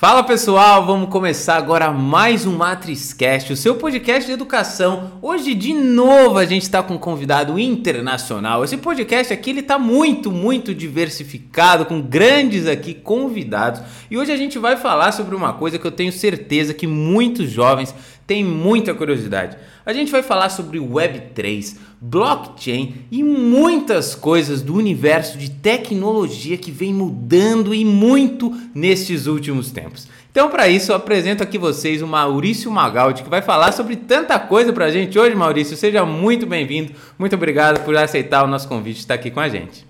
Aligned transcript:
Fala 0.00 0.22
pessoal, 0.22 0.86
vamos 0.86 1.10
começar 1.10 1.58
agora 1.58 1.92
mais 1.92 2.46
um 2.46 2.56
MatrizCast, 2.56 3.52
o 3.52 3.56
seu 3.56 3.74
podcast 3.74 4.26
de 4.26 4.32
educação. 4.32 5.12
Hoje 5.20 5.52
de 5.52 5.74
novo 5.74 6.38
a 6.38 6.46
gente 6.46 6.62
está 6.62 6.82
com 6.82 6.94
um 6.94 6.98
convidado 6.98 7.58
internacional. 7.58 8.64
Esse 8.64 8.78
podcast 8.78 9.30
aqui 9.30 9.50
ele 9.50 9.60
está 9.60 9.78
muito, 9.78 10.32
muito 10.32 10.74
diversificado, 10.74 11.84
com 11.84 12.00
grandes 12.00 12.66
aqui 12.66 12.94
convidados. 12.94 13.82
E 14.10 14.16
hoje 14.16 14.32
a 14.32 14.38
gente 14.38 14.58
vai 14.58 14.74
falar 14.78 15.12
sobre 15.12 15.34
uma 15.34 15.52
coisa 15.52 15.78
que 15.78 15.86
eu 15.86 15.92
tenho 15.92 16.12
certeza 16.12 16.72
que 16.72 16.86
muitos 16.86 17.50
jovens 17.50 17.94
têm 18.26 18.42
muita 18.42 18.94
curiosidade. 18.94 19.58
A 19.84 19.92
gente 19.92 20.10
vai 20.10 20.22
falar 20.22 20.48
sobre 20.48 20.78
Web3, 20.78 21.76
blockchain 22.00 23.06
e 23.10 23.22
muitas 23.22 24.14
coisas 24.14 24.62
do 24.62 24.74
universo 24.74 25.36
de 25.36 25.50
tecnologia 25.50 26.56
que 26.56 26.70
vem 26.70 26.94
mudando 26.94 27.74
e 27.74 27.84
muito 27.84 28.58
nestes 28.74 29.26
últimos 29.26 29.70
tempos. 29.70 30.08
Então, 30.30 30.48
para 30.48 30.68
isso, 30.68 30.92
eu 30.92 30.96
apresento 30.96 31.42
aqui 31.42 31.58
vocês 31.58 32.00
o 32.00 32.06
Maurício 32.06 32.70
Magaldi, 32.70 33.22
que 33.22 33.28
vai 33.28 33.42
falar 33.42 33.72
sobre 33.72 33.96
tanta 33.96 34.38
coisa 34.38 34.72
para 34.72 34.86
a 34.86 34.90
gente 34.90 35.18
hoje, 35.18 35.34
Maurício. 35.34 35.76
Seja 35.76 36.06
muito 36.06 36.46
bem-vindo. 36.46 36.94
Muito 37.18 37.34
obrigado 37.36 37.84
por 37.84 37.96
aceitar 37.96 38.44
o 38.44 38.46
nosso 38.46 38.66
convite 38.66 38.94
de 38.94 39.00
estar 39.00 39.14
aqui 39.14 39.30
com 39.30 39.40
a 39.40 39.48
gente. 39.48 39.86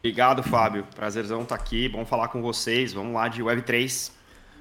Obrigado, 0.00 0.42
Fábio. 0.42 0.84
Prazerzão 0.96 1.42
estar 1.42 1.54
aqui. 1.54 1.88
Vamos 1.88 2.08
falar 2.08 2.28
com 2.28 2.40
vocês. 2.40 2.92
Vamos 2.92 3.14
lá 3.14 3.28
de 3.28 3.42
Web3. 3.42 4.17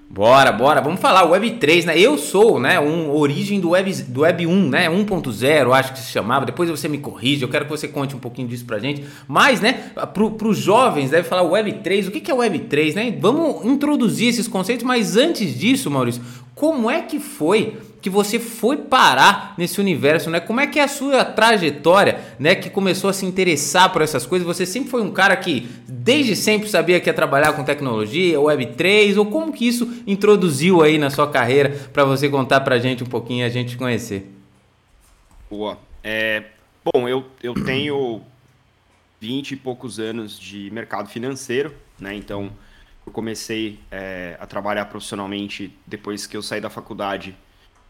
Bora, 0.09 0.53
bora. 0.53 0.79
Vamos 0.79 1.01
falar 1.01 1.25
Web 1.25 1.51
3, 1.51 1.83
né? 1.83 1.99
Eu 1.99 2.17
sou, 2.17 2.59
né, 2.61 2.79
um 2.79 3.11
origem 3.11 3.59
do 3.59 3.71
Web, 3.71 4.03
do 4.03 4.21
Web 4.21 4.47
1, 4.47 4.69
né? 4.69 4.89
1.0, 4.89 5.73
acho 5.73 5.93
que 5.93 5.99
se 5.99 6.11
chamava. 6.11 6.45
Depois 6.45 6.69
você 6.69 6.87
me 6.87 6.97
corrige, 6.97 7.43
eu 7.43 7.49
quero 7.49 7.65
que 7.65 7.71
você 7.71 7.89
conte 7.89 8.15
um 8.15 8.19
pouquinho 8.19 8.47
disso 8.47 8.65
pra 8.65 8.79
gente. 8.79 9.05
Mas, 9.27 9.59
né, 9.59 9.91
pro, 10.13 10.31
pros 10.31 10.57
jovens, 10.57 11.09
deve 11.09 11.27
falar 11.27 11.43
Web 11.43 11.79
3. 11.83 12.07
O 12.07 12.11
que, 12.11 12.21
que 12.21 12.31
é 12.31 12.33
Web 12.33 12.59
3, 12.59 12.95
né? 12.95 13.17
Vamos 13.19 13.65
introduzir 13.65 14.29
esses 14.29 14.47
conceitos, 14.47 14.85
mas 14.85 15.17
antes 15.17 15.59
disso, 15.59 15.91
Maurício, 15.91 16.21
como 16.55 16.89
é 16.89 17.01
que 17.01 17.19
foi 17.19 17.75
que 18.01 18.09
você 18.09 18.39
foi 18.39 18.77
parar 18.77 19.53
nesse 19.57 19.79
universo, 19.79 20.29
né? 20.29 20.39
Como 20.39 20.59
é 20.59 20.67
que 20.67 20.79
é 20.79 20.83
a 20.83 20.87
sua 20.87 21.25
trajetória, 21.25 22.19
né? 22.39 22.55
Que 22.55 22.69
começou 22.69 23.09
a 23.09 23.13
se 23.13 23.25
interessar 23.25 23.91
por 23.91 24.01
essas 24.01 24.25
coisas? 24.25 24.45
Você 24.45 24.65
sempre 24.65 24.89
foi 24.89 25.01
um 25.01 25.11
cara 25.11 25.35
que 25.35 25.67
desde 25.87 26.35
sempre 26.35 26.69
sabia 26.69 26.99
que 26.99 27.09
ia 27.09 27.13
trabalhar 27.13 27.53
com 27.53 27.63
tecnologia, 27.63 28.37
Web3, 28.37 29.17
ou 29.17 29.25
como 29.25 29.51
que 29.51 29.67
isso 29.67 30.03
introduziu 30.05 30.81
aí 30.81 30.97
na 30.97 31.09
sua 31.09 31.29
carreira 31.29 31.69
para 31.91 32.03
você 32.03 32.29
contar 32.29 32.61
pra 32.61 32.77
gente 32.77 33.03
um 33.03 33.07
pouquinho 33.07 33.45
a 33.45 33.49
gente 33.49 33.77
conhecer? 33.77 34.31
Boa. 35.49 35.77
É, 36.03 36.43
bom, 36.85 37.07
eu, 37.07 37.25
eu 37.41 37.53
tenho 37.53 38.21
20 39.19 39.51
e 39.51 39.55
poucos 39.55 39.99
anos 39.99 40.39
de 40.39 40.69
mercado 40.71 41.09
financeiro, 41.09 41.73
né? 41.99 42.13
Então, 42.13 42.51
eu 43.05 43.11
comecei 43.11 43.79
é, 43.89 44.37
a 44.39 44.45
trabalhar 44.45 44.85
profissionalmente 44.85 45.73
depois 45.85 46.27
que 46.27 46.37
eu 46.37 46.41
saí 46.41 46.61
da 46.61 46.69
faculdade 46.69 47.35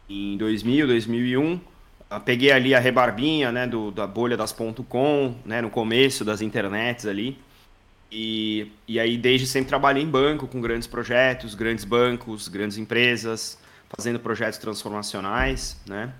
em 0.10 0.38
2000, 0.38 0.88
2001. 0.88 1.60
Peguei 2.24 2.52
ali 2.52 2.74
a 2.74 2.80
rebarbinha, 2.80 3.52
né, 3.52 3.68
do, 3.68 3.92
da 3.92 4.08
bolha 4.08 4.38
das 4.38 4.56
.com, 4.88 5.36
né, 5.46 5.62
no 5.62 5.70
começo 5.70 6.24
das 6.24 6.42
internets 6.42 7.06
ali. 7.06 7.38
E, 8.12 8.72
e 8.88 9.00
aí 9.00 9.18
desde 9.18 9.46
sempre 9.46 9.68
trabalhei 9.68 10.02
em 10.02 10.10
banco, 10.10 10.48
com 10.48 10.62
grandes 10.62 10.88
projetos, 10.88 11.54
grandes 11.54 11.84
bancos, 11.84 12.48
grandes 12.48 12.78
empresas, 12.78 13.60
fazendo 13.90 14.20
projetos 14.20 14.58
transformacionais, 14.58 15.80
né? 15.86 16.14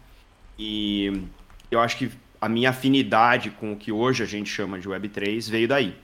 E 0.60 1.24
eu 1.72 1.80
acho 1.80 1.98
que 1.98 2.12
a 2.42 2.50
minha 2.50 2.72
afinidade 2.72 3.52
com 3.52 3.74
o 3.74 3.78
que 3.78 3.92
hoje 3.92 4.24
a 4.24 4.26
gente 4.26 4.50
chama 4.50 4.80
de 4.80 4.88
Web3 4.90 5.50
veio 5.50 5.68
daí. 5.68 5.96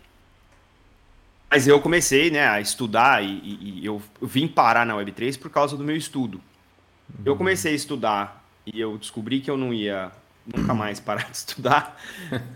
Mas 1.50 1.67
eu 1.67 1.80
comecei 1.80 2.31
né, 2.31 2.48
a 2.48 2.59
estudar 2.59 3.23
e, 3.23 3.28
e, 3.28 3.80
e 3.81 3.86
eu 3.86 4.02
vim 4.22 4.48
parar 4.48 4.86
na 4.86 4.95
Web3 4.95 5.38
por 5.39 5.52
causa 5.52 5.78
do 5.78 5.84
meu 5.84 5.95
estudo. 5.95 6.42
Eu 7.25 7.35
comecei 7.35 7.73
a 7.73 7.75
estudar 7.75 8.43
e 8.65 8.79
eu 8.79 8.97
descobri 8.97 9.39
que 9.39 9.49
eu 9.49 9.57
não 9.57 9.73
ia 9.73 10.11
nunca 10.45 10.73
mais 10.73 10.99
parar 11.01 11.29
de 11.29 11.37
estudar, 11.37 11.99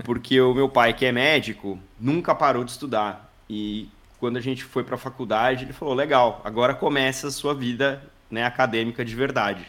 porque 0.04 0.40
o 0.40 0.54
meu 0.54 0.70
pai, 0.70 0.94
que 0.94 1.06
é 1.06 1.12
médico, 1.12 1.80
nunca 2.00 2.36
parou 2.36 2.64
de 2.64 2.72
estudar. 2.72 3.32
E 3.50 3.90
quando 4.20 4.38
a 4.38 4.42
gente 4.42 4.64
foi 4.64 4.84
para 4.84 4.96
a 4.96 5.00
faculdade, 5.00 5.66
ele 5.66 5.74
falou: 5.74 5.94
legal, 5.94 6.42
agora 6.44 6.74
começa 6.74 7.28
a 7.28 7.32
sua 7.32 7.54
vida 7.54 8.02
né, 8.30 8.44
acadêmica 8.44 9.04
de 9.06 9.16
verdade. 9.16 9.66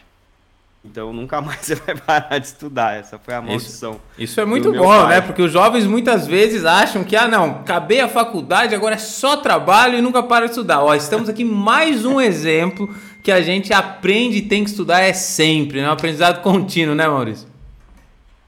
Então 0.83 1.11
nunca 1.11 1.39
mais 1.41 1.59
você 1.59 1.75
vai 1.75 1.95
parar 1.95 2.37
de 2.39 2.47
estudar. 2.47 2.97
Essa 2.97 3.19
foi 3.19 3.33
a 3.33 3.41
maldição. 3.41 3.93
Isso, 4.17 4.23
isso 4.23 4.41
é 4.41 4.45
muito 4.45 4.71
bom, 4.71 4.87
pai. 4.87 5.15
né? 5.15 5.21
Porque 5.21 5.41
os 5.41 5.51
jovens 5.51 5.85
muitas 5.85 6.25
vezes 6.25 6.65
acham 6.65 7.03
que, 7.03 7.15
ah, 7.15 7.27
não, 7.27 7.51
acabei 7.61 7.99
a 7.99 8.07
faculdade, 8.07 8.73
agora 8.73 8.95
é 8.95 8.99
só 8.99 9.37
trabalho 9.37 9.97
e 9.97 10.01
nunca 10.01 10.23
para 10.23 10.45
de 10.45 10.51
estudar. 10.51 10.81
Ó, 10.81 10.93
estamos 10.95 11.29
aqui 11.29 11.43
mais 11.43 12.05
um 12.05 12.19
exemplo 12.21 12.93
que 13.21 13.31
a 13.31 13.41
gente 13.41 13.73
aprende 13.73 14.37
e 14.37 14.41
tem 14.41 14.63
que 14.63 14.69
estudar 14.69 15.01
é 15.01 15.13
sempre, 15.13 15.81
né? 15.81 15.89
Um 15.89 15.91
aprendizado 15.91 16.41
contínuo, 16.41 16.95
né, 16.95 17.07
Maurício? 17.07 17.47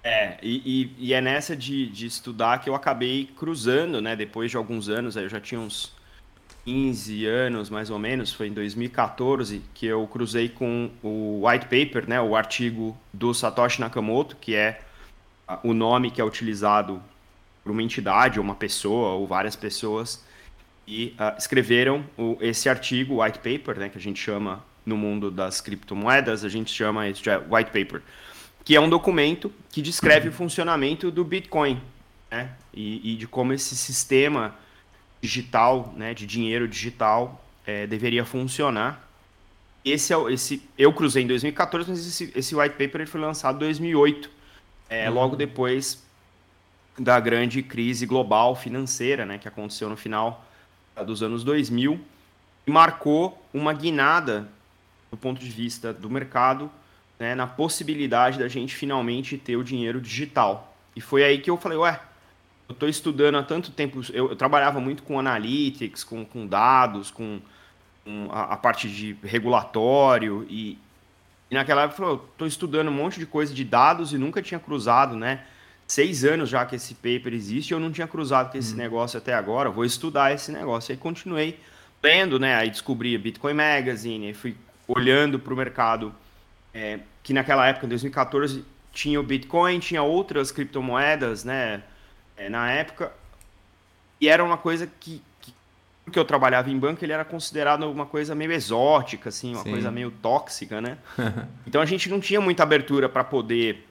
É, 0.03 0.37
e, 0.41 0.91
e, 0.97 1.09
e, 1.09 1.13
é 1.13 1.21
nessa 1.21 1.55
de, 1.55 1.87
de 1.87 2.07
estudar 2.07 2.59
que 2.59 2.69
eu 2.69 2.73
acabei 2.73 3.29
cruzando, 3.37 4.01
né? 4.01 4.15
Depois 4.15 4.49
de 4.49 4.57
alguns 4.57 4.89
anos, 4.89 5.15
eu 5.15 5.29
já 5.29 5.39
tinha 5.39 5.59
uns 5.59 5.93
15 6.65 7.25
anos 7.25 7.69
mais 7.69 7.89
ou 7.89 7.99
menos, 7.99 8.33
foi 8.33 8.47
em 8.47 8.53
2014 8.53 9.61
que 9.73 9.85
eu 9.85 10.05
cruzei 10.07 10.49
com 10.49 10.89
o 11.03 11.47
white 11.47 11.65
paper, 11.65 12.09
né? 12.09 12.19
O 12.19 12.35
artigo 12.35 12.97
do 13.13 13.33
Satoshi 13.33 13.79
Nakamoto, 13.79 14.35
que 14.37 14.55
é 14.55 14.81
o 15.63 15.73
nome 15.73 16.09
que 16.09 16.21
é 16.21 16.23
utilizado 16.23 17.01
por 17.63 17.71
uma 17.71 17.83
entidade, 17.83 18.39
ou 18.39 18.45
uma 18.45 18.55
pessoa, 18.55 19.09
ou 19.09 19.27
várias 19.27 19.55
pessoas 19.55 20.23
e 20.87 21.15
uh, 21.19 21.37
escreveram 21.37 22.05
o, 22.17 22.37
esse 22.41 22.67
artigo, 22.67 23.23
white 23.23 23.39
paper, 23.39 23.79
né, 23.79 23.89
que 23.89 23.97
a 23.97 24.01
gente 24.01 24.19
chama 24.19 24.63
no 24.85 24.97
mundo 24.97 25.29
das 25.29 25.61
criptomoedas, 25.61 26.43
a 26.43 26.49
gente 26.49 26.73
chama 26.73 27.07
isso 27.07 27.21
de 27.21 27.29
white 27.29 27.71
paper, 27.71 28.01
que 28.63 28.75
é 28.75 28.79
um 28.79 28.89
documento 28.89 29.51
que 29.71 29.81
descreve 29.81 30.29
o 30.29 30.31
funcionamento 30.31 31.11
do 31.11 31.23
Bitcoin, 31.23 31.81
né, 32.29 32.51
e, 32.73 33.13
e 33.13 33.15
de 33.15 33.27
como 33.27 33.53
esse 33.53 33.75
sistema 33.75 34.55
digital, 35.21 35.93
né, 35.95 36.13
de 36.13 36.25
dinheiro 36.25 36.67
digital, 36.67 37.43
é, 37.65 37.85
deveria 37.85 38.25
funcionar. 38.25 39.07
Esse 39.85 40.13
é 40.13 40.17
esse 40.31 40.61
eu 40.77 40.91
cruzei 40.93 41.23
em 41.23 41.27
2014, 41.27 41.89
mas 41.89 42.05
esse, 42.05 42.31
esse 42.35 42.55
white 42.55 42.75
paper 42.75 43.01
ele 43.01 43.05
foi 43.05 43.21
lançado 43.21 43.55
em 43.57 43.59
2008, 43.59 44.29
é, 44.89 45.07
uhum. 45.07 45.15
logo 45.15 45.35
depois 45.35 46.03
da 46.97 47.19
grande 47.19 47.63
crise 47.63 48.05
global 48.05 48.55
financeira, 48.55 49.25
né, 49.25 49.37
que 49.37 49.47
aconteceu 49.47 49.89
no 49.89 49.95
final 49.95 50.45
dos 51.05 51.23
anos 51.23 51.43
2000 51.43 51.99
e 52.67 52.71
marcou 52.71 53.43
uma 53.53 53.73
guinada 53.73 54.47
do 55.09 55.17
ponto 55.17 55.39
de 55.39 55.49
vista 55.49 55.93
do 55.93 56.09
mercado 56.09 56.71
né, 57.19 57.35
na 57.35 57.45
possibilidade 57.45 58.39
da 58.39 58.47
gente 58.47 58.75
finalmente 58.75 59.37
ter 59.37 59.55
o 59.55 59.63
dinheiro 59.63 60.01
digital. 60.01 60.75
E 60.95 61.01
foi 61.01 61.23
aí 61.23 61.37
que 61.39 61.49
eu 61.49 61.57
falei, 61.57 61.77
ué, 61.77 61.99
eu 62.67 62.73
estou 62.73 62.89
estudando 62.89 63.37
há 63.37 63.43
tanto 63.43 63.71
tempo, 63.71 64.01
eu, 64.13 64.29
eu, 64.29 64.35
trabalhava 64.35 64.79
muito 64.79 65.03
com 65.03 65.19
analytics, 65.19 66.03
com, 66.03 66.25
com 66.25 66.47
dados, 66.47 67.11
com, 67.11 67.39
com 68.03 68.29
a, 68.31 68.53
a, 68.53 68.57
parte 68.57 68.89
de 68.89 69.15
regulatório 69.23 70.45
e, 70.49 70.77
e 71.49 71.53
naquela 71.53 71.83
época 71.83 72.03
eu 72.03 72.15
estou 72.31 72.47
estudando 72.47 72.87
um 72.87 72.93
monte 72.93 73.19
de 73.19 73.25
coisa 73.25 73.53
de 73.53 73.63
dados 73.63 74.13
e 74.13 74.17
nunca 74.17 74.41
tinha 74.41 74.59
cruzado, 74.59 75.15
né? 75.15 75.45
Seis 75.91 76.23
anos 76.23 76.49
já 76.49 76.65
que 76.65 76.75
esse 76.75 76.95
paper 76.95 77.33
existe, 77.33 77.73
eu 77.73 77.79
não 77.79 77.91
tinha 77.91 78.07
cruzado 78.07 78.49
com 78.49 78.57
esse 78.57 78.73
hum. 78.73 78.77
negócio 78.77 79.17
até 79.17 79.33
agora, 79.33 79.69
vou 79.69 79.83
estudar 79.83 80.33
esse 80.33 80.49
negócio. 80.49 80.93
Aí 80.93 80.97
continuei 80.97 81.59
lendo, 82.01 82.39
né? 82.39 82.55
Aí 82.55 82.69
descobri 82.69 83.13
a 83.13 83.19
Bitcoin 83.19 83.53
Magazine, 83.53 84.27
aí 84.27 84.33
fui 84.33 84.55
olhando 84.87 85.37
para 85.37 85.53
o 85.53 85.57
mercado, 85.57 86.15
é, 86.73 86.99
que 87.21 87.33
naquela 87.33 87.67
época, 87.67 87.85
em 87.85 87.89
2014, 87.89 88.63
tinha 88.93 89.19
o 89.19 89.23
Bitcoin, 89.23 89.79
tinha 89.79 90.01
outras 90.01 90.49
criptomoedas, 90.49 91.43
né? 91.43 91.83
É, 92.37 92.47
na 92.47 92.71
época, 92.71 93.11
e 94.19 94.29
era 94.29 94.41
uma 94.41 94.57
coisa 94.57 94.87
que, 94.87 95.21
que, 95.41 95.53
porque 96.05 96.17
eu 96.17 96.23
trabalhava 96.23 96.69
em 96.69 96.79
banco, 96.79 97.03
ele 97.03 97.11
era 97.11 97.25
considerado 97.25 97.83
uma 97.83 98.05
coisa 98.05 98.33
meio 98.33 98.53
exótica, 98.53 99.27
assim, 99.27 99.53
uma 99.55 99.63
Sim. 99.63 99.71
coisa 99.71 99.91
meio 99.91 100.09
tóxica, 100.09 100.79
né? 100.79 100.97
então 101.67 101.81
a 101.81 101.85
gente 101.85 102.09
não 102.09 102.21
tinha 102.21 102.39
muita 102.39 102.63
abertura 102.63 103.09
para 103.09 103.25
poder 103.25 103.90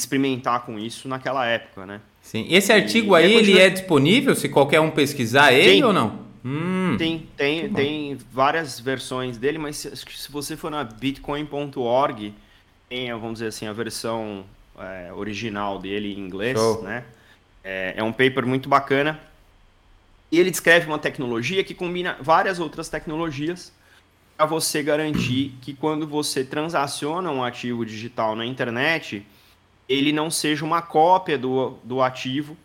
experimentar 0.00 0.64
com 0.64 0.78
isso 0.78 1.08
naquela 1.08 1.46
época, 1.46 1.86
né? 1.86 2.00
Sim. 2.22 2.46
Esse 2.50 2.72
artigo 2.72 3.16
e, 3.16 3.22
aí, 3.22 3.34
ele 3.34 3.58
é 3.58 3.70
disponível 3.70 4.34
se 4.34 4.48
qualquer 4.48 4.80
um 4.80 4.90
pesquisar 4.90 5.52
ele 5.52 5.70
tem, 5.70 5.84
ou 5.84 5.92
não? 5.92 6.20
Hum, 6.44 6.96
tem, 6.98 7.28
tem, 7.36 7.72
tem 7.72 8.18
várias 8.32 8.80
versões 8.80 9.36
dele, 9.36 9.58
mas 9.58 9.76
se, 9.76 9.94
se 9.96 10.30
você 10.30 10.56
for 10.56 10.70
na 10.70 10.84
bitcoin.org, 10.84 12.34
tem, 12.88 13.12
vamos 13.12 13.34
dizer 13.34 13.46
assim, 13.46 13.66
a 13.66 13.72
versão 13.72 14.44
é, 14.78 15.12
original 15.12 15.78
dele 15.78 16.14
em 16.14 16.18
inglês, 16.18 16.58
Show. 16.58 16.82
né? 16.82 17.04
É, 17.62 17.94
é 17.96 18.02
um 18.02 18.12
paper 18.12 18.46
muito 18.46 18.68
bacana. 18.68 19.20
E 20.32 20.38
ele 20.38 20.50
descreve 20.50 20.86
uma 20.86 20.98
tecnologia 20.98 21.62
que 21.64 21.74
combina 21.74 22.16
várias 22.20 22.60
outras 22.60 22.88
tecnologias 22.88 23.72
para 24.36 24.46
você 24.46 24.82
garantir 24.82 25.54
que 25.60 25.74
quando 25.74 26.06
você 26.06 26.42
transaciona 26.42 27.30
um 27.30 27.44
ativo 27.44 27.84
digital 27.84 28.34
na 28.34 28.46
internet, 28.46 29.26
ele 29.90 30.12
não 30.12 30.30
seja 30.30 30.64
uma 30.64 30.80
cópia 30.80 31.36
do, 31.36 31.70
do 31.82 32.00
ativo 32.00 32.56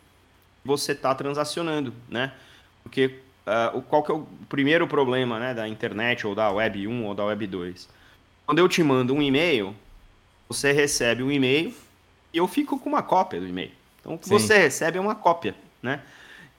que 0.62 0.68
você 0.68 0.92
está 0.92 1.12
transacionando, 1.12 1.92
né? 2.08 2.32
Porque 2.84 3.18
uh, 3.44 3.82
qual 3.82 4.04
que 4.04 4.12
é 4.12 4.14
o 4.14 4.24
primeiro 4.48 4.86
problema 4.86 5.40
né, 5.40 5.52
da 5.52 5.66
internet, 5.66 6.24
ou 6.24 6.36
da 6.36 6.48
Web 6.52 6.86
1 6.86 7.04
ou 7.04 7.14
da 7.16 7.24
Web 7.24 7.48
2? 7.48 7.88
Quando 8.46 8.60
eu 8.60 8.68
te 8.68 8.80
mando 8.80 9.12
um 9.12 9.20
e-mail, 9.20 9.74
você 10.48 10.70
recebe 10.70 11.24
um 11.24 11.32
e-mail 11.32 11.74
e 12.32 12.38
eu 12.38 12.46
fico 12.46 12.78
com 12.78 12.88
uma 12.88 13.02
cópia 13.02 13.40
do 13.40 13.48
e-mail. 13.48 13.72
Então, 14.00 14.14
o 14.14 14.18
que 14.18 14.26
Sim. 14.26 14.38
você 14.38 14.56
recebe 14.56 14.98
é 14.98 15.00
uma 15.00 15.16
cópia, 15.16 15.56
né? 15.82 16.02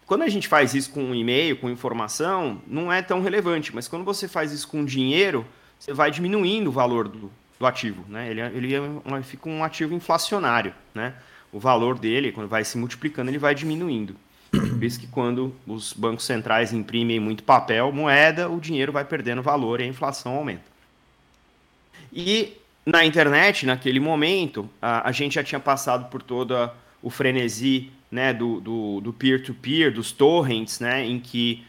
Quando 0.06 0.24
a 0.24 0.30
gente 0.30 0.50
faz 0.50 0.74
isso 0.74 0.92
com 0.92 1.02
um 1.02 1.16
e-mail, 1.16 1.56
com 1.56 1.70
informação, 1.70 2.62
não 2.68 2.92
é 2.92 3.02
tão 3.02 3.22
relevante, 3.22 3.74
mas 3.74 3.88
quando 3.88 4.04
você 4.04 4.28
faz 4.28 4.52
isso 4.52 4.68
com 4.68 4.84
dinheiro, 4.84 5.46
você 5.80 5.94
vai 5.94 6.12
diminuindo 6.12 6.68
o 6.68 6.72
valor 6.74 7.08
do, 7.08 7.32
do 7.60 7.66
ativo, 7.66 8.06
né? 8.08 8.30
Ele, 8.30 8.42
ele 8.42 8.74
é 8.74 8.82
um, 8.82 9.24
fica 9.24 9.50
um 9.50 9.64
ativo 9.64 9.94
inflacionário, 9.94 10.74
né? 10.94 11.14
O 11.52 11.60
valor 11.60 11.98
dele, 11.98 12.32
quando 12.32 12.48
vai 12.48 12.64
se 12.64 12.78
multiplicando, 12.78 13.30
ele 13.30 13.38
vai 13.38 13.56
diminuindo. 13.56 14.16
Por 14.52 14.84
isso 14.84 15.00
que 15.00 15.08
quando 15.08 15.54
os 15.66 15.94
bancos 15.94 16.26
centrais 16.26 16.72
imprimem 16.72 17.20
muito 17.20 17.44
papel, 17.44 17.92
moeda, 17.92 18.50
o 18.50 18.60
dinheiro 18.60 18.92
vai 18.92 19.04
perdendo 19.04 19.42
valor 19.42 19.80
e 19.80 19.84
a 19.84 19.88
inflação 19.88 20.36
aumenta. 20.36 20.64
E 22.14 22.54
na 22.86 23.04
internet, 23.04 23.66
naquele 23.66 24.00
momento, 24.00 24.70
a, 24.82 25.10
a 25.10 25.12
gente 25.12 25.36
já 25.36 25.44
tinha 25.44 25.60
passado 25.60 26.10
por 26.10 26.22
todo 26.22 26.70
o 27.02 27.10
frenesi 27.10 27.92
né, 28.10 28.34
do, 28.34 28.62
do, 28.62 29.02
do 29.02 29.14
peer-to-peer, 29.14 29.92
dos 29.94 30.12
torrents, 30.12 30.80
né, 30.80 31.06
em 31.06 31.20
que 31.20 31.66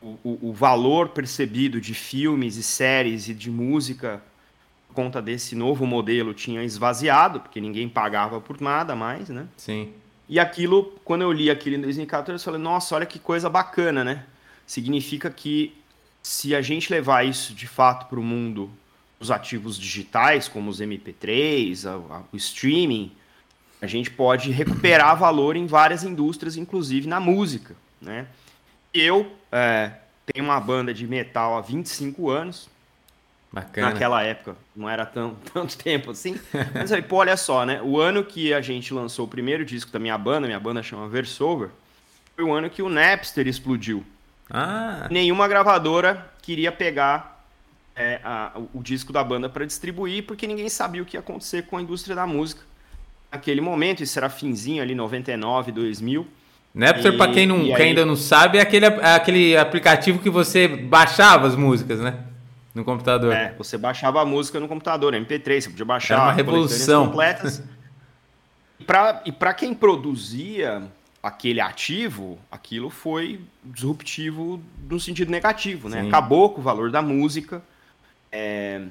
o, 0.00 0.48
o, 0.48 0.52
valor 0.52 1.10
percebido 1.10 1.80
de 1.80 1.92
filmes 1.92 2.56
e 2.56 2.62
séries 2.62 3.28
e 3.28 3.34
de 3.34 3.50
música 3.50 4.22
conta 4.94 5.20
desse 5.22 5.54
novo 5.54 5.86
modelo 5.86 6.34
tinha 6.34 6.62
esvaziado, 6.62 7.40
porque 7.40 7.60
ninguém 7.60 7.88
pagava 7.88 8.40
por 8.40 8.60
nada 8.60 8.94
mais, 8.94 9.28
né? 9.28 9.46
Sim. 9.56 9.92
E 10.28 10.38
aquilo, 10.38 10.94
quando 11.04 11.22
eu 11.22 11.32
li 11.32 11.50
aquilo 11.50 11.76
em 11.76 11.80
2014, 11.80 12.40
eu 12.40 12.44
falei, 12.44 12.60
nossa, 12.60 12.94
olha 12.94 13.06
que 13.06 13.18
coisa 13.18 13.48
bacana, 13.48 14.04
né? 14.04 14.24
Significa 14.66 15.28
que 15.30 15.74
se 16.22 16.54
a 16.54 16.62
gente 16.62 16.92
levar 16.92 17.26
isso 17.26 17.54
de 17.54 17.66
fato 17.66 18.06
para 18.06 18.20
o 18.20 18.22
mundo 18.22 18.70
dos 19.18 19.30
ativos 19.30 19.78
digitais, 19.78 20.48
como 20.48 20.70
os 20.70 20.80
MP3, 20.80 21.86
a, 21.86 22.16
a, 22.16 22.22
o 22.32 22.36
streaming, 22.36 23.12
a 23.82 23.86
gente 23.86 24.10
pode 24.10 24.50
recuperar 24.50 25.16
valor 25.18 25.56
em 25.56 25.66
várias 25.66 26.04
indústrias, 26.04 26.56
inclusive 26.56 27.08
na 27.08 27.18
música, 27.18 27.74
né? 28.00 28.26
Eu 28.92 29.32
é, 29.52 29.92
tenho 30.26 30.44
uma 30.44 30.60
banda 30.60 30.92
de 30.92 31.06
metal 31.06 31.56
há 31.56 31.60
25 31.60 32.30
anos. 32.30 32.68
Bacana. 33.52 33.90
Naquela 33.90 34.22
época, 34.22 34.56
não 34.76 34.88
era 34.88 35.04
tão, 35.04 35.36
tanto 35.52 35.76
tempo 35.76 36.12
assim. 36.12 36.38
Mas 36.72 36.92
aí, 36.92 37.02
pô, 37.02 37.16
olha 37.16 37.36
só, 37.36 37.66
né? 37.66 37.80
O 37.82 37.98
ano 37.98 38.22
que 38.22 38.54
a 38.54 38.60
gente 38.60 38.94
lançou 38.94 39.24
o 39.24 39.28
primeiro 39.28 39.64
disco 39.64 39.90
da 39.90 39.98
minha 39.98 40.16
banda, 40.16 40.46
minha 40.46 40.60
banda 40.60 40.82
chama 40.82 41.08
Versover, 41.08 41.70
foi 42.36 42.44
o 42.44 42.52
ano 42.52 42.70
que 42.70 42.82
o 42.82 42.88
Napster 42.88 43.48
explodiu. 43.48 44.04
Ah. 44.48 45.08
Nenhuma 45.10 45.48
gravadora 45.48 46.30
queria 46.42 46.70
pegar 46.70 47.44
é, 47.96 48.20
a, 48.24 48.52
o, 48.72 48.82
disco 48.82 49.12
da 49.12 49.22
banda 49.22 49.48
para 49.48 49.64
distribuir, 49.64 50.24
porque 50.24 50.46
ninguém 50.46 50.68
sabia 50.68 51.02
o 51.02 51.04
que 51.04 51.16
ia 51.16 51.20
acontecer 51.20 51.62
com 51.66 51.76
a 51.76 51.82
indústria 51.82 52.14
da 52.14 52.26
música 52.26 52.62
naquele 53.30 53.60
momento, 53.60 54.02
isso 54.02 54.18
era 54.18 54.28
finzinho 54.28 54.82
ali, 54.82 54.94
99, 54.94 55.72
2000. 55.72 56.26
Napster, 56.74 57.16
para 57.16 57.32
quem, 57.32 57.46
não, 57.46 57.60
quem 57.62 57.74
aí... 57.74 57.82
ainda 57.82 58.06
não 58.06 58.16
sabe, 58.16 58.58
é 58.58 58.60
aquele, 58.60 58.86
é 58.86 59.14
aquele 59.14 59.56
aplicativo 59.56 60.20
que 60.20 60.30
você 60.30 60.68
baixava 60.68 61.46
as 61.46 61.56
músicas, 61.56 61.98
né? 62.00 62.29
No 62.74 62.84
computador. 62.84 63.32
É, 63.32 63.52
você 63.56 63.76
baixava 63.76 64.22
a 64.22 64.24
música 64.24 64.60
no 64.60 64.68
computador, 64.68 65.12
MP3, 65.12 65.62
você 65.62 65.70
podia 65.70 65.84
baixar. 65.84 66.14
Era 66.14 66.24
uma 66.24 66.32
revolução. 66.32 67.06
Completas. 67.06 67.62
e 69.24 69.32
para 69.32 69.54
quem 69.54 69.74
produzia 69.74 70.82
aquele 71.22 71.60
ativo, 71.60 72.38
aquilo 72.50 72.88
foi 72.88 73.40
disruptivo 73.64 74.60
no 74.88 74.98
sentido 74.98 75.30
negativo, 75.30 75.88
né? 75.88 76.02
Sim. 76.02 76.08
Acabou 76.08 76.50
com 76.50 76.60
o 76.60 76.64
valor 76.64 76.90
da 76.90 77.02
música. 77.02 77.62
É, 78.32 78.82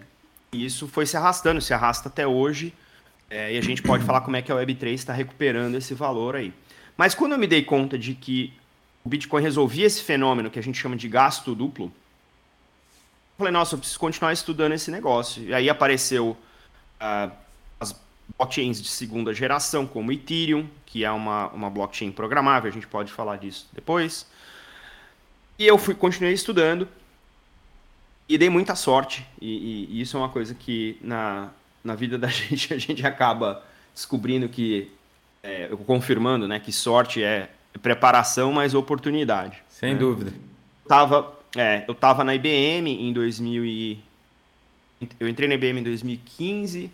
e 0.52 0.66
isso 0.66 0.88
foi 0.88 1.06
se 1.06 1.18
arrastando, 1.18 1.62
se 1.62 1.74
arrasta 1.74 2.10
até 2.10 2.28
hoje. 2.28 2.74
É, 3.30 3.54
e 3.54 3.58
a 3.58 3.62
gente 3.62 3.82
pode 3.82 4.04
falar 4.04 4.22
como 4.22 4.36
é 4.36 4.42
que 4.42 4.52
a 4.52 4.56
Web3 4.56 4.94
está 4.94 5.14
recuperando 5.14 5.76
esse 5.76 5.94
valor 5.94 6.36
aí. 6.36 6.54
Mas 6.98 7.16
quando 7.16 7.34
eu 7.34 7.38
me 7.38 7.48
dei 7.48 7.64
conta 7.64 7.98
de 7.98 8.14
que 8.14 8.54
o 9.04 9.10
Bitcoin 9.10 9.42
resolvia 9.42 9.86
esse 9.86 10.04
fenômeno 10.04 10.50
que 10.50 10.60
a 10.60 10.64
gente 10.64 10.80
chama 10.80 10.96
de 10.96 11.08
gasto 11.08 11.56
duplo, 11.56 11.92
falei, 13.40 13.54
nossa, 13.54 13.76
eu 13.76 13.80
preciso 13.80 14.00
continuar 14.00 14.34
estudando 14.34 14.74
esse 14.74 14.92
negócio. 14.92 15.44
E 15.44 15.54
aí 15.54 15.70
apareceu 15.70 16.38
uh, 17.02 17.32
as 17.80 17.96
blockchains 18.38 18.82
de 18.82 18.90
segunda 18.90 19.34
geração, 19.34 19.88
como 19.88 20.12
Ethereum, 20.12 20.68
que 20.86 21.06
é 21.06 21.12
uma, 21.12 21.48
uma 21.48 21.70
blockchain 21.70 22.12
programável, 22.12 22.70
a 22.70 22.74
gente 22.74 22.86
pode 22.86 23.12
falar 23.12 23.38
disso 23.38 23.68
depois. 23.72 24.28
E 25.58 25.66
eu 25.66 25.78
fui 25.78 25.96
continuei 25.96 26.34
estudando 26.34 26.88
e 28.28 28.38
dei 28.38 28.50
muita 28.50 28.76
sorte. 28.76 29.26
E, 29.42 29.48
e, 29.48 29.98
e 29.98 30.02
isso 30.02 30.18
é 30.18 30.20
uma 30.20 30.30
coisa 30.30 30.54
que 30.54 30.98
na, 31.02 31.50
na 31.84 31.96
vida 31.96 32.18
da 32.18 32.28
gente, 32.30 32.74
a 32.74 32.78
gente 32.78 33.08
acaba 33.08 33.64
descobrindo 33.94 34.50
que, 34.50 34.92
é, 35.42 35.70
confirmando, 35.86 36.46
né, 36.48 36.60
que 36.60 36.74
sorte 36.74 37.24
é 37.24 37.50
preparação 37.82 38.52
mais 38.52 38.74
oportunidade. 38.74 39.64
Sem 39.70 39.94
né? 39.94 40.00
dúvida. 40.00 40.34
Tava, 40.88 41.39
é, 41.56 41.84
eu 41.88 41.94
estava 41.94 42.24
na 42.24 42.36
IBM 42.36 42.90
em 42.90 43.12
2000 43.14 43.66
e... 43.66 44.00
Eu 45.20 45.30
entrei 45.30 45.48
na 45.48 45.56
IBM 45.56 45.80
em 45.80 45.84
2015, 45.84 46.92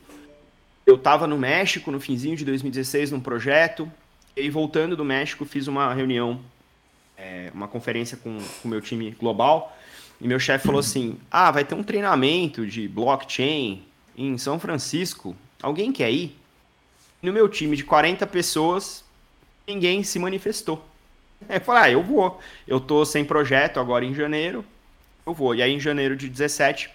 eu 0.86 0.96
estava 0.96 1.26
no 1.26 1.38
México 1.38 1.90
no 1.92 2.00
finzinho 2.00 2.36
de 2.36 2.46
2016 2.46 3.12
num 3.12 3.20
projeto, 3.20 3.92
e 4.38 4.48
voltando 4.50 4.96
do 4.96 5.04
México 5.04 5.44
fiz 5.44 5.68
uma 5.68 5.92
reunião, 5.92 6.40
é, 7.18 7.50
uma 7.54 7.68
conferência 7.68 8.16
com 8.16 8.38
o 8.64 8.68
meu 8.68 8.80
time 8.80 9.10
global, 9.12 9.76
e 10.22 10.28
meu 10.28 10.40
chefe 10.40 10.68
falou 10.68 10.80
assim, 10.80 11.18
ah, 11.32 11.50
vai 11.50 11.66
ter 11.66 11.74
um 11.74 11.84
treinamento 11.84 12.68
de 12.68 12.88
blockchain 12.88 13.82
em 14.16 14.38
São 14.38 14.60
Francisco, 14.60 15.36
alguém 15.62 15.92
quer 15.92 16.12
ir? 16.12 16.38
No 17.22 17.34
meu 17.34 17.50
time 17.50 17.76
de 17.76 17.84
40 17.84 18.28
pessoas, 18.28 19.04
ninguém 19.68 20.04
se 20.04 20.20
manifestou. 20.20 20.86
Eu 21.50 21.62
falei, 21.62 21.84
ah, 21.84 21.92
eu 21.92 22.02
vou. 22.02 22.40
Eu 22.68 22.80
tô 22.80 23.06
sem 23.06 23.24
projeto 23.24 23.80
agora 23.80 24.04
em 24.04 24.16
janeiro, 24.16 24.66
eu 25.26 25.34
vou. 25.34 25.54
E 25.54 25.62
aí 25.62 25.72
em 25.72 25.80
janeiro 25.80 26.16
de 26.16 26.28
17, 26.28 26.90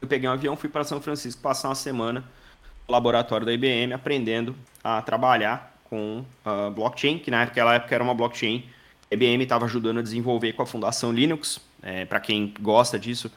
eu 0.00 0.08
peguei 0.08 0.28
um 0.28 0.32
avião, 0.32 0.56
fui 0.56 0.68
para 0.68 0.84
São 0.84 1.02
Francisco 1.02 1.42
passar 1.42 1.68
uma 1.68 1.74
semana 1.74 2.24
no 2.88 2.92
laboratório 2.92 3.44
da 3.44 3.52
IBM 3.52 3.92
aprendendo 3.92 4.56
a 4.82 5.02
trabalhar 5.02 5.76
com 5.84 6.24
uh, 6.46 6.70
blockchain, 6.70 7.18
que 7.18 7.30
naquela 7.30 7.74
época 7.74 7.94
era 7.94 8.02
uma 8.02 8.14
blockchain 8.14 8.66
a 9.12 9.14
IBM 9.14 9.42
estava 9.42 9.66
ajudando 9.66 9.98
a 9.98 10.02
desenvolver 10.02 10.54
com 10.54 10.62
a 10.62 10.66
Fundação 10.66 11.12
Linux. 11.12 11.60
É, 11.82 12.06
para 12.06 12.18
quem 12.18 12.54
gosta 12.58 12.98
disso, 12.98 13.30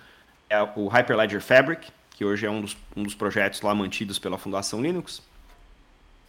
é 0.49 0.61
o 0.61 0.87
Hyperledger 0.87 1.41
Fabric, 1.41 1.89
que 2.11 2.23
hoje 2.23 2.45
é 2.45 2.49
um 2.49 2.61
dos, 2.61 2.77
um 2.95 3.03
dos 3.03 3.13
projetos 3.13 3.61
lá 3.61 3.75
mantidos 3.75 4.17
pela 4.17 4.37
Fundação 4.37 4.81
Linux. 4.81 5.21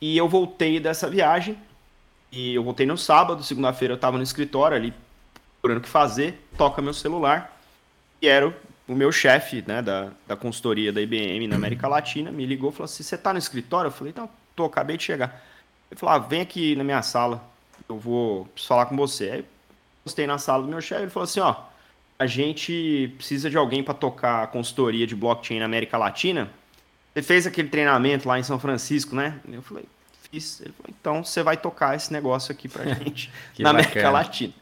E 0.01 0.17
eu 0.17 0.29
voltei 0.29 0.81
dessa 0.81 1.09
viagem, 1.09 1.57
e 2.37 2.55
eu 2.55 2.63
voltei 2.63 2.85
no 2.85 2.99
sábado, 2.99 3.43
segunda-feira 3.43 3.93
eu 3.93 3.97
estava 3.97 4.19
no 4.19 4.23
escritório 4.23 4.77
ali, 4.77 4.93
procurando 5.55 5.79
o 5.79 5.81
que 5.81 5.89
fazer, 5.89 6.47
toca 6.59 6.83
meu 6.83 6.93
celular, 6.93 7.59
e 8.21 8.29
era 8.29 8.55
o 8.87 8.95
meu 8.95 9.11
chefe 9.11 9.65
né, 9.67 9.81
da, 9.81 10.11
da 10.29 10.37
consultoria 10.37 10.93
da 10.93 11.01
IBM 11.01 11.49
na 11.49 11.57
América 11.57 11.89
Latina, 11.89 12.31
me 12.31 12.45
ligou 12.45 12.69
e 12.69 12.73
falou 12.75 12.85
assim, 12.85 13.03
você 13.03 13.15
está 13.15 13.33
no 13.33 13.39
escritório? 13.39 13.89
Eu 13.89 13.93
falei, 13.93 14.13
não, 14.15 14.29
tô, 14.55 14.67
acabei 14.67 14.99
de 14.99 15.05
chegar. 15.05 15.43
Ele 15.91 15.99
falou, 15.99 16.15
ah, 16.15 16.19
vem 16.19 16.43
aqui 16.43 16.77
na 16.77 16.85
minha 16.85 17.01
sala, 17.01 17.43
eu 17.89 17.99
vou 17.99 18.47
falar 18.55 18.85
com 18.85 18.97
você. 18.97 19.31
Aí 19.31 19.45
postei 20.05 20.27
na 20.27 20.37
sala 20.37 20.63
do 20.63 20.69
meu 20.69 20.83
chefe, 20.83 21.05
ele 21.05 21.11
falou 21.11 21.25
assim, 21.25 21.41
ó, 21.41 21.57
a 22.19 22.27
gente 22.27 23.15
precisa 23.17 23.49
de 23.49 23.57
alguém 23.57 23.83
para 23.83 23.95
tocar 23.95 24.43
a 24.43 24.47
consultoria 24.47 25.07
de 25.07 25.17
blockchain 25.17 25.59
na 25.59 25.65
América 25.65 25.97
Latina. 25.97 26.51
Você 27.15 27.23
fez 27.23 27.47
aquele 27.47 27.71
treinamento 27.71 28.29
lá 28.29 28.39
em 28.39 28.43
São 28.43 28.59
Francisco, 28.59 29.17
né? 29.17 29.41
Eu 29.51 29.63
falei, 29.63 29.87
fiz. 30.37 30.61
Ele 30.61 30.73
falou, 30.73 30.95
então 31.01 31.25
você 31.25 31.43
vai 31.43 31.57
tocar 31.57 31.97
esse 31.97 32.13
negócio 32.13 32.53
aqui 32.53 32.69
pra 32.69 32.85
gente 32.95 33.31
na 33.59 33.73
bacana. 33.73 33.89
América 33.89 34.11
Latina. 34.11 34.53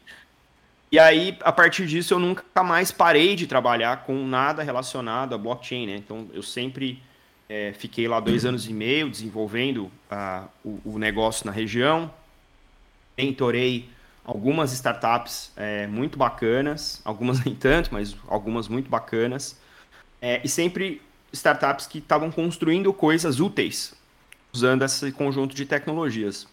E 0.90 0.98
aí, 0.98 1.36
a 1.40 1.50
partir 1.50 1.86
disso, 1.86 2.14
eu 2.14 2.20
nunca 2.20 2.62
mais 2.62 2.92
parei 2.92 3.34
de 3.34 3.46
trabalhar 3.46 4.04
com 4.04 4.26
nada 4.26 4.62
relacionado 4.62 5.34
a 5.34 5.38
blockchain, 5.38 5.86
né? 5.86 5.96
Então, 5.96 6.28
eu 6.32 6.42
sempre 6.42 7.02
é, 7.48 7.72
fiquei 7.72 8.06
lá 8.06 8.20
dois 8.20 8.44
anos 8.44 8.68
e 8.68 8.72
meio 8.72 9.10
desenvolvendo 9.10 9.90
uh, 10.10 10.48
o, 10.64 10.94
o 10.94 10.98
negócio 10.98 11.46
na 11.46 11.52
região, 11.52 12.12
mentorei 13.18 13.88
algumas 14.24 14.72
startups 14.72 15.52
é, 15.56 15.86
muito 15.88 16.16
bacanas, 16.16 17.02
algumas 17.04 17.44
nem 17.44 17.54
tanto, 17.56 17.90
mas 17.92 18.16
algumas 18.28 18.68
muito 18.68 18.88
bacanas, 18.88 19.58
é, 20.22 20.40
e 20.44 20.48
sempre 20.48 21.02
startups 21.32 21.88
que 21.88 21.98
estavam 21.98 22.30
construindo 22.30 22.92
coisas 22.92 23.40
úteis 23.40 23.94
usando 24.54 24.82
esse 24.82 25.10
conjunto 25.12 25.54
de 25.54 25.66
tecnologias. 25.66 26.46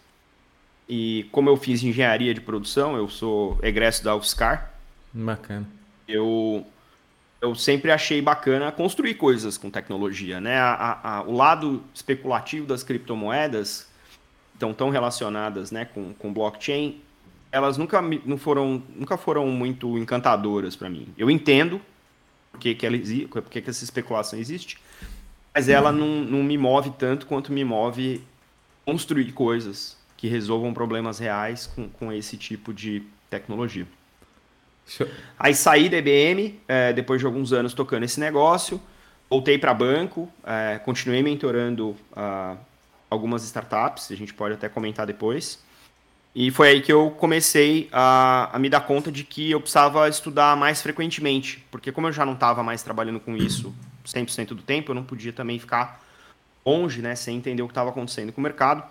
E 0.88 1.28
como 1.30 1.48
eu 1.48 1.56
fiz 1.56 1.82
engenharia 1.82 2.34
de 2.34 2.40
produção, 2.40 2.96
eu 2.96 3.08
sou 3.08 3.58
egresso 3.62 4.02
da 4.02 4.14
UFSCar. 4.16 4.74
Bacana. 5.12 5.66
Eu, 6.06 6.66
eu 7.40 7.54
sempre 7.54 7.90
achei 7.90 8.20
bacana 8.20 8.72
construir 8.72 9.14
coisas 9.14 9.56
com 9.56 9.70
tecnologia. 9.70 10.40
Né? 10.40 10.58
A, 10.58 11.00
a, 11.02 11.22
o 11.22 11.32
lado 11.32 11.82
especulativo 11.94 12.66
das 12.66 12.82
criptomoedas 12.82 13.88
estão 14.52 14.74
tão 14.74 14.90
relacionadas 14.90 15.70
né, 15.70 15.84
com, 15.84 16.12
com 16.14 16.32
blockchain 16.32 17.00
elas 17.52 17.76
nunca, 17.76 18.00
não 18.00 18.38
foram, 18.38 18.82
nunca 18.96 19.18
foram 19.18 19.46
muito 19.46 19.98
encantadoras 19.98 20.74
para 20.74 20.88
mim. 20.88 21.08
Eu 21.18 21.30
entendo 21.30 21.82
porque 22.50 22.74
que, 22.74 22.86
ela, 22.86 22.96
porque 23.28 23.60
que 23.60 23.70
essa 23.70 23.84
especulação 23.84 24.38
existe, 24.38 24.78
mas 25.54 25.68
ela 25.68 25.92
não, 25.92 26.22
não 26.24 26.42
me 26.42 26.56
move 26.56 26.90
tanto 26.98 27.26
quanto 27.26 27.52
me 27.52 27.64
move 27.64 28.24
construir 28.84 29.32
coisas 29.32 29.96
que 30.16 30.28
resolvam 30.28 30.72
problemas 30.72 31.18
reais 31.18 31.66
com, 31.66 31.88
com 31.88 32.12
esse 32.12 32.36
tipo 32.36 32.72
de 32.72 33.02
tecnologia. 33.28 33.86
Show. 34.86 35.06
Aí 35.38 35.54
saí 35.54 35.88
da 35.88 35.98
IBM, 35.98 36.60
é, 36.66 36.92
depois 36.92 37.20
de 37.20 37.26
alguns 37.26 37.52
anos 37.52 37.74
tocando 37.74 38.04
esse 38.04 38.18
negócio, 38.18 38.80
voltei 39.28 39.58
para 39.58 39.72
banco, 39.72 40.28
é, 40.44 40.78
continuei 40.84 41.22
mentorando 41.22 41.96
uh, 42.12 42.56
algumas 43.08 43.44
startups, 43.44 44.10
a 44.10 44.16
gente 44.16 44.34
pode 44.34 44.54
até 44.54 44.68
comentar 44.68 45.06
depois. 45.06 45.62
E 46.34 46.50
foi 46.50 46.68
aí 46.68 46.80
que 46.80 46.92
eu 46.92 47.10
comecei 47.10 47.88
a, 47.92 48.50
a, 48.54 48.58
me 48.58 48.68
dar 48.70 48.80
conta 48.80 49.12
de 49.12 49.22
que 49.22 49.50
eu 49.50 49.60
precisava 49.60 50.08
estudar 50.08 50.56
mais 50.56 50.80
frequentemente, 50.80 51.64
porque 51.70 51.92
como 51.92 52.08
eu 52.08 52.12
já 52.12 52.24
não 52.24 52.32
estava 52.32 52.62
mais 52.62 52.82
trabalhando 52.82 53.20
com 53.20 53.36
isso 53.36 53.74
100% 54.04 54.48
do 54.48 54.62
tempo, 54.62 54.90
eu 54.90 54.94
não 54.94 55.04
podia 55.04 55.32
também 55.32 55.58
ficar 55.58 56.02
longe, 56.64 57.02
né, 57.02 57.14
sem 57.14 57.36
entender 57.36 57.62
o 57.62 57.66
que 57.66 57.72
estava 57.72 57.90
acontecendo 57.90 58.32
com 58.32 58.40
o 58.40 58.44
mercado. 58.44 58.82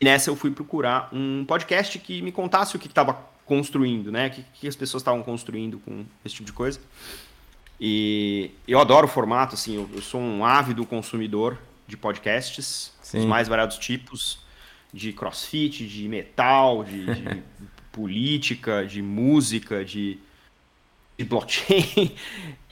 E 0.00 0.04
nessa 0.04 0.30
eu 0.30 0.36
fui 0.36 0.50
procurar 0.50 1.08
um 1.12 1.44
podcast 1.44 1.98
que 1.98 2.20
me 2.20 2.32
contasse 2.32 2.76
o 2.76 2.78
que 2.78 2.86
estava 2.86 3.18
construindo, 3.46 4.10
né, 4.10 4.28
o 4.28 4.30
que, 4.30 4.44
que 4.54 4.68
as 4.68 4.76
pessoas 4.76 5.02
estavam 5.02 5.22
construindo 5.22 5.78
com 5.78 6.04
esse 6.24 6.34
tipo 6.34 6.46
de 6.46 6.52
coisa. 6.52 6.80
E 7.80 8.50
eu 8.66 8.78
adoro 8.78 9.06
o 9.06 9.10
formato, 9.10 9.54
assim, 9.54 9.76
eu, 9.76 9.88
eu 9.92 10.02
sou 10.02 10.20
um 10.20 10.44
ávido 10.44 10.86
consumidor 10.86 11.58
de 11.86 11.96
podcasts, 11.96 12.92
Sim. 13.02 13.20
os 13.20 13.24
mais 13.24 13.48
variados 13.48 13.78
tipos 13.78 14.38
de 14.92 15.12
crossfit, 15.12 15.86
de 15.86 16.08
metal, 16.08 16.84
de, 16.84 17.04
de 17.04 17.42
política, 17.90 18.86
de 18.86 19.02
música, 19.02 19.84
de, 19.84 20.18
de, 21.18 21.24
blockchain. 21.24 22.14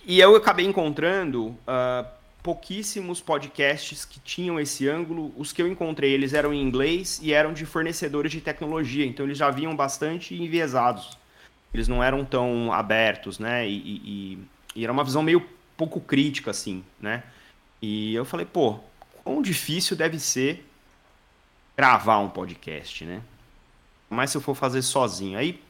E 0.04 0.18
eu 0.18 0.34
acabei 0.34 0.66
encontrando 0.66 1.46
uh, 1.46 2.06
pouquíssimos 2.42 3.20
podcasts 3.20 4.04
que 4.04 4.18
tinham 4.18 4.58
esse 4.58 4.88
ângulo. 4.88 5.32
Os 5.36 5.52
que 5.52 5.62
eu 5.62 5.68
encontrei, 5.68 6.12
eles 6.12 6.34
eram 6.34 6.52
em 6.52 6.60
inglês 6.60 7.20
e 7.22 7.32
eram 7.32 7.52
de 7.52 7.64
fornecedores 7.64 8.32
de 8.32 8.40
tecnologia, 8.40 9.06
então 9.06 9.24
eles 9.24 9.38
já 9.38 9.50
vinham 9.50 9.74
bastante 9.76 10.34
enviesados. 10.34 11.16
Eles 11.72 11.88
não 11.88 12.02
eram 12.02 12.24
tão 12.24 12.72
abertos, 12.72 13.38
né? 13.38 13.68
E, 13.68 13.76
e, 13.76 14.38
e 14.76 14.84
era 14.84 14.92
uma 14.92 15.04
visão 15.04 15.22
meio 15.22 15.46
pouco 15.76 16.00
crítica, 16.00 16.50
assim, 16.50 16.84
né? 17.00 17.22
E 17.80 18.14
eu 18.14 18.24
falei, 18.24 18.44
pô, 18.44 18.78
quão 19.24 19.40
difícil 19.40 19.96
deve 19.96 20.18
ser 20.18 20.66
gravar 21.76 22.18
um 22.18 22.28
podcast, 22.28 23.04
né? 23.04 23.22
Mas 24.10 24.30
se 24.30 24.36
eu 24.36 24.40
for 24.40 24.54
fazer 24.54 24.82
sozinho. 24.82 25.38
Aí 25.38 25.60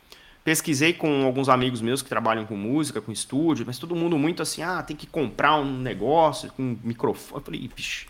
pesquisei 0.45 0.93
com 0.93 1.25
alguns 1.25 1.49
amigos 1.49 1.81
meus 1.81 2.03
que 2.03 2.09
trabalham 2.09 2.45
com 2.45 2.57
música, 2.57 3.01
com 3.01 3.13
estúdio, 3.13 3.65
mas 3.67 3.79
todo 3.79 3.95
mundo 3.95 4.19
muito 4.19 4.43
assim, 4.43 4.63
ah, 4.63 4.83
tem 4.83 4.97
que 4.97 5.07
comprar 5.07 5.57
um 5.57 5.79
negócio 5.79 6.51
com 6.53 6.63
um 6.63 6.79
microfone. 6.83 7.41
Eu 7.41 7.45
falei, 7.45 7.69
pixe, 7.69 8.07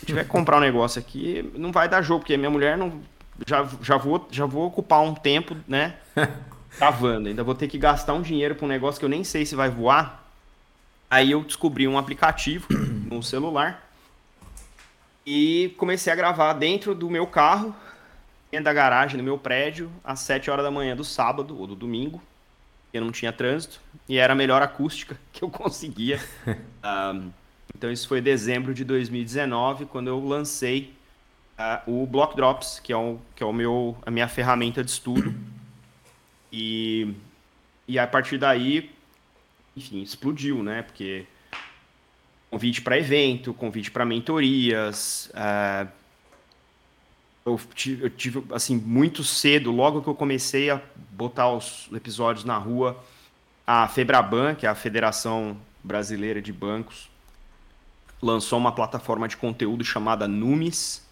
se 0.00 0.06
tiver 0.06 0.24
que 0.24 0.30
comprar 0.30 0.58
um 0.58 0.60
negócio 0.60 0.98
aqui, 0.98 1.50
não 1.54 1.72
vai 1.72 1.88
dar 1.88 2.02
jogo, 2.02 2.20
porque 2.20 2.36
minha 2.36 2.50
mulher 2.50 2.76
não. 2.76 3.00
Já, 3.46 3.68
já, 3.82 3.96
vou, 3.96 4.28
já 4.30 4.46
vou 4.46 4.66
ocupar 4.66 5.00
um 5.00 5.14
tempo, 5.14 5.56
né? 5.66 5.96
Gravando. 6.78 7.28
Ainda 7.28 7.42
vou 7.42 7.54
ter 7.54 7.66
que 7.66 7.78
gastar 7.78 8.12
um 8.14 8.22
dinheiro 8.22 8.54
para 8.54 8.64
um 8.64 8.68
negócio 8.68 8.98
que 8.98 9.04
eu 9.04 9.08
nem 9.08 9.24
sei 9.24 9.44
se 9.44 9.54
vai 9.54 9.68
voar. 9.68 10.24
Aí 11.10 11.30
eu 11.30 11.42
descobri 11.42 11.88
um 11.88 11.98
aplicativo 11.98 12.66
no 13.10 13.22
celular 13.22 13.88
e 15.26 15.74
comecei 15.76 16.12
a 16.12 16.16
gravar 16.16 16.52
dentro 16.54 16.94
do 16.94 17.08
meu 17.08 17.26
carro, 17.26 17.74
dentro 18.52 18.66
da 18.66 18.72
garagem 18.74 19.16
do 19.16 19.22
meu 19.22 19.38
prédio, 19.38 19.90
às 20.04 20.20
7 20.20 20.50
horas 20.50 20.62
da 20.62 20.70
manhã 20.70 20.94
do 20.94 21.02
sábado 21.02 21.58
ou 21.58 21.66
do 21.66 21.74
domingo. 21.74 22.22
Eu 22.92 23.02
não 23.02 23.10
tinha 23.10 23.32
trânsito 23.32 23.80
e 24.06 24.18
era 24.18 24.34
a 24.34 24.36
melhor 24.36 24.60
acústica 24.60 25.18
que 25.32 25.42
eu 25.42 25.48
conseguia. 25.48 26.20
um, 26.84 27.30
então 27.74 27.90
isso 27.90 28.06
foi 28.06 28.20
dezembro 28.20 28.74
de 28.74 28.84
2019, 28.84 29.86
quando 29.86 30.08
eu 30.08 30.22
lancei 30.22 30.92
uh, 31.58 32.02
o 32.02 32.06
Block 32.06 32.36
Drops, 32.36 32.78
que 32.78 32.92
é, 32.92 32.96
o, 32.96 33.18
que 33.34 33.42
é 33.42 33.46
o 33.46 33.52
meu, 33.54 33.96
a 34.04 34.10
minha 34.10 34.28
ferramenta 34.28 34.84
de 34.84 34.90
estudo. 34.90 35.34
E, 36.52 37.14
e 37.88 37.98
a 37.98 38.06
partir 38.06 38.36
daí, 38.36 38.90
enfim, 39.74 40.02
explodiu, 40.02 40.62
né? 40.62 40.82
Porque 40.82 41.24
convite 42.50 42.82
para 42.82 42.98
evento, 42.98 43.54
convite 43.54 43.90
para 43.90 44.04
mentorias. 44.04 45.32
Uh, 45.34 46.01
eu, 47.44 47.60
tive, 47.74 48.04
eu 48.04 48.10
tive, 48.10 48.44
assim, 48.52 48.76
muito 48.76 49.24
cedo, 49.24 49.70
logo 49.70 50.02
que 50.02 50.08
eu 50.08 50.14
comecei 50.14 50.70
a 50.70 50.80
botar 51.10 51.50
os 51.50 51.88
episódios 51.92 52.44
na 52.44 52.56
rua, 52.56 53.02
a 53.66 53.86
Febraban, 53.88 54.54
que 54.54 54.66
é 54.66 54.68
a 54.68 54.74
Federação 54.74 55.56
Brasileira 55.82 56.40
de 56.40 56.52
Bancos, 56.52 57.10
lançou 58.20 58.58
uma 58.58 58.72
plataforma 58.72 59.26
de 59.26 59.36
conteúdo 59.36 59.84
chamada 59.84 60.28
Numis 60.28 61.04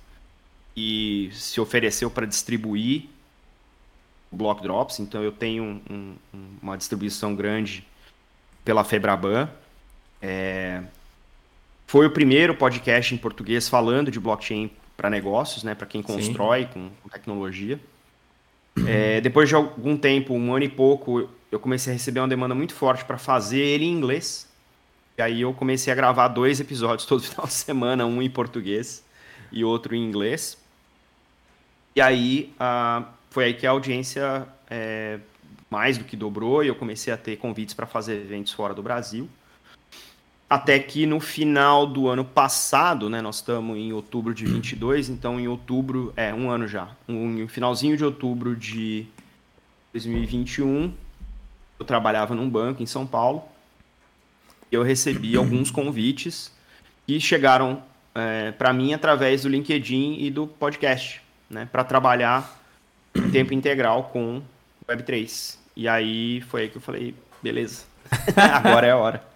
e 0.77 1.31
se 1.33 1.61
ofereceu 1.61 2.11
para 2.11 2.27
distribuir 2.27 3.09
o 4.31 4.37
Block 4.37 4.63
Drops. 4.63 5.01
Então 5.01 5.23
eu 5.23 5.33
tenho 5.33 5.65
um, 5.65 6.17
um, 6.33 6.47
uma 6.63 6.79
distribuição 6.79 7.35
grande 7.35 7.85
pela 8.65 8.85
Febraban. 8.85 9.51
É, 10.23 10.83
foi 11.87 12.07
o 12.07 12.11
primeiro 12.11 12.55
podcast 12.55 13.13
em 13.13 13.19
português 13.19 13.69
falando 13.69 14.11
de 14.11 14.21
blockchain 14.21 14.71
para 15.01 15.09
negócios, 15.09 15.65
né, 15.65 15.75
para 15.75 15.87
quem 15.87 16.03
constrói 16.03 16.67
com, 16.67 16.91
com, 17.03 17.09
tecnologia. 17.09 17.81
É, 18.87 19.19
depois 19.23 19.49
de 19.49 19.55
algum 19.55 19.97
tempo, 19.97 20.35
um 20.35 20.55
ano 20.55 20.67
e 20.67 20.69
pouco, 20.69 21.27
eu 21.51 21.59
comecei 21.59 21.91
a 21.91 21.95
receber 21.95 22.21
uma 22.21 22.29
demanda 22.29 22.55
muito 22.55 22.75
forte 22.75 23.03
para 23.07 23.17
fazer 23.17 23.61
ele 23.61 23.87
em 23.87 23.93
inglês. 23.93 24.47
E 25.17 25.23
aí 25.23 25.41
eu 25.41 25.55
comecei 25.55 25.91
a 25.91 25.97
gravar 25.97 26.29
dois 26.29 26.61
episódios 26.61 27.07
todo 27.09 27.23
final 27.23 27.47
de 27.47 27.53
semana, 27.55 28.05
um 28.05 28.21
em 28.21 28.29
português 28.29 29.03
e 29.51 29.65
outro 29.65 29.97
em 29.97 30.05
inglês. 30.05 30.59
E 31.97 32.01
aí 32.03 32.53
uh, 32.57 33.03
foi 33.31 33.45
aí 33.45 33.55
que 33.55 33.67
a 33.67 33.71
audiência 33.71 34.47
é, 34.69 35.19
mais 35.71 35.97
do 35.97 36.05
que 36.05 36.15
dobrou 36.15 36.63
e 36.63 36.69
eu 36.69 36.75
comecei 36.75 37.11
a 37.11 37.17
ter 37.17 37.39
convites 37.39 37.73
para 37.73 37.87
fazer 37.87 38.17
eventos 38.17 38.53
fora 38.53 38.75
do 38.75 38.83
Brasil. 38.83 39.31
Até 40.51 40.81
que 40.81 41.07
no 41.07 41.21
final 41.21 41.87
do 41.87 42.09
ano 42.09 42.25
passado, 42.25 43.09
né, 43.09 43.23
nós 43.23 43.37
estamos 43.37 43.79
em 43.79 43.93
outubro 43.93 44.35
de 44.35 44.45
22, 44.45 45.09
então 45.09 45.39
em 45.39 45.47
outubro, 45.47 46.13
é 46.17 46.35
um 46.35 46.51
ano 46.51 46.67
já, 46.67 46.89
um, 47.09 47.47
finalzinho 47.47 47.97
de 47.97 48.05
outubro 48.05 48.57
de 48.57 49.07
2021, 49.93 50.93
eu 51.79 51.87
trabalhava 51.87 52.35
num 52.35 52.51
banco 52.51 52.83
em 52.83 52.87
São 52.87 53.07
Paulo, 53.07 53.45
e 54.73 54.75
eu 54.75 54.83
recebi 54.83 55.37
alguns 55.39 55.71
convites 55.71 56.53
que 57.07 57.21
chegaram 57.21 57.81
é, 58.13 58.51
para 58.51 58.73
mim 58.73 58.93
através 58.93 59.43
do 59.43 59.49
LinkedIn 59.49 60.17
e 60.19 60.33
do 60.33 60.49
podcast, 60.49 61.23
né, 61.49 61.69
para 61.71 61.85
trabalhar 61.85 62.61
em 63.15 63.31
tempo 63.31 63.55
integral 63.55 64.11
com 64.13 64.43
Web3. 64.89 65.59
E 65.77 65.87
aí 65.87 66.41
foi 66.41 66.63
aí 66.63 66.69
que 66.69 66.77
eu 66.77 66.83
falei, 66.83 67.15
beleza, 67.41 67.85
agora 68.35 68.89
é 68.89 68.91
a 68.91 68.97
hora. 68.97 69.31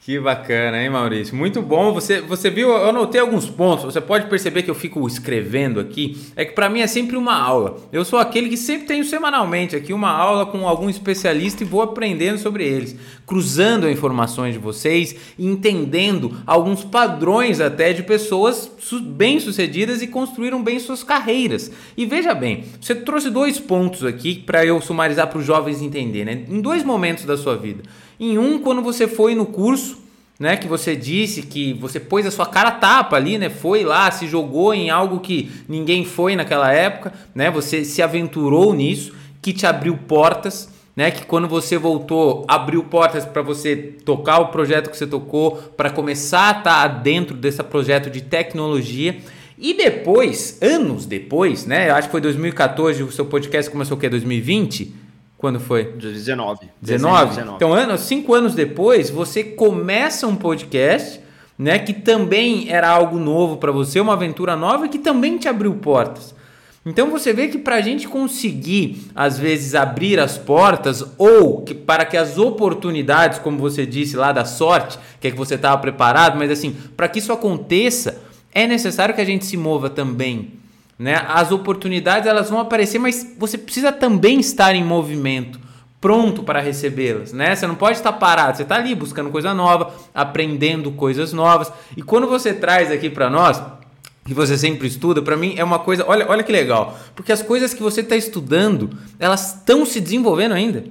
Que 0.00 0.18
bacana, 0.18 0.82
hein, 0.82 0.88
Maurício? 0.88 1.36
Muito 1.36 1.60
bom. 1.60 1.92
Você, 1.92 2.22
você 2.22 2.48
viu, 2.48 2.70
eu 2.70 2.88
anotei 2.88 3.20
alguns 3.20 3.50
pontos. 3.50 3.84
Você 3.84 4.00
pode 4.00 4.26
perceber 4.26 4.62
que 4.62 4.70
eu 4.70 4.74
fico 4.74 5.06
escrevendo 5.06 5.78
aqui. 5.78 6.16
É 6.34 6.46
que 6.46 6.52
para 6.52 6.70
mim 6.70 6.80
é 6.80 6.86
sempre 6.86 7.16
uma 7.16 7.36
aula. 7.36 7.76
Eu 7.92 8.04
sou 8.06 8.18
aquele 8.18 8.48
que 8.48 8.56
sempre 8.56 8.86
tenho 8.86 9.04
semanalmente 9.04 9.76
aqui 9.76 9.92
uma 9.92 10.10
aula 10.10 10.46
com 10.46 10.66
algum 10.66 10.88
especialista 10.88 11.62
e 11.62 11.66
vou 11.66 11.82
aprendendo 11.82 12.38
sobre 12.38 12.64
eles, 12.64 12.96
cruzando 13.26 13.90
informações 13.90 14.54
de 14.54 14.58
vocês, 14.58 15.14
entendendo 15.38 16.38
alguns 16.46 16.84
padrões 16.84 17.60
até 17.60 17.92
de 17.92 18.02
pessoas 18.02 18.70
bem-sucedidas 19.02 20.00
e 20.00 20.06
construíram 20.06 20.62
bem 20.62 20.78
suas 20.78 21.04
carreiras. 21.04 21.70
E 21.96 22.06
veja 22.06 22.34
bem, 22.34 22.64
você 22.80 22.94
trouxe 22.94 23.28
dois 23.28 23.60
pontos 23.60 24.04
aqui 24.04 24.36
para 24.36 24.64
eu 24.64 24.80
sumarizar 24.80 25.26
para 25.26 25.38
os 25.38 25.44
jovens 25.44 25.82
entenderem, 25.82 26.24
né? 26.24 26.44
Em 26.48 26.62
dois 26.62 26.82
momentos 26.82 27.26
da 27.26 27.36
sua 27.36 27.56
vida. 27.56 27.82
Em 28.20 28.36
um, 28.36 28.58
quando 28.58 28.82
você 28.82 29.06
foi 29.06 29.34
no 29.34 29.46
curso, 29.46 29.98
né, 30.38 30.56
que 30.56 30.68
você 30.68 30.94
disse 30.96 31.42
que 31.42 31.72
você 31.74 31.98
pôs 31.98 32.26
a 32.26 32.30
sua 32.30 32.46
cara 32.46 32.70
tapa 32.70 33.16
ali, 33.16 33.38
né, 33.38 33.48
foi 33.48 33.84
lá, 33.84 34.10
se 34.10 34.26
jogou 34.26 34.72
em 34.72 34.90
algo 34.90 35.20
que 35.20 35.50
ninguém 35.68 36.04
foi 36.04 36.36
naquela 36.36 36.72
época, 36.72 37.12
né, 37.34 37.50
você 37.50 37.84
se 37.84 38.02
aventurou 38.02 38.72
nisso, 38.74 39.12
que 39.42 39.52
te 39.52 39.66
abriu 39.66 39.96
portas, 39.96 40.68
né, 40.96 41.12
que 41.12 41.24
quando 41.24 41.46
você 41.46 41.78
voltou, 41.78 42.44
abriu 42.48 42.82
portas 42.84 43.24
para 43.24 43.42
você 43.42 43.76
tocar 43.76 44.38
o 44.40 44.48
projeto 44.48 44.90
que 44.90 44.96
você 44.96 45.06
tocou, 45.06 45.56
para 45.76 45.90
começar 45.90 46.48
a 46.48 46.58
estar 46.58 46.62
tá 46.62 46.88
dentro 46.88 47.36
desse 47.36 47.62
projeto 47.62 48.10
de 48.10 48.20
tecnologia. 48.20 49.16
E 49.56 49.74
depois, 49.74 50.58
anos 50.60 51.06
depois, 51.06 51.66
né, 51.66 51.90
eu 51.90 51.94
acho 51.94 52.08
que 52.08 52.12
foi 52.12 52.20
2014, 52.20 53.02
o 53.02 53.12
seu 53.12 53.26
podcast 53.26 53.70
começou 53.70 53.96
o 53.96 54.00
quê? 54.00 54.08
2020? 54.08 55.07
Quando 55.38 55.60
foi? 55.60 55.84
19. 55.84 56.68
19? 56.82 57.28
19. 57.30 57.56
Então, 57.56 57.72
anos, 57.72 58.00
cinco 58.00 58.34
anos 58.34 58.56
depois, 58.56 59.08
você 59.08 59.44
começa 59.44 60.26
um 60.26 60.34
podcast, 60.34 61.20
né? 61.56 61.78
Que 61.78 61.92
também 61.92 62.68
era 62.68 62.88
algo 62.90 63.20
novo 63.20 63.56
para 63.56 63.70
você, 63.70 64.00
uma 64.00 64.14
aventura 64.14 64.56
nova 64.56 64.88
que 64.88 64.98
também 64.98 65.38
te 65.38 65.48
abriu 65.48 65.72
portas. 65.74 66.34
Então 66.84 67.10
você 67.10 67.32
vê 67.32 67.48
que 67.48 67.58
para 67.58 67.76
a 67.76 67.80
gente 67.80 68.08
conseguir, 68.08 69.10
às 69.14 69.38
vezes, 69.38 69.74
abrir 69.74 70.18
as 70.18 70.38
portas 70.38 71.04
ou 71.18 71.62
que, 71.62 71.74
para 71.74 72.04
que 72.04 72.16
as 72.16 72.38
oportunidades, 72.38 73.38
como 73.38 73.58
você 73.58 73.84
disse 73.84 74.16
lá 74.16 74.32
da 74.32 74.44
sorte, 74.44 74.98
que 75.20 75.28
é 75.28 75.30
que 75.30 75.36
você 75.36 75.54
estava 75.54 75.76
preparado, 75.78 76.38
mas 76.38 76.50
assim, 76.50 76.74
para 76.96 77.08
que 77.08 77.18
isso 77.18 77.32
aconteça, 77.32 78.22
é 78.52 78.66
necessário 78.66 79.14
que 79.14 79.20
a 79.20 79.24
gente 79.24 79.44
se 79.44 79.56
mova 79.56 79.90
também. 79.90 80.52
Né? 80.98 81.24
As 81.28 81.52
oportunidades 81.52 82.28
elas 82.28 82.50
vão 82.50 82.58
aparecer, 82.58 82.98
mas 82.98 83.34
você 83.38 83.56
precisa 83.56 83.92
também 83.92 84.40
estar 84.40 84.74
em 84.74 84.82
movimento, 84.82 85.60
pronto 86.00 86.42
para 86.42 86.60
recebê-las. 86.60 87.32
Né? 87.32 87.54
Você 87.54 87.66
não 87.66 87.76
pode 87.76 87.98
estar 87.98 88.12
parado, 88.12 88.56
você 88.56 88.64
está 88.64 88.76
ali 88.76 88.94
buscando 88.94 89.30
coisa 89.30 89.54
nova, 89.54 89.94
aprendendo 90.12 90.90
coisas 90.92 91.32
novas. 91.32 91.70
E 91.96 92.02
quando 92.02 92.26
você 92.26 92.52
traz 92.52 92.90
aqui 92.90 93.08
para 93.08 93.30
nós 93.30 93.62
que 94.26 94.34
você 94.34 94.58
sempre 94.58 94.88
estuda, 94.88 95.22
para 95.22 95.36
mim 95.36 95.54
é 95.56 95.64
uma 95.64 95.78
coisa. 95.78 96.04
Olha, 96.06 96.26
olha 96.28 96.42
que 96.42 96.52
legal, 96.52 96.98
porque 97.14 97.32
as 97.32 97.42
coisas 97.42 97.72
que 97.72 97.82
você 97.82 98.00
está 98.00 98.16
estudando, 98.16 98.90
elas 99.18 99.54
estão 99.54 99.86
se 99.86 100.00
desenvolvendo 100.00 100.52
ainda. 100.52 100.84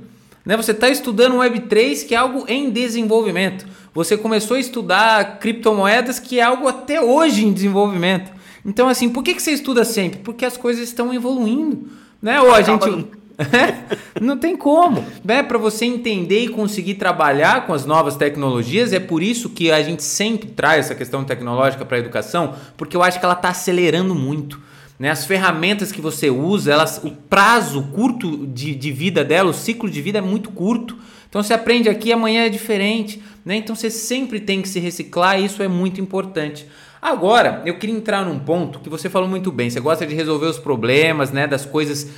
Né? 0.45 0.55
Você 0.55 0.71
está 0.71 0.89
estudando 0.89 1.35
Web3, 1.35 2.07
que 2.07 2.15
é 2.15 2.17
algo 2.17 2.45
em 2.47 2.69
desenvolvimento. 2.69 3.67
Você 3.93 4.15
começou 4.15 4.55
a 4.55 4.59
estudar 4.59 5.39
criptomoedas, 5.39 6.17
que 6.17 6.39
é 6.39 6.43
algo 6.43 6.67
até 6.67 7.01
hoje 7.01 7.45
em 7.45 7.51
desenvolvimento. 7.51 8.36
Então, 8.67 8.89
assim, 8.89 9.07
por 9.07 9.23
que, 9.23 9.33
que 9.33 9.41
você 9.41 9.51
estuda 9.51 9.85
sempre? 9.85 10.19
Porque 10.19 10.43
as 10.43 10.57
coisas 10.57 10.83
estão 10.83 11.13
evoluindo. 11.13 11.87
Né? 12.21 12.41
Ou 12.41 12.53
a 12.53 12.61
gente. 12.61 13.07
não 14.19 14.37
tem 14.37 14.57
como. 14.57 15.05
Né? 15.23 15.41
Para 15.41 15.57
você 15.57 15.85
entender 15.85 16.41
e 16.41 16.49
conseguir 16.49 16.95
trabalhar 16.95 17.65
com 17.65 17.73
as 17.73 17.85
novas 17.85 18.17
tecnologias, 18.17 18.91
é 18.91 18.99
por 18.99 19.23
isso 19.23 19.49
que 19.51 19.71
a 19.71 19.81
gente 19.81 20.03
sempre 20.03 20.49
traz 20.49 20.85
essa 20.85 20.95
questão 20.95 21.23
tecnológica 21.23 21.85
para 21.85 21.95
a 21.95 21.99
educação, 21.99 22.55
porque 22.75 22.97
eu 22.97 23.01
acho 23.01 23.19
que 23.19 23.25
ela 23.25 23.35
está 23.35 23.49
acelerando 23.49 24.13
muito. 24.13 24.59
Né? 24.99 25.11
As 25.11 25.25
ferramentas 25.25 25.91
que 25.91 26.01
você 26.01 26.29
usa, 26.29 26.73
elas, 26.73 26.99
o 27.03 27.11
prazo 27.11 27.83
curto 27.93 28.47
de, 28.47 28.75
de 28.75 28.91
vida 28.91 29.23
dela, 29.23 29.51
o 29.51 29.53
ciclo 29.53 29.89
de 29.89 30.01
vida 30.01 30.17
é 30.17 30.21
muito 30.21 30.51
curto. 30.51 30.97
Então 31.29 31.41
você 31.41 31.53
aprende 31.53 31.87
aqui, 31.87 32.11
amanhã 32.11 32.45
é 32.45 32.49
diferente. 32.49 33.21
Né? 33.45 33.55
Então 33.55 33.75
você 33.75 33.89
sempre 33.89 34.39
tem 34.39 34.61
que 34.61 34.67
se 34.67 34.79
reciclar 34.79 35.39
e 35.39 35.45
isso 35.45 35.61
é 35.63 35.67
muito 35.67 36.01
importante. 36.01 36.67
Agora, 37.01 37.61
eu 37.65 37.77
queria 37.77 37.95
entrar 37.95 38.25
num 38.25 38.39
ponto 38.39 38.79
que 38.79 38.89
você 38.89 39.09
falou 39.09 39.27
muito 39.27 39.51
bem. 39.51 39.69
Você 39.69 39.79
gosta 39.79 40.05
de 40.05 40.15
resolver 40.15 40.47
os 40.47 40.57
problemas, 40.57 41.31
né, 41.31 41.47
das 41.47 41.65
coisas 41.65 42.09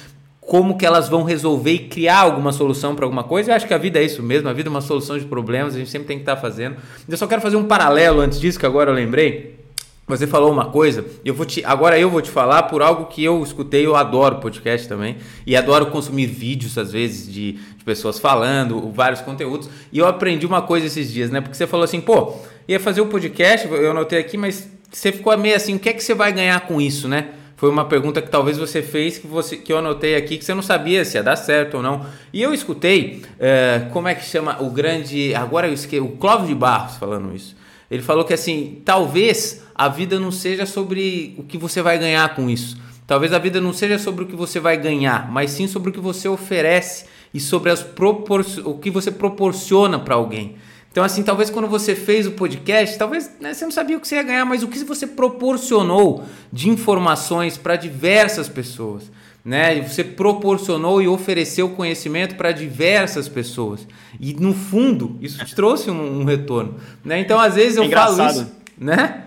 como 0.49 0.77
que 0.77 0.85
elas 0.85 1.07
vão 1.07 1.23
resolver 1.23 1.73
e 1.73 1.79
criar 1.87 2.21
alguma 2.21 2.51
solução 2.51 2.95
para 2.95 3.05
alguma 3.05 3.23
coisa. 3.23 3.51
Eu 3.51 3.55
acho 3.55 3.67
que 3.67 3.73
a 3.73 3.77
vida 3.77 3.99
é 3.99 4.03
isso 4.03 4.23
mesmo, 4.23 4.49
a 4.49 4.53
vida 4.53 4.67
é 4.67 4.71
uma 4.71 4.81
solução 4.81 5.15
de 5.15 5.25
problemas, 5.25 5.75
a 5.75 5.77
gente 5.77 5.91
sempre 5.91 6.07
tem 6.07 6.17
que 6.17 6.23
estar 6.23 6.35
tá 6.35 6.41
fazendo. 6.41 6.77
Eu 7.07 7.17
só 7.17 7.27
quero 7.27 7.39
fazer 7.39 7.55
um 7.55 7.65
paralelo 7.65 8.19
antes 8.19 8.39
disso, 8.39 8.57
que 8.57 8.65
agora 8.65 8.89
eu 8.89 8.95
lembrei. 8.95 9.59
Você 10.07 10.25
falou 10.25 10.51
uma 10.51 10.65
coisa, 10.65 11.05
eu 11.23 11.35
vou 11.35 11.45
te, 11.45 11.63
agora 11.63 11.99
eu 11.99 12.09
vou 12.09 12.19
te 12.19 12.31
falar 12.31 12.63
por 12.63 12.81
algo 12.81 13.05
que 13.05 13.23
eu 13.23 13.43
escutei, 13.43 13.85
eu 13.85 13.95
adoro 13.95 14.37
podcast 14.37 14.87
também, 14.87 15.17
e 15.45 15.55
adoro 15.55 15.85
consumir 15.91 16.25
vídeos, 16.25 16.79
às 16.79 16.91
vezes, 16.91 17.31
de, 17.31 17.51
de 17.51 17.83
pessoas 17.85 18.17
falando, 18.17 18.91
vários 18.91 19.21
conteúdos, 19.21 19.69
e 19.93 19.99
eu 19.99 20.07
aprendi 20.07 20.47
uma 20.47 20.63
coisa 20.63 20.87
esses 20.87 21.13
dias, 21.13 21.29
né? 21.29 21.41
Porque 21.41 21.55
você 21.55 21.67
falou 21.67 21.83
assim, 21.83 22.01
pô, 22.01 22.33
ia 22.69 22.79
fazer 22.79 23.01
o 23.01 23.05
um 23.05 23.07
podcast, 23.07 23.67
eu 23.67 23.89
anotei 23.89 24.19
aqui, 24.19 24.37
mas 24.37 24.69
você 24.91 25.11
ficou 25.11 25.35
meio 25.35 25.55
assim, 25.55 25.75
o 25.75 25.79
que 25.79 25.89
é 25.89 25.93
que 25.93 26.03
você 26.03 26.13
vai 26.13 26.31
ganhar 26.31 26.59
com 26.61 26.79
isso, 26.79 27.07
né? 27.07 27.29
Foi 27.55 27.67
uma 27.67 27.85
pergunta 27.85 28.21
que 28.21 28.29
talvez 28.29 28.57
você 28.57 28.81
fez 28.81 29.17
que, 29.17 29.27
você, 29.27 29.57
que 29.57 29.73
eu 29.73 29.79
anotei 29.79 30.15
aqui 30.15 30.37
que 30.37 30.45
você 30.45 30.53
não 30.53 30.61
sabia 30.61 31.03
se 31.03 31.17
ia 31.17 31.23
dar 31.23 31.35
certo 31.35 31.77
ou 31.77 31.83
não. 31.83 32.05
E 32.31 32.41
eu 32.41 32.53
escutei, 32.53 33.23
é, 33.39 33.87
como 33.91 34.07
é 34.07 34.15
que 34.15 34.23
chama 34.23 34.61
o 34.61 34.69
grande. 34.69 35.35
Agora 35.35 35.67
eu 35.67 35.73
esqueci, 35.73 36.01
o 36.01 36.09
Clóvis 36.09 36.47
de 36.47 36.55
Barros 36.55 36.95
falando 36.97 37.35
isso. 37.35 37.57
Ele 37.91 38.01
falou 38.01 38.23
que 38.23 38.33
assim, 38.33 38.81
talvez 38.85 39.61
a 39.75 39.89
vida 39.89 40.19
não 40.19 40.31
seja 40.31 40.65
sobre 40.65 41.35
o 41.37 41.43
que 41.43 41.57
você 41.57 41.81
vai 41.81 41.97
ganhar 41.97 42.33
com 42.35 42.49
isso. 42.49 42.77
Talvez 43.05 43.33
a 43.33 43.39
vida 43.39 43.59
não 43.59 43.73
seja 43.73 43.97
sobre 43.97 44.23
o 44.23 44.27
que 44.27 44.35
você 44.35 44.59
vai 44.59 44.77
ganhar, 44.77 45.29
mas 45.29 45.51
sim 45.51 45.67
sobre 45.67 45.89
o 45.89 45.93
que 45.93 45.99
você 45.99 46.29
oferece 46.29 47.07
e 47.33 47.39
sobre 47.39 47.71
as 47.71 47.81
propor 47.81 48.45
o 48.63 48.75
que 48.75 48.91
você 48.91 49.11
proporciona 49.11 49.99
para 49.99 50.15
alguém. 50.15 50.55
Então, 50.91 51.03
assim, 51.03 51.21
talvez 51.21 51.49
quando 51.49 51.67
você 51.67 51.95
fez 51.95 52.25
o 52.25 52.31
podcast, 52.31 52.97
talvez 52.97 53.29
né, 53.39 53.53
você 53.53 53.63
não 53.63 53.71
sabia 53.71 53.95
o 53.95 53.99
que 53.99 54.07
você 54.07 54.15
ia 54.15 54.23
ganhar, 54.23 54.45
mas 54.45 54.63
o 54.63 54.67
que 54.67 54.83
você 54.83 55.05
proporcionou 55.05 56.23
de 56.51 56.69
informações 56.69 57.57
para 57.57 57.75
diversas 57.75 58.49
pessoas. 58.49 59.11
Né? 59.45 59.81
Você 59.81 60.03
proporcionou 60.03 61.01
e 61.01 61.07
ofereceu 61.07 61.69
conhecimento 61.69 62.35
para 62.35 62.51
diversas 62.51 63.29
pessoas. 63.29 63.87
E 64.19 64.33
no 64.33 64.53
fundo, 64.53 65.17
isso 65.21 65.43
te 65.45 65.55
trouxe 65.55 65.91
um, 65.91 66.21
um 66.21 66.23
retorno. 66.25 66.75
Né? 67.05 67.19
Então, 67.19 67.39
às 67.39 67.55
vezes 67.55 67.77
eu 67.77 67.83
é 67.83 67.89
falo 67.89 68.27
isso. 68.27 68.51
Né? 68.77 69.23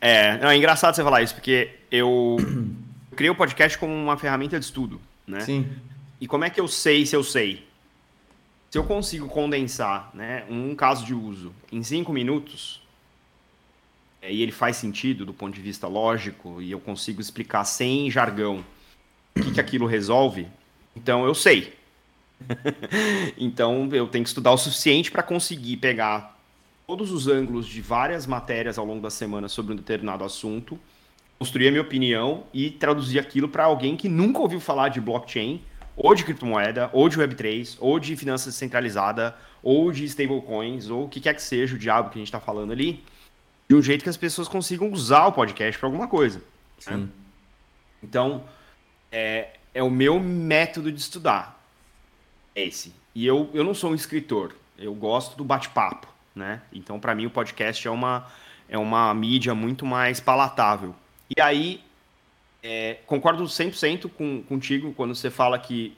É, 0.00 0.38
não, 0.38 0.50
é 0.50 0.56
engraçado 0.56 0.94
você 0.94 1.02
falar 1.02 1.22
isso, 1.22 1.34
porque 1.34 1.70
eu 1.90 2.36
criei 3.14 3.30
o 3.30 3.36
podcast 3.36 3.78
como 3.78 3.94
uma 3.94 4.16
ferramenta 4.16 4.58
de 4.58 4.64
estudo. 4.64 5.00
Né? 5.26 5.40
Sim. 5.40 5.66
E 6.20 6.26
como 6.26 6.44
é 6.44 6.50
que 6.50 6.60
eu 6.60 6.66
sei 6.66 7.06
se 7.06 7.14
eu 7.14 7.22
sei? 7.22 7.65
Se 8.76 8.78
eu 8.78 8.84
consigo 8.84 9.26
condensar 9.26 10.10
né, 10.12 10.44
um 10.50 10.74
caso 10.74 11.06
de 11.06 11.14
uso 11.14 11.50
em 11.72 11.82
cinco 11.82 12.12
minutos, 12.12 12.82
é, 14.20 14.30
e 14.30 14.42
ele 14.42 14.52
faz 14.52 14.76
sentido 14.76 15.24
do 15.24 15.32
ponto 15.32 15.54
de 15.54 15.62
vista 15.62 15.88
lógico, 15.88 16.60
e 16.60 16.72
eu 16.72 16.78
consigo 16.78 17.18
explicar 17.18 17.64
sem 17.64 18.10
jargão 18.10 18.62
o 19.34 19.40
que, 19.42 19.52
que 19.52 19.60
aquilo 19.60 19.86
resolve, 19.86 20.46
então 20.94 21.24
eu 21.24 21.34
sei. 21.34 21.72
então 23.38 23.88
eu 23.92 24.06
tenho 24.08 24.24
que 24.24 24.28
estudar 24.28 24.52
o 24.52 24.58
suficiente 24.58 25.10
para 25.10 25.22
conseguir 25.22 25.78
pegar 25.78 26.38
todos 26.86 27.10
os 27.10 27.28
ângulos 27.28 27.66
de 27.66 27.80
várias 27.80 28.26
matérias 28.26 28.76
ao 28.76 28.84
longo 28.84 29.00
da 29.00 29.08
semana 29.08 29.48
sobre 29.48 29.72
um 29.72 29.76
determinado 29.76 30.22
assunto, 30.22 30.78
construir 31.38 31.68
a 31.68 31.70
minha 31.70 31.82
opinião 31.82 32.44
e 32.52 32.70
traduzir 32.70 33.18
aquilo 33.18 33.48
para 33.48 33.64
alguém 33.64 33.96
que 33.96 34.06
nunca 34.06 34.38
ouviu 34.38 34.60
falar 34.60 34.90
de 34.90 35.00
blockchain 35.00 35.62
ou 35.96 36.14
de 36.14 36.24
criptomoeda, 36.24 36.90
ou 36.92 37.08
de 37.08 37.16
Web3, 37.16 37.76
ou 37.80 37.98
de 37.98 38.14
finanças 38.16 38.52
descentralizada, 38.52 39.34
ou 39.62 39.90
de 39.90 40.04
stablecoins, 40.04 40.90
ou 40.90 41.04
o 41.04 41.08
que 41.08 41.20
quer 41.20 41.34
que 41.34 41.42
seja 41.42 41.74
o 41.74 41.78
diabo 41.78 42.10
que 42.10 42.18
a 42.18 42.20
gente 42.20 42.28
está 42.28 42.38
falando 42.38 42.72
ali, 42.72 43.02
de 43.68 43.74
um 43.74 43.82
jeito 43.82 44.02
que 44.02 44.10
as 44.10 44.16
pessoas 44.16 44.46
consigam 44.46 44.90
usar 44.92 45.26
o 45.26 45.32
podcast 45.32 45.78
para 45.78 45.88
alguma 45.88 46.06
coisa. 46.06 46.42
Né? 46.86 47.08
Então, 48.02 48.44
é, 49.10 49.54
é 49.74 49.82
o 49.82 49.90
meu 49.90 50.20
método 50.20 50.92
de 50.92 51.00
estudar. 51.00 51.60
Esse. 52.54 52.92
E 53.14 53.26
eu, 53.26 53.50
eu 53.52 53.64
não 53.64 53.74
sou 53.74 53.90
um 53.90 53.94
escritor, 53.94 54.54
eu 54.78 54.94
gosto 54.94 55.36
do 55.36 55.44
bate-papo, 55.44 56.06
né? 56.34 56.60
Então, 56.72 57.00
para 57.00 57.14
mim, 57.14 57.26
o 57.26 57.30
podcast 57.30 57.86
é 57.86 57.90
uma, 57.90 58.26
é 58.68 58.76
uma 58.76 59.12
mídia 59.14 59.54
muito 59.54 59.84
mais 59.86 60.20
palatável. 60.20 60.94
E 61.34 61.40
aí, 61.40 61.82
é, 62.68 62.94
concordo 63.06 63.44
100% 63.44 64.10
com, 64.10 64.42
contigo 64.42 64.92
quando 64.92 65.14
você 65.14 65.30
fala 65.30 65.56
que 65.56 65.96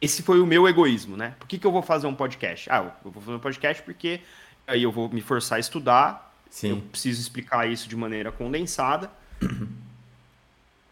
esse 0.00 0.22
foi 0.22 0.40
o 0.40 0.46
meu 0.46 0.68
egoísmo, 0.68 1.16
né? 1.16 1.34
Por 1.40 1.48
que, 1.48 1.58
que 1.58 1.66
eu 1.66 1.72
vou 1.72 1.82
fazer 1.82 2.06
um 2.06 2.14
podcast? 2.14 2.70
Ah, 2.70 2.94
eu 3.04 3.10
vou 3.10 3.20
fazer 3.20 3.36
um 3.36 3.40
podcast 3.40 3.82
porque 3.82 4.20
aí 4.64 4.84
eu 4.84 4.92
vou 4.92 5.08
me 5.08 5.20
forçar 5.20 5.56
a 5.56 5.58
estudar, 5.58 6.32
Sim. 6.48 6.70
eu 6.70 6.76
preciso 6.76 7.20
explicar 7.20 7.68
isso 7.68 7.88
de 7.88 7.96
maneira 7.96 8.30
condensada. 8.30 9.10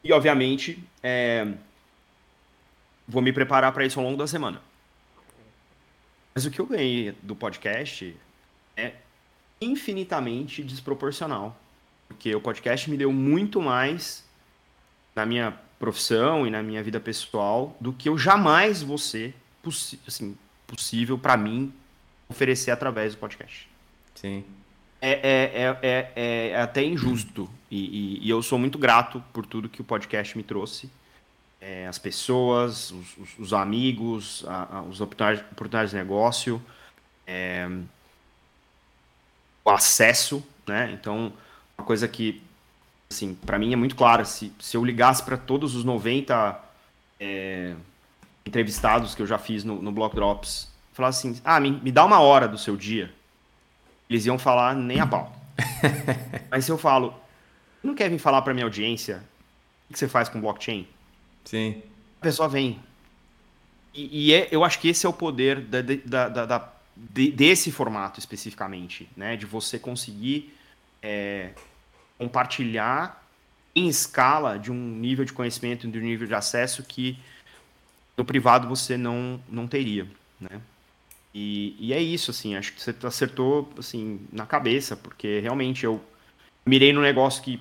E, 0.04 0.12
obviamente, 0.12 0.82
é, 1.02 1.54
vou 3.06 3.20
me 3.20 3.32
preparar 3.32 3.72
para 3.72 3.84
isso 3.84 3.98
ao 3.98 4.06
longo 4.06 4.16
da 4.16 4.28
semana. 4.28 4.62
Mas 6.32 6.46
o 6.46 6.52
que 6.52 6.60
eu 6.60 6.66
ganhei 6.66 7.12
do 7.20 7.34
podcast 7.34 8.16
é 8.76 8.92
infinitamente 9.60 10.62
desproporcional. 10.62 11.60
Porque 12.06 12.32
o 12.32 12.40
podcast 12.40 12.88
me 12.88 12.96
deu 12.96 13.12
muito 13.12 13.60
mais 13.60 14.27
na 15.14 15.26
minha 15.26 15.58
profissão 15.78 16.46
e 16.46 16.50
na 16.50 16.62
minha 16.62 16.82
vida 16.82 16.98
pessoal 16.98 17.76
do 17.80 17.92
que 17.92 18.08
eu 18.08 18.18
jamais 18.18 18.82
vou 18.82 18.98
ser 18.98 19.34
assim, 20.06 20.36
possível 20.66 21.18
para 21.18 21.36
mim 21.36 21.72
oferecer 22.28 22.70
através 22.70 23.14
do 23.14 23.18
podcast. 23.18 23.68
Sim. 24.14 24.44
É, 25.00 25.12
é, 25.12 25.78
é, 25.82 26.10
é, 26.16 26.48
é 26.50 26.60
até 26.60 26.82
injusto 26.82 27.48
e, 27.70 27.78
e, 27.78 28.26
e, 28.26 28.30
eu 28.30 28.42
sou 28.42 28.58
muito 28.58 28.78
grato 28.78 29.22
por 29.32 29.46
tudo 29.46 29.68
que 29.68 29.80
o 29.80 29.84
podcast 29.84 30.36
me 30.36 30.42
trouxe. 30.42 30.90
É, 31.60 31.86
as 31.86 31.98
pessoas, 31.98 32.90
os, 32.90 33.16
os, 33.16 33.38
os 33.38 33.52
amigos, 33.52 34.44
a, 34.48 34.78
a, 34.78 34.82
os 34.82 35.00
oportunidades, 35.00 35.44
oportunidades 35.52 35.90
de 35.90 35.96
negócio, 35.96 36.62
é, 37.26 37.68
o 39.64 39.70
acesso, 39.70 40.44
né? 40.66 40.90
Então, 40.92 41.32
uma 41.76 41.84
coisa 41.86 42.08
que 42.08 42.42
assim, 43.10 43.34
para 43.34 43.58
mim 43.58 43.72
é 43.72 43.76
muito 43.76 43.96
claro. 43.96 44.24
Se, 44.24 44.52
se 44.60 44.76
eu 44.76 44.84
ligasse 44.84 45.22
para 45.22 45.36
todos 45.36 45.74
os 45.74 45.84
90 45.84 46.60
é, 47.18 47.74
entrevistados 48.44 49.14
que 49.14 49.22
eu 49.22 49.26
já 49.26 49.38
fiz 49.38 49.64
no, 49.64 49.80
no 49.80 49.92
Block 49.92 50.14
Drops, 50.14 50.70
falar 50.92 51.08
assim: 51.08 51.40
ah, 51.44 51.58
me, 51.60 51.70
me 51.70 51.92
dá 51.92 52.04
uma 52.04 52.20
hora 52.20 52.46
do 52.48 52.58
seu 52.58 52.76
dia, 52.76 53.12
eles 54.08 54.26
iam 54.26 54.38
falar 54.38 54.74
nem 54.74 55.00
a 55.00 55.06
pau. 55.06 55.34
Mas 56.50 56.64
se 56.64 56.70
eu 56.70 56.78
falo, 56.78 57.14
não 57.82 57.94
quer 57.94 58.08
vir 58.08 58.18
falar 58.18 58.42
para 58.42 58.54
minha 58.54 58.66
audiência 58.66 59.22
o 59.88 59.92
que 59.92 59.98
você 59.98 60.08
faz 60.08 60.28
com 60.28 60.40
blockchain? 60.40 60.86
Sim. 61.44 61.82
A 62.20 62.24
pessoa 62.24 62.48
vem. 62.48 62.78
E, 63.94 64.28
e 64.28 64.34
é, 64.34 64.48
eu 64.50 64.64
acho 64.64 64.78
que 64.78 64.88
esse 64.88 65.06
é 65.06 65.08
o 65.08 65.12
poder 65.12 65.60
da, 65.60 65.80
da, 65.80 66.28
da, 66.28 66.46
da 66.46 66.72
de, 66.94 67.30
desse 67.30 67.72
formato 67.72 68.18
especificamente, 68.18 69.08
né? 69.16 69.36
De 69.36 69.46
você 69.46 69.78
conseguir 69.78 70.54
é, 71.02 71.52
compartilhar 72.18 73.24
em 73.74 73.88
escala 73.88 74.58
de 74.58 74.72
um 74.72 74.74
nível 74.74 75.24
de 75.24 75.32
conhecimento, 75.32 75.88
de 75.88 75.98
um 75.98 76.02
nível 76.02 76.26
de 76.26 76.34
acesso 76.34 76.82
que 76.82 77.18
no 78.16 78.24
privado 78.24 78.68
você 78.68 78.96
não, 78.96 79.40
não 79.48 79.68
teria, 79.68 80.06
né? 80.40 80.60
E, 81.32 81.76
e 81.78 81.92
é 81.92 82.00
isso, 82.00 82.30
assim, 82.32 82.56
acho 82.56 82.72
que 82.72 82.82
você 82.82 82.94
acertou, 83.04 83.72
assim, 83.78 84.20
na 84.32 84.44
cabeça, 84.44 84.96
porque 84.96 85.38
realmente 85.38 85.84
eu 85.84 86.02
mirei 86.66 86.92
no 86.92 87.00
negócio 87.00 87.42
que, 87.42 87.60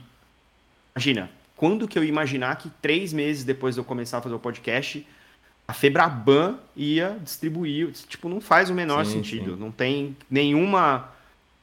imagina, 0.95 1.29
quando 1.55 1.87
que 1.87 1.99
eu 1.99 2.03
ia 2.03 2.09
imaginar 2.09 2.55
que 2.57 2.69
três 2.81 3.13
meses 3.13 3.43
depois 3.43 3.75
de 3.75 3.81
eu 3.81 3.85
começar 3.85 4.17
a 4.17 4.21
fazer 4.21 4.33
o 4.33 4.39
podcast, 4.39 5.05
a 5.67 5.73
Febraban 5.73 6.57
ia 6.75 7.19
distribuir, 7.21 7.91
tipo, 8.07 8.29
não 8.29 8.39
faz 8.39 8.69
o 8.69 8.73
menor 8.73 9.05
sim, 9.05 9.13
sentido, 9.13 9.53
sim. 9.53 9.59
não 9.59 9.71
tem 9.71 10.15
nenhuma 10.29 11.11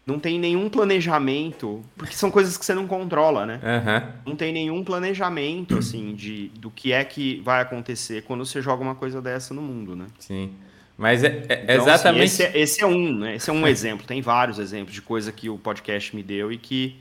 não 0.06 0.18
tem 0.18 0.38
nenhum 0.38 0.68
planejamento, 0.68 1.82
porque 1.96 2.14
são 2.14 2.30
coisas 2.30 2.56
que 2.58 2.64
você 2.64 2.74
não 2.74 2.86
controla, 2.86 3.46
né? 3.46 3.60
Uhum. 3.62 4.12
Não 4.26 4.36
tem 4.36 4.52
nenhum 4.52 4.84
planejamento, 4.84 5.78
assim, 5.78 6.14
de, 6.14 6.48
do 6.58 6.70
que 6.70 6.92
é 6.92 7.02
que 7.04 7.40
vai 7.40 7.62
acontecer 7.62 8.22
quando 8.22 8.44
você 8.44 8.60
joga 8.60 8.82
uma 8.82 8.94
coisa 8.94 9.22
dessa 9.22 9.54
no 9.54 9.62
mundo, 9.62 9.96
né? 9.96 10.06
Sim. 10.18 10.52
Mas 10.96 11.24
é, 11.24 11.46
é 11.48 11.62
então, 11.64 11.76
assim, 11.76 11.90
exatamente. 11.90 12.24
Assim, 12.24 12.42
esse, 12.42 12.42
é, 12.42 12.60
esse, 12.60 12.82
é, 12.82 12.86
um, 12.86 13.18
né? 13.18 13.36
Esse 13.36 13.48
é 13.48 13.52
um 13.52 13.66
exemplo. 13.66 14.06
Tem 14.06 14.20
vários 14.20 14.58
exemplos 14.58 14.94
de 14.94 15.00
coisa 15.00 15.32
que 15.32 15.48
o 15.48 15.58
podcast 15.58 16.14
me 16.14 16.22
deu 16.22 16.52
e 16.52 16.58
que 16.58 16.96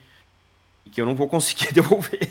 que 0.94 1.02
eu 1.02 1.06
não 1.06 1.16
vou 1.16 1.28
conseguir 1.28 1.74
devolver. 1.74 2.30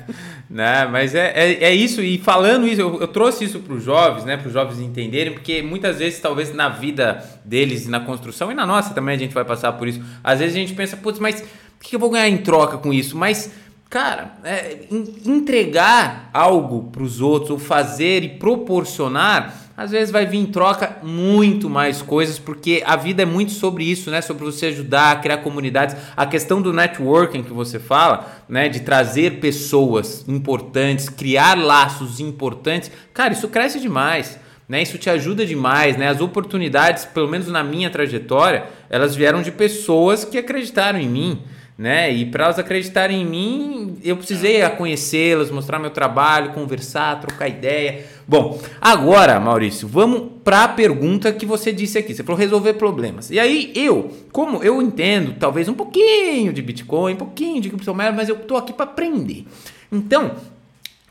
não, 0.48 0.90
mas 0.90 1.14
é, 1.14 1.32
é, 1.34 1.64
é, 1.64 1.74
isso, 1.74 2.00
e 2.00 2.16
falando 2.18 2.66
isso, 2.66 2.80
eu, 2.80 3.00
eu 3.00 3.08
trouxe 3.08 3.44
isso 3.44 3.58
para 3.58 3.74
os 3.74 3.82
jovens, 3.82 4.24
né, 4.24 4.36
para 4.36 4.46
os 4.46 4.52
jovens 4.52 4.78
entenderem, 4.80 5.32
porque 5.32 5.60
muitas 5.60 5.98
vezes, 5.98 6.20
talvez 6.20 6.54
na 6.54 6.68
vida 6.68 7.24
deles, 7.44 7.88
na 7.88 8.00
construção, 8.00 8.52
e 8.52 8.54
na 8.54 8.64
nossa 8.64 8.94
também 8.94 9.16
a 9.16 9.18
gente 9.18 9.34
vai 9.34 9.44
passar 9.44 9.72
por 9.72 9.88
isso, 9.88 10.00
às 10.22 10.38
vezes 10.38 10.54
a 10.54 10.58
gente 10.60 10.74
pensa, 10.74 10.96
putz, 10.96 11.18
mas 11.18 11.40
o 11.40 11.80
que 11.80 11.96
eu 11.96 12.00
vou 12.00 12.08
ganhar 12.08 12.28
em 12.28 12.38
troca 12.38 12.78
com 12.78 12.92
isso? 12.92 13.16
Mas, 13.16 13.50
cara, 13.90 14.36
é, 14.44 14.86
entregar 15.26 16.30
algo 16.32 16.90
para 16.90 17.02
os 17.02 17.20
outros, 17.20 17.50
ou 17.50 17.58
fazer 17.58 18.22
e 18.22 18.28
proporcionar 18.28 19.63
às 19.76 19.90
vezes 19.90 20.12
vai 20.12 20.24
vir 20.24 20.38
em 20.38 20.46
troca 20.46 20.98
muito 21.02 21.68
mais 21.68 22.00
coisas, 22.00 22.38
porque 22.38 22.82
a 22.86 22.94
vida 22.94 23.22
é 23.22 23.26
muito 23.26 23.52
sobre 23.52 23.84
isso, 23.84 24.10
né? 24.10 24.20
Sobre 24.20 24.44
você 24.44 24.66
ajudar, 24.66 25.20
criar 25.20 25.38
comunidades. 25.38 25.96
A 26.16 26.24
questão 26.24 26.62
do 26.62 26.72
networking 26.72 27.42
que 27.42 27.52
você 27.52 27.80
fala, 27.80 28.44
né? 28.48 28.68
De 28.68 28.80
trazer 28.80 29.40
pessoas 29.40 30.24
importantes, 30.28 31.08
criar 31.08 31.58
laços 31.58 32.20
importantes. 32.20 32.90
Cara, 33.12 33.32
isso 33.32 33.48
cresce 33.48 33.80
demais. 33.80 34.38
Né, 34.66 34.80
isso 34.80 34.96
te 34.96 35.10
ajuda 35.10 35.44
demais, 35.44 35.98
né? 35.98 36.08
As 36.08 36.22
oportunidades, 36.22 37.04
pelo 37.04 37.28
menos 37.28 37.48
na 37.48 37.62
minha 37.62 37.90
trajetória, 37.90 38.64
elas 38.88 39.14
vieram 39.14 39.42
de 39.42 39.52
pessoas 39.52 40.24
que 40.24 40.38
acreditaram 40.38 40.98
em 40.98 41.06
mim, 41.06 41.42
né? 41.76 42.12
E 42.12 42.24
para 42.26 42.44
elas 42.44 42.58
acreditarem 42.58 43.22
em 43.22 43.26
mim, 43.26 43.98
eu 44.02 44.16
precisei 44.16 44.62
conhecê-las, 44.70 45.50
mostrar 45.50 45.78
meu 45.78 45.90
trabalho, 45.90 46.52
conversar, 46.52 47.20
trocar 47.20 47.48
ideia. 47.48 48.06
Bom, 48.26 48.60
agora, 48.80 49.40
Maurício, 49.40 49.88
vamos 49.88 50.30
para 50.44 50.64
a 50.64 50.68
pergunta 50.68 51.32
que 51.32 51.44
você 51.44 51.72
disse 51.72 51.98
aqui. 51.98 52.14
Você 52.14 52.22
falou 52.22 52.38
resolver 52.38 52.74
problemas. 52.74 53.30
E 53.30 53.38
aí, 53.38 53.72
eu, 53.74 54.12
como 54.32 54.62
eu 54.62 54.80
entendo, 54.80 55.34
talvez 55.38 55.68
um 55.68 55.74
pouquinho 55.74 56.52
de 56.52 56.62
Bitcoin, 56.62 57.14
um 57.14 57.18
pouquinho 57.18 57.60
de 57.60 57.68
criptomoeda, 57.68 58.12
mas 58.12 58.28
eu 58.28 58.36
estou 58.36 58.56
aqui 58.56 58.72
para 58.72 58.84
aprender. 58.84 59.44
Então, 59.90 60.32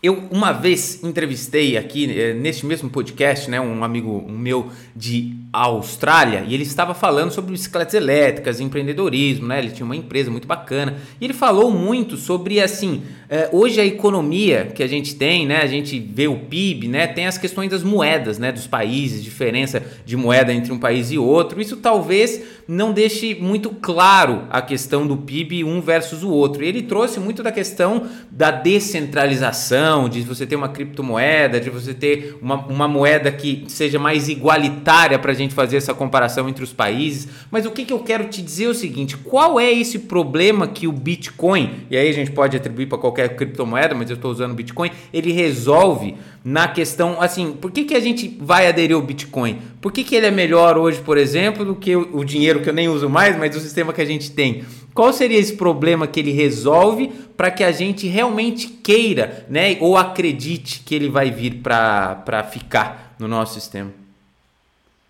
eu 0.03 0.21
uma 0.29 0.51
vez 0.51 1.01
entrevistei 1.01 1.77
aqui 1.77 2.11
eh, 2.11 2.33
neste 2.33 2.65
mesmo 2.65 2.89
podcast, 2.89 3.49
né, 3.49 3.61
um 3.61 3.85
amigo 3.85 4.29
meu 4.29 4.69
de 4.93 5.33
Austrália, 5.53 6.43
e 6.47 6.53
ele 6.55 6.63
estava 6.63 6.95
falando 6.95 7.29
sobre 7.29 7.51
bicicletas 7.51 7.93
elétricas, 7.93 8.59
empreendedorismo, 8.59 9.45
né? 9.45 9.59
Ele 9.59 9.69
tinha 9.69 9.85
uma 9.85 9.95
empresa 9.95 10.31
muito 10.31 10.47
bacana. 10.47 10.97
E 11.21 11.25
ele 11.25 11.33
falou 11.33 11.69
muito 11.69 12.17
sobre 12.17 12.59
assim, 12.59 13.03
é, 13.29 13.49
hoje 13.51 13.79
a 13.79 13.85
economia 13.85 14.71
que 14.73 14.81
a 14.81 14.87
gente 14.87 15.15
tem, 15.15 15.45
né? 15.45 15.61
A 15.61 15.67
gente 15.67 15.99
vê 15.99 16.27
o 16.27 16.39
PIB, 16.39 16.87
né? 16.87 17.05
Tem 17.05 17.27
as 17.27 17.37
questões 17.37 17.69
das 17.69 17.83
moedas, 17.83 18.39
né? 18.39 18.51
Dos 18.51 18.65
países, 18.65 19.23
diferença 19.23 19.83
de 20.03 20.17
moeda 20.17 20.51
entre 20.51 20.73
um 20.73 20.79
país 20.79 21.11
e 21.11 21.19
outro. 21.19 21.61
Isso 21.61 21.77
talvez 21.77 22.41
não 22.67 22.91
deixe 22.91 23.35
muito 23.35 23.69
claro 23.69 24.47
a 24.49 24.59
questão 24.59 25.05
do 25.05 25.17
PIB 25.17 25.63
um 25.63 25.81
versus 25.81 26.23
o 26.23 26.31
outro. 26.31 26.63
E 26.63 26.67
ele 26.67 26.81
trouxe 26.81 27.19
muito 27.19 27.43
da 27.43 27.51
questão 27.51 28.07
da 28.31 28.49
descentralização, 28.49 29.92
de 30.09 30.21
você 30.21 30.45
ter 30.45 30.55
uma 30.55 30.69
criptomoeda, 30.69 31.59
de 31.59 31.69
você 31.69 31.93
ter 31.93 32.37
uma, 32.41 32.55
uma 32.67 32.87
moeda 32.87 33.31
que 33.31 33.65
seja 33.67 33.99
mais 33.99 34.27
igualitária 34.29 35.17
para 35.19 35.31
a 35.31 35.35
gente 35.35 35.53
fazer 35.53 35.77
essa 35.77 35.93
comparação 35.93 36.49
entre 36.49 36.63
os 36.63 36.73
países. 36.73 37.27
Mas 37.49 37.65
o 37.65 37.71
que, 37.71 37.85
que 37.85 37.93
eu 37.93 37.99
quero 37.99 38.25
te 38.25 38.41
dizer 38.41 38.65
é 38.65 38.69
o 38.69 38.73
seguinte: 38.73 39.15
qual 39.17 39.59
é 39.59 39.71
esse 39.71 39.99
problema 39.99 40.67
que 40.67 40.87
o 40.87 40.91
Bitcoin, 40.91 41.85
e 41.89 41.97
aí 41.97 42.09
a 42.09 42.13
gente 42.13 42.31
pode 42.31 42.57
atribuir 42.57 42.87
para 42.87 42.97
qualquer 42.97 43.35
criptomoeda, 43.35 43.95
mas 43.95 44.09
eu 44.09 44.15
estou 44.15 44.31
usando 44.31 44.53
Bitcoin, 44.53 44.91
ele 45.13 45.31
resolve 45.31 46.15
na 46.43 46.67
questão, 46.67 47.21
assim, 47.21 47.53
por 47.53 47.71
que, 47.71 47.85
que 47.85 47.95
a 47.95 47.99
gente 48.01 48.37
vai 48.41 48.67
aderir 48.67 48.95
ao 48.95 49.01
Bitcoin? 49.01 49.59
Por 49.79 49.93
que, 49.93 50.03
que 50.03 50.13
ele 50.13 50.25
é 50.25 50.31
melhor 50.31 50.77
hoje, 50.77 50.99
por 50.99 51.17
exemplo, 51.17 51.63
do 51.63 51.73
que 51.73 51.95
o, 51.95 52.17
o 52.17 52.25
dinheiro 52.25 52.59
que 52.59 52.69
eu 52.69 52.73
nem 52.73 52.89
uso 52.89 53.09
mais, 53.09 53.37
mas 53.37 53.55
o 53.55 53.59
sistema 53.61 53.93
que 53.93 54.01
a 54.01 54.05
gente 54.05 54.31
tem? 54.31 54.65
Qual 54.93 55.11
seria 55.11 55.39
esse 55.39 55.55
problema 55.55 56.07
que 56.07 56.19
ele 56.19 56.31
resolve 56.31 57.07
para 57.35 57.49
que 57.49 57.63
a 57.63 57.71
gente 57.71 58.07
realmente 58.07 58.67
queira, 58.67 59.45
né, 59.49 59.77
ou 59.79 59.97
acredite 59.97 60.81
que 60.81 60.93
ele 60.93 61.09
vai 61.09 61.31
vir 61.31 61.61
para 61.61 62.43
ficar 62.51 63.15
no 63.17 63.27
nosso 63.27 63.55
sistema? 63.55 63.91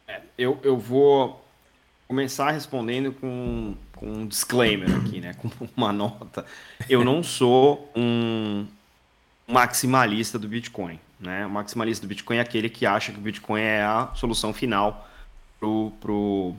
É, 0.08 0.22
eu, 0.38 0.58
eu 0.64 0.78
vou 0.78 1.44
começar 2.08 2.52
respondendo 2.52 3.12
com 3.14 3.76
com 4.04 4.12
um 4.12 4.28
disclaimer 4.28 4.94
aqui, 4.98 5.22
né? 5.22 5.34
Com 5.40 5.50
uma 5.78 5.94
nota. 5.94 6.46
Eu 6.90 7.06
não 7.06 7.24
sou 7.24 7.90
um 7.96 8.68
maximalista 9.48 10.38
do 10.38 10.48
Bitcoin. 10.48 11.00
Né? 11.18 11.46
O 11.46 11.50
maximalista 11.50 12.06
do 12.06 12.10
Bitcoin 12.10 12.38
é 12.38 12.42
aquele 12.42 12.70
que 12.70 12.86
acha 12.86 13.14
que 13.14 13.18
o 13.18 13.22
Bitcoin 13.22 13.62
é 13.62 13.82
a 13.82 14.10
solução 14.14 14.54
final 14.54 15.10
para 15.58 15.68
o 16.12 16.56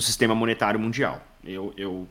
sistema 0.00 0.34
monetário 0.34 0.80
mundial. 0.80 1.22
Eu, 1.44 1.72
eu 1.76 2.08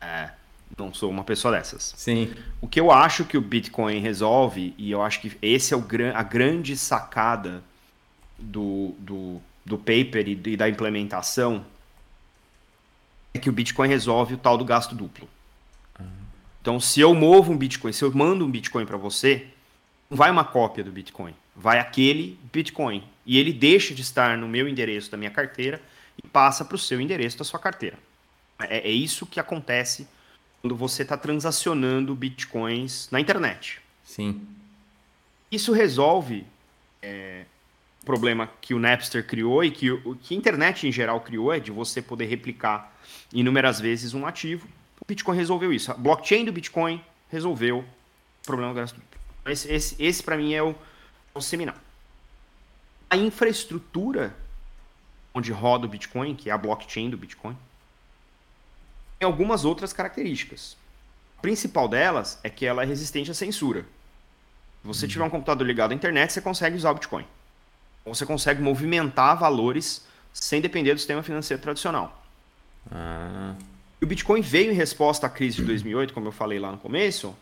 é, 0.00 0.30
não 0.78 0.92
sou 0.94 1.10
uma 1.10 1.24
pessoa 1.24 1.52
dessas. 1.56 1.94
Sim. 1.96 2.34
O 2.60 2.68
que 2.68 2.80
eu 2.80 2.90
acho 2.90 3.24
que 3.24 3.36
o 3.36 3.40
Bitcoin 3.40 3.98
resolve, 4.00 4.74
e 4.78 4.90
eu 4.90 5.02
acho 5.02 5.20
que 5.20 5.36
esse 5.42 5.74
é 5.74 5.76
o, 5.76 5.84
a 6.14 6.22
grande 6.22 6.76
sacada 6.76 7.62
do, 8.38 8.94
do, 8.98 9.40
do 9.64 9.76
paper 9.76 10.28
e, 10.28 10.40
e 10.46 10.56
da 10.56 10.68
implementação, 10.68 11.64
é 13.34 13.38
que 13.38 13.48
o 13.48 13.52
Bitcoin 13.52 13.88
resolve 13.88 14.34
o 14.34 14.38
tal 14.38 14.56
do 14.56 14.64
gasto 14.64 14.94
duplo. 14.94 15.28
Então, 16.60 16.78
se 16.78 17.00
eu 17.00 17.14
movo 17.14 17.52
um 17.52 17.56
Bitcoin, 17.56 17.92
se 17.92 18.04
eu 18.04 18.12
mando 18.12 18.44
um 18.44 18.50
Bitcoin 18.50 18.84
para 18.84 18.96
você, 18.96 19.46
não 20.10 20.16
vai 20.16 20.30
uma 20.30 20.44
cópia 20.44 20.84
do 20.84 20.92
Bitcoin, 20.92 21.34
vai 21.56 21.78
aquele 21.78 22.38
Bitcoin. 22.52 23.02
E 23.24 23.38
ele 23.38 23.52
deixa 23.52 23.94
de 23.94 24.02
estar 24.02 24.36
no 24.36 24.46
meu 24.46 24.68
endereço 24.68 25.10
da 25.10 25.16
minha 25.16 25.30
carteira 25.30 25.80
e 26.22 26.26
passa 26.26 26.64
para 26.64 26.74
o 26.74 26.78
seu 26.78 27.00
endereço 27.00 27.38
da 27.38 27.44
sua 27.44 27.58
carteira. 27.58 27.96
É, 28.68 28.88
é 28.88 28.90
isso 28.90 29.26
que 29.26 29.40
acontece 29.40 30.06
quando 30.60 30.76
você 30.76 31.02
está 31.02 31.16
transacionando 31.16 32.14
Bitcoins 32.14 33.08
na 33.10 33.20
internet. 33.20 33.80
Sim. 34.04 34.46
Isso 35.50 35.72
resolve 35.72 36.46
é, 37.02 37.44
o 38.02 38.06
problema 38.06 38.48
que 38.60 38.74
o 38.74 38.78
Napster 38.78 39.26
criou 39.26 39.64
e 39.64 39.70
que, 39.70 39.90
o, 39.90 40.16
que 40.16 40.34
a 40.34 40.36
internet 40.36 40.86
em 40.86 40.92
geral 40.92 41.20
criou, 41.20 41.52
é 41.52 41.58
de 41.58 41.70
você 41.70 42.02
poder 42.02 42.26
replicar 42.26 42.92
inúmeras 43.32 43.80
vezes 43.80 44.14
um 44.14 44.26
ativo. 44.26 44.66
O 45.00 45.04
Bitcoin 45.06 45.36
resolveu 45.36 45.72
isso. 45.72 45.90
A 45.90 45.94
blockchain 45.94 46.44
do 46.44 46.52
Bitcoin 46.52 47.02
resolveu 47.30 47.78
o 47.78 48.46
problema 48.46 48.74
gasto. 48.74 49.00
Esse, 49.46 49.72
esse, 49.72 50.02
esse 50.02 50.22
para 50.22 50.36
mim 50.36 50.52
é 50.52 50.62
o, 50.62 50.70
é 50.70 51.38
o 51.38 51.40
seminal. 51.40 51.76
A 53.08 53.16
infraestrutura 53.16 54.34
onde 55.34 55.52
roda 55.52 55.86
o 55.86 55.88
Bitcoin, 55.88 56.34
que 56.34 56.50
é 56.50 56.52
a 56.52 56.58
blockchain 56.58 57.10
do 57.10 57.16
Bitcoin, 57.16 57.56
algumas 59.24 59.64
outras 59.64 59.92
características. 59.92 60.76
A 61.38 61.40
principal 61.40 61.88
delas 61.88 62.38
é 62.42 62.50
que 62.50 62.66
ela 62.66 62.82
é 62.82 62.86
resistente 62.86 63.30
à 63.30 63.34
censura. 63.34 63.82
Se 64.82 64.86
você 64.86 65.08
tiver 65.08 65.24
um 65.24 65.30
computador 65.30 65.66
ligado 65.66 65.92
à 65.92 65.94
internet, 65.94 66.32
você 66.32 66.40
consegue 66.40 66.76
usar 66.76 66.90
o 66.90 66.94
Bitcoin. 66.94 67.26
Você 68.04 68.24
consegue 68.24 68.62
movimentar 68.62 69.38
valores 69.38 70.04
sem 70.32 70.60
depender 70.60 70.94
do 70.94 70.98
sistema 70.98 71.22
financeiro 71.22 71.62
tradicional. 71.62 72.24
Ah. 72.90 73.54
E 74.00 74.04
o 74.04 74.08
Bitcoin 74.08 74.40
veio 74.40 74.72
em 74.72 74.74
resposta 74.74 75.26
à 75.26 75.30
crise 75.30 75.56
de 75.56 75.64
2008, 75.64 76.14
como 76.14 76.28
eu 76.28 76.32
falei 76.32 76.58
lá 76.58 76.72
no 76.72 76.78
começo, 76.78 77.36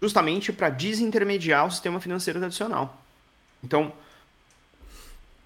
justamente 0.00 0.52
para 0.52 0.70
desintermediar 0.70 1.66
o 1.66 1.70
sistema 1.70 2.00
financeiro 2.00 2.38
tradicional. 2.38 3.02
Então, 3.62 3.92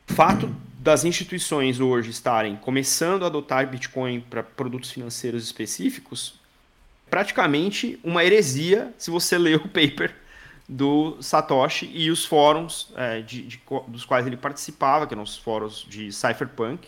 o 0.09 0.13
fato 0.13 0.55
das 0.85 1.03
instituições 1.03 1.81
hoje 1.81 2.11
estarem 2.11 2.57
começando 2.57 3.23
a 3.23 3.29
adotar 3.29 3.67
Bitcoin 3.67 4.21
para 4.21 4.43
produtos 4.43 4.91
financeiros 4.91 5.43
específicos, 5.43 6.35
praticamente 7.09 7.99
uma 8.05 8.23
heresia 8.23 8.93
se 8.99 9.11
você 9.11 9.39
ler 9.39 9.57
o 9.57 9.67
paper 9.67 10.15
do 10.69 11.17
Satoshi 11.23 11.91
e 11.91 12.11
os 12.11 12.27
fóruns 12.27 12.93
é, 12.97 13.23
de, 13.23 13.47
de, 13.47 13.63
dos 13.89 14.05
quais 14.05 14.27
ele 14.27 14.37
participava, 14.37 15.07
que 15.07 15.15
eram 15.15 15.23
os 15.23 15.39
fóruns 15.39 15.87
de 15.89 16.13
Cypherpunk, 16.13 16.87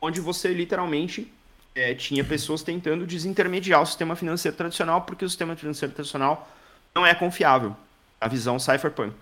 onde 0.00 0.18
você 0.18 0.54
literalmente 0.54 1.30
é, 1.74 1.94
tinha 1.94 2.24
pessoas 2.24 2.62
tentando 2.62 3.06
desintermediar 3.06 3.82
o 3.82 3.86
sistema 3.86 4.16
financeiro 4.16 4.56
tradicional, 4.56 5.02
porque 5.02 5.26
o 5.26 5.28
sistema 5.28 5.54
financeiro 5.54 5.92
tradicional 5.92 6.50
não 6.94 7.04
é 7.04 7.14
confiável. 7.14 7.76
A 8.18 8.28
visão 8.28 8.58
cypherpunk. 8.58 9.14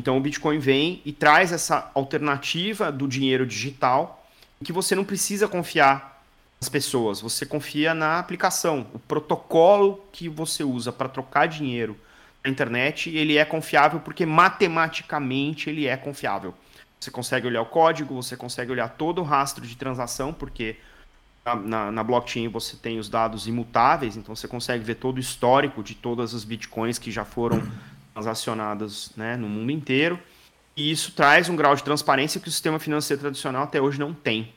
Então 0.00 0.16
o 0.16 0.20
Bitcoin 0.20 0.58
vem 0.58 1.02
e 1.04 1.12
traz 1.12 1.52
essa 1.52 1.90
alternativa 1.94 2.90
do 2.90 3.06
dinheiro 3.06 3.46
digital, 3.46 4.26
que 4.64 4.72
você 4.72 4.94
não 4.94 5.04
precisa 5.04 5.46
confiar 5.46 6.22
nas 6.58 6.70
pessoas, 6.70 7.20
você 7.20 7.44
confia 7.44 7.92
na 7.92 8.18
aplicação. 8.18 8.86
O 8.94 8.98
protocolo 8.98 10.02
que 10.10 10.26
você 10.26 10.64
usa 10.64 10.90
para 10.90 11.06
trocar 11.06 11.46
dinheiro 11.46 11.98
na 12.42 12.50
internet, 12.50 13.14
ele 13.14 13.36
é 13.36 13.44
confiável 13.44 14.00
porque 14.00 14.24
matematicamente 14.24 15.68
ele 15.68 15.86
é 15.86 15.98
confiável. 15.98 16.54
Você 16.98 17.10
consegue 17.10 17.46
olhar 17.46 17.60
o 17.60 17.66
código, 17.66 18.14
você 18.14 18.38
consegue 18.38 18.72
olhar 18.72 18.88
todo 18.88 19.20
o 19.20 19.24
rastro 19.24 19.66
de 19.66 19.76
transação, 19.76 20.32
porque 20.32 20.76
na, 21.44 21.92
na, 21.92 22.02
blockchain 22.02 22.48
você 22.48 22.74
tem 22.74 22.98
os 22.98 23.10
dados 23.10 23.46
imutáveis, 23.46 24.16
então 24.16 24.34
você 24.34 24.48
consegue 24.48 24.82
ver 24.82 24.94
todo 24.94 25.18
o 25.18 25.20
histórico 25.20 25.82
de 25.82 25.94
todas 25.94 26.34
as 26.34 26.42
bitcoins 26.42 26.98
que 26.98 27.10
já 27.10 27.24
foram 27.24 27.62
transacionadas 28.12 29.12
né, 29.16 29.36
no 29.36 29.48
mundo 29.48 29.70
inteiro. 29.70 30.18
E 30.76 30.90
isso 30.90 31.12
traz 31.12 31.48
um 31.48 31.56
grau 31.56 31.74
de 31.74 31.82
transparência 31.82 32.40
que 32.40 32.48
o 32.48 32.52
sistema 32.52 32.78
financeiro 32.78 33.20
tradicional 33.20 33.64
até 33.64 33.80
hoje 33.80 33.98
não 33.98 34.14
tem. 34.14 34.52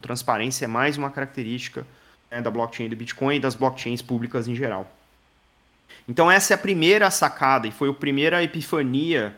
Transparência 0.00 0.64
é 0.64 0.68
mais 0.68 0.98
uma 0.98 1.10
característica 1.10 1.86
né, 2.30 2.40
da 2.40 2.50
blockchain 2.50 2.88
do 2.88 2.96
Bitcoin 2.96 3.36
e 3.36 3.40
das 3.40 3.54
blockchains 3.54 4.02
públicas 4.02 4.48
em 4.48 4.54
geral. 4.54 4.90
Então 6.08 6.30
essa 6.30 6.52
é 6.52 6.56
a 6.56 6.58
primeira 6.58 7.10
sacada 7.10 7.66
e 7.66 7.70
foi 7.70 7.88
a 7.88 7.94
primeira 7.94 8.42
epifania 8.42 9.34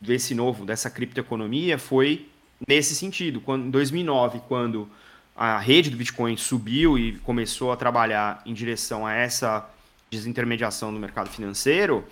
desse 0.00 0.34
novo, 0.34 0.64
dessa 0.64 0.88
criptoeconomia, 0.88 1.78
foi 1.78 2.28
nesse 2.66 2.94
sentido. 2.94 3.40
Quando, 3.40 3.66
em 3.66 3.70
2009, 3.70 4.40
quando 4.48 4.88
a 5.36 5.58
rede 5.58 5.90
do 5.90 5.96
Bitcoin 5.96 6.36
subiu 6.36 6.98
e 6.98 7.18
começou 7.18 7.72
a 7.72 7.76
trabalhar 7.76 8.42
em 8.46 8.54
direção 8.54 9.06
a 9.06 9.12
essa 9.12 9.68
desintermediação 10.10 10.92
do 10.92 10.98
mercado 10.98 11.28
financeiro, 11.28 12.04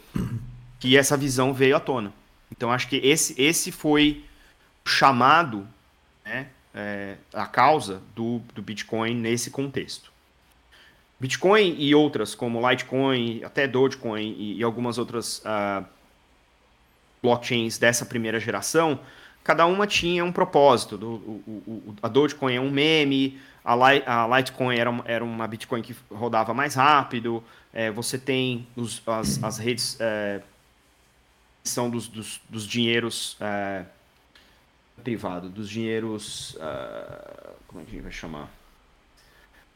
que 0.79 0.97
essa 0.97 1.17
visão 1.17 1.53
veio 1.53 1.77
à 1.77 1.81
tona. 1.81 2.13
Então 2.51 2.71
acho 2.71 2.89
que 2.89 2.97
esse, 2.97 3.41
esse 3.41 3.71
foi 3.71 4.25
o 4.85 4.89
chamado, 4.89 5.67
né, 6.25 6.49
é, 6.75 7.17
a 7.33 7.47
causa 7.47 8.03
do, 8.15 8.41
do 8.55 8.63
Bitcoin 8.63 9.15
nesse 9.15 9.51
contexto. 9.51 10.13
Bitcoin 11.21 11.75
e 11.79 11.95
outras, 11.95 12.35
como 12.35 12.69
Litecoin, 12.69 13.43
até 13.43 13.67
Dogecoin 13.67 14.37
e, 14.39 14.59
e 14.59 14.63
algumas 14.63 14.99
outras 14.99 15.41
uh, 15.41 15.85
blockchains 17.21 17.77
dessa 17.77 18.07
primeira 18.07 18.39
geração, 18.39 19.01
cada 19.43 19.67
uma 19.67 19.87
tinha 19.87 20.25
um 20.25 20.31
propósito. 20.31 20.97
Do, 20.97 21.09
o, 21.09 21.63
o, 21.67 21.95
a 22.01 22.07
Dogecoin 22.09 22.55
é 22.55 22.61
um 22.61 22.71
meme, 22.71 23.41
a, 23.65 23.75
a 23.75 24.37
Litecoin 24.39 24.77
era, 24.77 25.03
era 25.05 25.25
uma 25.25 25.49
Bitcoin 25.49 25.83
que 25.83 25.97
rodava 26.09 26.55
mais 26.55 26.77
rápido, 26.77 27.43
é, 27.73 27.91
você 27.91 28.17
tem 28.17 28.67
os, 28.77 29.03
as, 29.07 29.43
as 29.43 29.59
redes 29.59 29.97
é, 30.01 30.41
são 31.65 31.91
dos, 31.91 32.09
dos, 32.09 32.41
dos 32.49 32.67
dinheiros 32.67 33.37
é, 33.41 33.85
privados, 35.03 35.51
dos 35.51 35.69
dinheiros. 35.69 36.55
Uh, 36.55 37.53
como 37.67 37.83
é 37.83 37.85
que 37.85 37.91
a 37.91 37.95
gente 37.95 38.03
vai 38.03 38.13
chamar? 38.13 38.49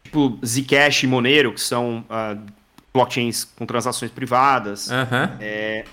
Tipo 0.05 0.39
Zcash 0.45 1.05
e 1.05 1.07
Monero, 1.07 1.53
que 1.55 1.61
são 1.61 2.01
uh, 2.01 2.53
blockchains 2.93 3.45
com 3.45 3.65
transações 3.65 4.11
privadas. 4.11 4.89
Uhum. 4.89 5.37
É, 5.41 5.85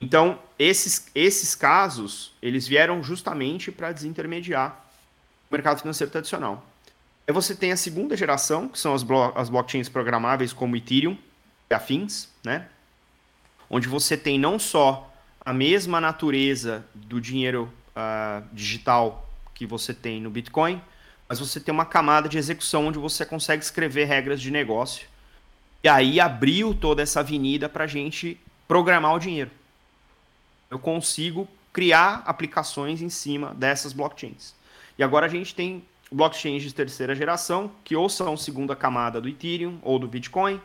então, 0.00 0.38
esses, 0.58 1.06
esses 1.14 1.54
casos, 1.54 2.32
eles 2.42 2.66
vieram 2.66 3.02
justamente 3.02 3.72
para 3.72 3.92
desintermediar 3.92 4.84
o 5.50 5.54
mercado 5.54 5.80
financeiro 5.80 6.10
tradicional. 6.10 6.66
Aí 7.26 7.32
você 7.32 7.54
tem 7.54 7.72
a 7.72 7.76
segunda 7.76 8.16
geração, 8.16 8.68
que 8.68 8.78
são 8.78 8.94
as, 8.94 9.02
blo 9.02 9.32
as 9.34 9.48
blockchains 9.48 9.88
programáveis 9.88 10.52
como 10.52 10.76
Ethereum 10.76 11.16
e 11.68 11.74
afins, 11.74 12.28
né? 12.44 12.68
Onde 13.68 13.88
você 13.88 14.16
tem 14.16 14.38
não 14.38 14.58
só 14.58 15.12
a 15.46 15.52
mesma 15.52 16.00
natureza 16.00 16.84
do 16.92 17.20
dinheiro 17.20 17.72
uh, 17.94 18.44
digital 18.52 19.30
que 19.54 19.64
você 19.64 19.94
tem 19.94 20.20
no 20.20 20.28
Bitcoin, 20.28 20.82
mas 21.28 21.38
você 21.38 21.60
tem 21.60 21.72
uma 21.72 21.86
camada 21.86 22.28
de 22.28 22.36
execução 22.36 22.88
onde 22.88 22.98
você 22.98 23.24
consegue 23.24 23.62
escrever 23.62 24.06
regras 24.06 24.40
de 24.40 24.50
negócio. 24.50 25.06
E 25.84 25.88
aí 25.88 26.18
abriu 26.18 26.74
toda 26.74 27.00
essa 27.00 27.20
avenida 27.20 27.68
para 27.68 27.84
a 27.84 27.86
gente 27.86 28.40
programar 28.66 29.14
o 29.14 29.20
dinheiro. 29.20 29.52
Eu 30.68 30.80
consigo 30.80 31.46
criar 31.72 32.24
aplicações 32.26 33.00
em 33.00 33.08
cima 33.08 33.54
dessas 33.54 33.92
blockchains. 33.92 34.52
E 34.98 35.04
agora 35.04 35.26
a 35.26 35.28
gente 35.28 35.54
tem 35.54 35.84
blockchains 36.10 36.64
de 36.64 36.74
terceira 36.74 37.14
geração, 37.14 37.70
que 37.84 37.94
ou 37.94 38.08
são 38.08 38.36
segunda 38.36 38.74
camada 38.74 39.20
do 39.20 39.28
Ethereum 39.28 39.78
ou 39.80 39.96
do 39.96 40.08
Bitcoin, 40.08 40.60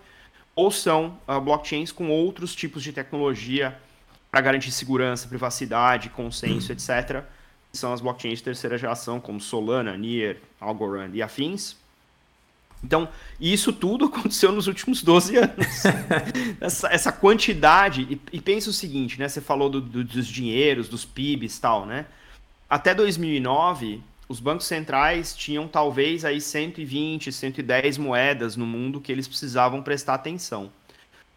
ou 0.55 0.71
são 0.71 1.19
uh, 1.27 1.39
blockchains 1.39 1.91
com 1.91 2.09
outros 2.09 2.55
tipos 2.55 2.81
de 2.81 2.91
tecnologia 2.91 3.79
para 4.31 4.41
garantir 4.41 4.71
segurança, 4.71 5.27
privacidade, 5.27 6.09
consenso, 6.09 6.71
etc. 6.71 7.23
São 7.73 7.91
as 7.91 7.99
blockchains 7.99 8.39
de 8.39 8.45
terceira 8.45 8.77
geração, 8.77 9.19
como 9.19 9.41
Solana, 9.41 9.97
Near, 9.97 10.37
Algorand 10.59 11.11
e 11.13 11.21
afins. 11.21 11.75
Então, 12.83 13.09
isso 13.39 13.71
tudo 13.73 14.05
aconteceu 14.11 14.51
nos 14.51 14.67
últimos 14.67 15.03
12 15.03 15.37
anos. 15.37 15.83
essa, 16.61 16.87
essa, 16.87 17.11
quantidade. 17.11 18.07
E, 18.09 18.37
e 18.37 18.41
pensa 18.41 18.69
o 18.69 18.73
seguinte, 18.73 19.19
né? 19.19 19.27
Você 19.27 19.41
falou 19.41 19.69
do, 19.69 19.81
do, 19.81 20.03
dos 20.03 20.27
dinheiros, 20.27 20.87
dos 20.87 21.05
PIBs 21.05 21.57
e 21.57 21.61
tal, 21.61 21.85
né? 21.85 22.05
Até 22.69 22.95
2009, 22.95 24.01
os 24.29 24.39
bancos 24.39 24.65
centrais 24.65 25.35
tinham 25.35 25.67
talvez 25.67 26.23
aí 26.23 26.39
120, 26.39 27.33
110 27.33 27.97
moedas 27.97 28.55
no 28.55 28.65
mundo 28.65 29.01
que 29.01 29.11
eles 29.11 29.27
precisavam 29.27 29.83
prestar 29.83 30.13
atenção. 30.13 30.71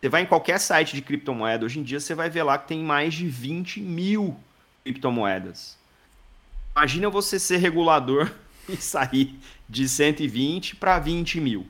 Você 0.05 0.11
vai 0.11 0.21
em 0.21 0.27
qualquer 0.27 0.61
site 0.61 0.95
de 0.95 1.01
criptomoeda, 1.01 1.65
hoje 1.65 1.81
em 1.81 1.83
dia 1.83 1.99
você 1.99 2.15
vai 2.15 2.29
ver 2.29 2.43
lá 2.43 2.59
que 2.59 2.69
tem 2.69 2.85
mais 2.85 3.15
de 3.15 3.27
20 3.27 3.81
mil 3.81 4.37
criptomoedas. 4.83 5.79
Imagina 6.77 7.09
você 7.09 7.39
ser 7.39 7.57
regulador 7.57 8.31
e 8.69 8.77
sair 8.77 9.35
de 9.67 9.89
120 9.89 10.77
para 10.77 10.99
20 10.99 11.41
mil, 11.41 11.67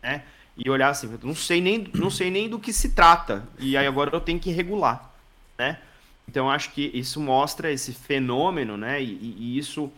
né? 0.00 0.22
E 0.56 0.70
olhar 0.70 0.90
assim, 0.90 1.12
não 1.24 1.34
sei 1.34 1.60
nem, 1.60 1.90
não 1.92 2.08
sei 2.08 2.30
nem 2.30 2.48
do 2.48 2.60
que 2.60 2.72
se 2.72 2.90
trata. 2.90 3.42
E 3.58 3.76
aí 3.76 3.84
agora 3.84 4.14
eu 4.14 4.20
tenho 4.20 4.38
que 4.38 4.52
regular, 4.52 5.12
né? 5.58 5.80
Então 6.28 6.48
acho 6.48 6.70
que 6.70 6.88
isso 6.94 7.18
mostra 7.18 7.72
esse 7.72 7.92
fenômeno, 7.92 8.76
né? 8.76 9.02
E, 9.02 9.34
e 9.36 9.58
isso, 9.58 9.90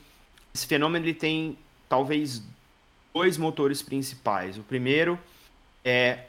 esse 0.54 0.66
fenômeno 0.66 1.04
ele 1.04 1.12
tem 1.12 1.58
talvez 1.86 2.42
dois 3.12 3.36
motores 3.36 3.82
principais. 3.82 4.56
O 4.56 4.62
primeiro 4.62 5.18
é 5.84 6.20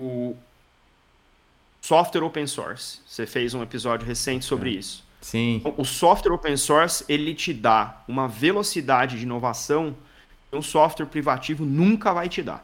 o, 0.00 0.34
software 1.88 2.22
open 2.22 2.46
source. 2.46 3.00
Você 3.06 3.26
fez 3.26 3.54
um 3.54 3.62
episódio 3.62 4.06
recente 4.06 4.44
sobre 4.44 4.74
é. 4.74 4.78
isso. 4.78 5.02
Sim. 5.22 5.56
Então, 5.56 5.74
o 5.78 5.86
software 5.86 6.34
open 6.34 6.56
source 6.56 7.02
ele 7.08 7.34
te 7.34 7.54
dá 7.54 8.02
uma 8.06 8.28
velocidade 8.28 9.16
de 9.16 9.22
inovação 9.22 9.96
que 10.50 10.56
um 10.56 10.60
software 10.60 11.06
privativo 11.06 11.64
nunca 11.64 12.12
vai 12.12 12.28
te 12.28 12.42
dar. 12.42 12.62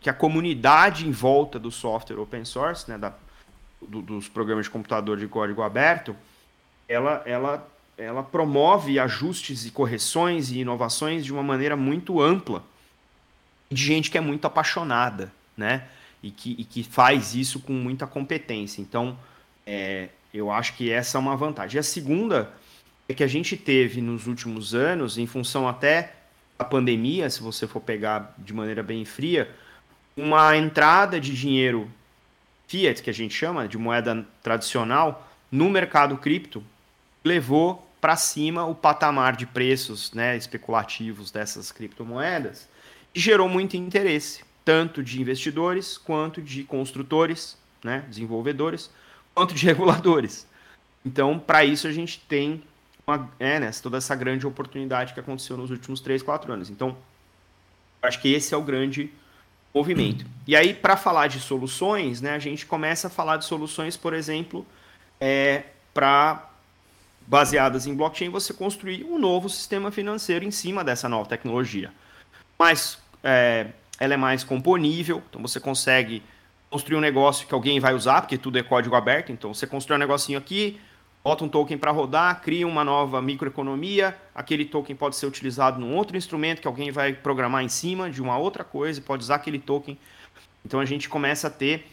Que 0.00 0.08
a 0.08 0.14
comunidade 0.14 1.06
em 1.06 1.10
volta 1.10 1.58
do 1.58 1.72
software 1.72 2.20
open 2.20 2.44
source, 2.44 2.88
né, 2.88 2.96
da, 2.96 3.12
do, 3.82 4.00
dos 4.00 4.28
programas 4.28 4.66
de 4.66 4.70
computador 4.70 5.16
de 5.16 5.26
código 5.26 5.62
aberto, 5.62 6.14
ela, 6.88 7.22
ela, 7.26 7.68
ela 7.96 8.22
promove 8.22 9.00
ajustes 9.00 9.66
e 9.66 9.72
correções 9.72 10.52
e 10.52 10.60
inovações 10.60 11.24
de 11.24 11.32
uma 11.32 11.42
maneira 11.42 11.76
muito 11.76 12.20
ampla 12.20 12.62
de 13.68 13.84
gente 13.84 14.12
que 14.12 14.16
é 14.16 14.20
muito 14.20 14.46
apaixonada, 14.46 15.32
né? 15.56 15.88
E 16.22 16.30
que, 16.30 16.56
e 16.58 16.64
que 16.64 16.82
faz 16.82 17.34
isso 17.34 17.60
com 17.60 17.72
muita 17.72 18.06
competência. 18.06 18.80
Então, 18.80 19.18
é, 19.66 20.08
eu 20.32 20.50
acho 20.50 20.74
que 20.74 20.90
essa 20.90 21.18
é 21.18 21.20
uma 21.20 21.36
vantagem. 21.36 21.76
E 21.76 21.78
a 21.78 21.82
segunda 21.82 22.52
é 23.08 23.14
que 23.14 23.24
a 23.24 23.26
gente 23.28 23.56
teve 23.56 24.00
nos 24.00 24.26
últimos 24.26 24.74
anos, 24.74 25.18
em 25.18 25.26
função 25.26 25.68
até 25.68 26.14
da 26.58 26.64
pandemia, 26.64 27.30
se 27.30 27.40
você 27.40 27.66
for 27.66 27.80
pegar 27.80 28.34
de 28.38 28.52
maneira 28.52 28.82
bem 28.82 29.04
fria, 29.04 29.50
uma 30.16 30.56
entrada 30.56 31.20
de 31.20 31.32
dinheiro 31.34 31.88
fiat, 32.66 33.02
que 33.02 33.08
a 33.08 33.14
gente 33.14 33.32
chama 33.32 33.68
de 33.68 33.78
moeda 33.78 34.26
tradicional, 34.42 35.26
no 35.50 35.70
mercado 35.70 36.16
cripto, 36.18 36.62
levou 37.24 37.86
para 38.00 38.16
cima 38.16 38.66
o 38.66 38.74
patamar 38.74 39.36
de 39.36 39.46
preços 39.46 40.12
né, 40.12 40.36
especulativos 40.36 41.30
dessas 41.30 41.72
criptomoedas 41.72 42.68
e 43.14 43.20
gerou 43.20 43.48
muito 43.48 43.76
interesse 43.76 44.47
tanto 44.68 45.02
de 45.02 45.18
investidores 45.18 45.96
quanto 45.96 46.42
de 46.42 46.62
construtores, 46.62 47.56
né, 47.82 48.04
desenvolvedores, 48.06 48.90
quanto 49.34 49.54
de 49.54 49.64
reguladores. 49.64 50.46
Então, 51.02 51.38
para 51.38 51.64
isso 51.64 51.86
a 51.86 51.90
gente 51.90 52.20
tem 52.28 52.62
uma, 53.06 53.30
é, 53.40 53.58
né, 53.58 53.70
toda 53.82 53.96
essa 53.96 54.14
grande 54.14 54.46
oportunidade 54.46 55.14
que 55.14 55.20
aconteceu 55.20 55.56
nos 55.56 55.70
últimos 55.70 56.02
3, 56.02 56.22
4 56.22 56.52
anos. 56.52 56.68
Então, 56.68 56.94
acho 58.02 58.20
que 58.20 58.30
esse 58.30 58.52
é 58.52 58.58
o 58.58 58.62
grande 58.62 59.10
movimento. 59.74 60.26
E 60.46 60.54
aí, 60.54 60.74
para 60.74 60.98
falar 60.98 61.28
de 61.28 61.40
soluções, 61.40 62.20
né, 62.20 62.32
a 62.32 62.38
gente 62.38 62.66
começa 62.66 63.06
a 63.06 63.10
falar 63.10 63.38
de 63.38 63.46
soluções, 63.46 63.96
por 63.96 64.12
exemplo, 64.12 64.66
é, 65.18 65.64
para 65.94 66.46
baseadas 67.26 67.86
em 67.86 67.94
blockchain, 67.94 68.28
você 68.28 68.52
construir 68.52 69.02
um 69.04 69.18
novo 69.18 69.48
sistema 69.48 69.90
financeiro 69.90 70.44
em 70.44 70.50
cima 70.50 70.84
dessa 70.84 71.08
nova 71.08 71.26
tecnologia. 71.26 71.90
Mas 72.58 72.98
é, 73.24 73.68
ela 73.98 74.14
é 74.14 74.16
mais 74.16 74.44
componível, 74.44 75.22
então 75.28 75.40
você 75.42 75.58
consegue 75.58 76.22
construir 76.70 76.96
um 76.96 77.00
negócio 77.00 77.46
que 77.46 77.54
alguém 77.54 77.80
vai 77.80 77.94
usar, 77.94 78.20
porque 78.20 78.38
tudo 78.38 78.58
é 78.58 78.62
código 78.62 78.94
aberto, 78.94 79.32
então 79.32 79.52
você 79.52 79.66
constrói 79.66 79.96
um 79.96 80.00
negocinho 80.00 80.38
aqui, 80.38 80.78
bota 81.24 81.44
um 81.44 81.48
token 81.48 81.76
para 81.78 81.90
rodar, 81.90 82.40
cria 82.40 82.66
uma 82.66 82.84
nova 82.84 83.20
microeconomia, 83.20 84.16
aquele 84.34 84.64
token 84.64 84.94
pode 84.94 85.16
ser 85.16 85.26
utilizado 85.26 85.80
num 85.80 85.94
outro 85.94 86.16
instrumento 86.16 86.60
que 86.60 86.68
alguém 86.68 86.90
vai 86.90 87.12
programar 87.12 87.64
em 87.64 87.68
cima 87.68 88.10
de 88.10 88.22
uma 88.22 88.38
outra 88.38 88.64
coisa, 88.64 89.00
pode 89.00 89.24
usar 89.24 89.36
aquele 89.36 89.58
token. 89.58 89.98
Então 90.64 90.80
a 90.80 90.84
gente 90.84 91.08
começa 91.08 91.48
a 91.48 91.50
ter 91.50 91.86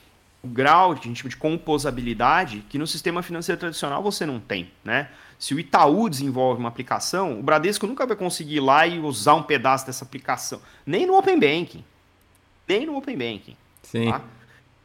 o 0.44 0.48
grau 0.48 0.94
de, 0.94 1.12
de 1.12 1.38
composabilidade 1.38 2.64
que 2.70 2.78
no 2.78 2.86
sistema 2.86 3.24
financeiro 3.24 3.60
tradicional 3.60 4.04
você 4.04 4.26
não 4.26 4.40
tem, 4.40 4.72
né? 4.84 5.10
Se 5.40 5.54
o 5.54 5.60
Itaú 5.60 6.08
desenvolve 6.10 6.60
uma 6.60 6.70
aplicação, 6.70 7.40
o 7.40 7.44
Bradesco 7.44 7.86
nunca 7.86 8.06
vai 8.06 8.16
conseguir 8.16 8.56
ir 8.56 8.60
lá 8.62 8.88
e 8.88 9.00
usar 9.00 9.34
um 9.34 9.44
pedaço 9.44 9.86
dessa 9.86 10.06
aplicação, 10.06 10.62
nem 10.86 11.06
no 11.06 11.18
Open 11.18 11.38
Banking, 11.38 11.84
nem 12.68 12.86
no 12.86 12.98
Open 12.98 13.18
Banking. 13.18 13.58
Sim. 13.84 14.10
Tá? 14.10 14.22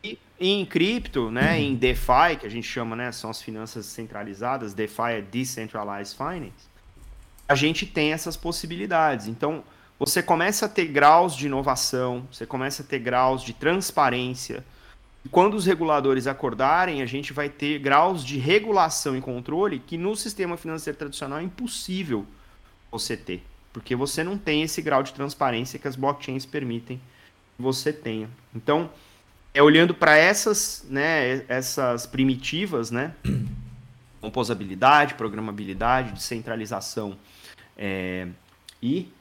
E 0.03 0.19
em 0.39 0.65
cripto, 0.65 1.31
né, 1.31 1.53
uhum. 1.53 1.59
em 1.59 1.75
DeFi, 1.75 2.37
que 2.41 2.47
a 2.47 2.51
gente 2.51 2.67
chama, 2.67 2.97
né, 2.97 3.13
são 3.13 3.31
as 3.31 3.43
finanças 3.43 3.87
centralizadas, 3.87 4.73
DeFi 4.73 5.13
é 5.13 5.21
Decentralized 5.21 6.17
Finance, 6.17 6.71
a 7.49 7.55
gente 7.55 7.85
tem 7.85 8.13
essas 8.13 8.37
possibilidades. 8.37 9.27
Então, 9.27 9.63
você 9.99 10.23
começa 10.23 10.67
a 10.67 10.69
ter 10.69 10.87
graus 10.87 11.37
de 11.37 11.47
inovação, 11.47 12.27
você 12.33 12.47
começa 12.47 12.83
a 12.83 12.87
ter 12.87 13.01
graus 13.01 13.43
de 13.43 13.53
transparência, 13.53 14.65
quando 15.31 15.55
os 15.55 15.67
reguladores 15.67 16.27
acordarem, 16.27 17.03
a 17.03 17.07
gente 17.07 17.33
vai 17.33 17.49
ter 17.49 17.79
graus 17.79 18.25
de 18.25 18.39
regulação 18.39 19.17
e 19.17 19.21
controle 19.21 19.79
que 19.79 19.99
no 19.99 20.17
sistema 20.17 20.57
financeiro 20.57 20.99
tradicional 20.99 21.41
é 21.41 21.43
impossível 21.43 22.25
você 22.91 23.17
ter, 23.17 23.45
porque 23.73 23.95
você 23.95 24.25
não 24.25 24.39
tem 24.39 24.63
esse 24.63 24.81
grau 24.81 25.03
de 25.03 25.13
transparência 25.13 25.79
que 25.79 25.87
as 25.87 25.97
blockchains 25.97 26.47
permitem 26.47 27.01
você 27.61 27.93
tenha. 27.93 28.29
Então, 28.55 28.91
é 29.53 29.63
olhando 29.63 29.95
para 29.95 30.17
essas, 30.17 30.85
né, 30.89 31.45
essas 31.49 32.07
primitivas, 32.07 32.91
né, 32.91 33.15
composabilidade, 34.21 35.15
programabilidade, 35.15 36.13
descentralização 36.13 37.17
é, 37.77 38.27
e 38.83 39.13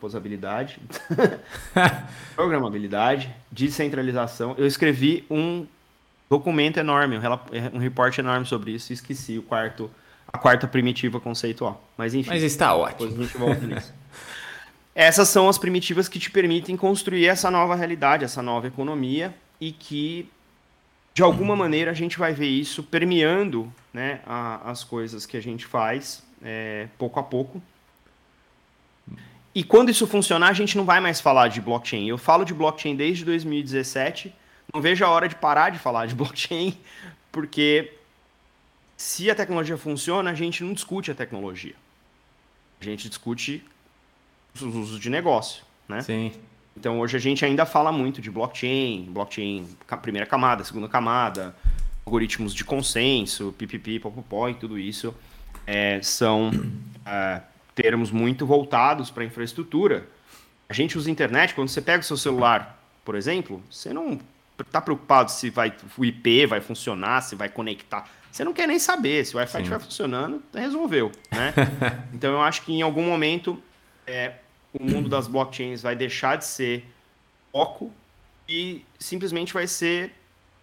composabilidade, 0.00 0.80
programabilidade, 2.34 3.30
descentralização. 3.52 4.54
Eu 4.56 4.66
escrevi 4.66 5.26
um 5.30 5.66
documento 6.30 6.78
enorme, 6.78 7.18
um 7.74 7.78
report 7.78 8.16
enorme 8.16 8.46
sobre 8.46 8.72
isso 8.72 8.92
esqueci 8.94 9.36
o 9.36 9.42
quarto, 9.42 9.90
a 10.32 10.38
quarta 10.38 10.66
primitiva 10.66 11.20
conceitual. 11.20 11.86
Mas 11.98 12.14
enfim. 12.14 12.30
Mas 12.30 12.42
está 12.42 12.74
ótimo. 12.74 13.10
Depois 13.10 13.20
a 13.20 13.22
gente 13.22 13.36
volta 13.36 13.66
nisso. 13.66 13.92
Essas 15.02 15.30
são 15.30 15.48
as 15.48 15.56
primitivas 15.56 16.10
que 16.10 16.18
te 16.18 16.30
permitem 16.30 16.76
construir 16.76 17.26
essa 17.26 17.50
nova 17.50 17.74
realidade, 17.74 18.22
essa 18.22 18.42
nova 18.42 18.66
economia 18.66 19.34
e 19.58 19.72
que 19.72 20.28
de 21.14 21.22
alguma 21.22 21.56
maneira 21.56 21.90
a 21.90 21.94
gente 21.94 22.18
vai 22.18 22.34
ver 22.34 22.48
isso 22.48 22.82
permeando 22.82 23.72
né, 23.94 24.20
a, 24.26 24.70
as 24.70 24.84
coisas 24.84 25.24
que 25.24 25.38
a 25.38 25.40
gente 25.40 25.64
faz 25.64 26.22
é, 26.44 26.86
pouco 26.98 27.18
a 27.18 27.22
pouco 27.22 27.62
e 29.54 29.64
quando 29.64 29.88
isso 29.88 30.06
funcionar, 30.06 30.48
a 30.48 30.52
gente 30.52 30.76
não 30.76 30.84
vai 30.84 31.00
mais 31.00 31.18
falar 31.18 31.48
de 31.48 31.62
blockchain. 31.62 32.06
Eu 32.06 32.18
falo 32.18 32.44
de 32.44 32.52
blockchain 32.52 32.94
desde 32.94 33.24
2017. 33.24 34.34
Não 34.74 34.82
vejo 34.82 35.02
a 35.02 35.08
hora 35.08 35.26
de 35.30 35.34
parar 35.34 35.70
de 35.70 35.78
falar 35.78 36.08
de 36.08 36.14
blockchain, 36.20 36.76
porque 37.32 37.94
se 38.98 39.30
a 39.30 39.34
tecnologia 39.34 39.78
funciona, 39.78 40.30
a 40.30 40.34
gente 40.34 40.62
não 40.62 40.74
discute 40.74 41.10
a 41.10 41.14
tecnologia. 41.14 41.74
A 42.78 42.84
gente 42.84 43.08
discute 43.08 43.64
os 44.54 44.62
usos 44.62 45.00
de 45.00 45.10
negócio, 45.10 45.64
né? 45.88 46.02
Sim. 46.02 46.32
Então 46.76 47.00
hoje 47.00 47.16
a 47.16 47.20
gente 47.20 47.44
ainda 47.44 47.66
fala 47.66 47.92
muito 47.92 48.20
de 48.20 48.30
blockchain, 48.30 49.08
blockchain 49.10 49.66
primeira 50.00 50.26
camada, 50.26 50.64
segunda 50.64 50.88
camada, 50.88 51.54
algoritmos 52.06 52.54
de 52.54 52.64
consenso, 52.64 53.54
pipipi, 53.58 53.98
popopó 53.98 54.48
e 54.48 54.54
tudo 54.54 54.78
isso 54.78 55.14
é, 55.66 56.00
são 56.02 56.50
é, 57.06 57.40
termos 57.74 58.10
muito 58.10 58.46
voltados 58.46 59.10
para 59.10 59.22
a 59.22 59.26
infraestrutura. 59.26 60.08
A 60.68 60.72
gente 60.72 60.96
usa 60.96 61.10
internet, 61.10 61.54
quando 61.54 61.68
você 61.68 61.80
pega 61.80 62.00
o 62.00 62.04
seu 62.04 62.16
celular, 62.16 62.80
por 63.04 63.14
exemplo, 63.14 63.62
você 63.70 63.92
não 63.92 64.18
está 64.58 64.80
preocupado 64.80 65.30
se 65.30 65.50
vai, 65.50 65.72
o 65.96 66.04
IP 66.04 66.46
vai 66.46 66.60
funcionar, 66.60 67.22
se 67.22 67.34
vai 67.34 67.48
conectar. 67.48 68.08
Você 68.30 68.44
não 68.44 68.52
quer 68.52 68.68
nem 68.68 68.78
saber. 68.78 69.24
Se 69.24 69.34
o 69.34 69.38
Wi-Fi 69.38 69.58
estiver 69.58 69.80
funcionando, 69.80 70.42
resolveu. 70.54 71.10
Né? 71.32 71.52
então 72.14 72.32
eu 72.32 72.40
acho 72.40 72.62
que 72.62 72.72
em 72.72 72.82
algum 72.82 73.04
momento 73.04 73.60
é, 74.10 74.40
o 74.72 74.82
mundo 74.82 75.08
das 75.08 75.26
blockchains 75.26 75.82
vai 75.82 75.96
deixar 75.96 76.36
de 76.36 76.44
ser 76.44 76.84
foco 77.52 77.92
e 78.48 78.84
simplesmente 78.98 79.54
vai 79.54 79.66
ser 79.66 80.12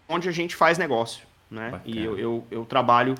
onde 0.08 0.28
a 0.30 0.32
gente 0.32 0.56
faz 0.56 0.78
negócio. 0.78 1.26
Né? 1.50 1.82
E 1.86 1.98
eu, 2.04 2.18
eu, 2.20 2.48
eu 2.52 2.66
trabalho 2.66 3.16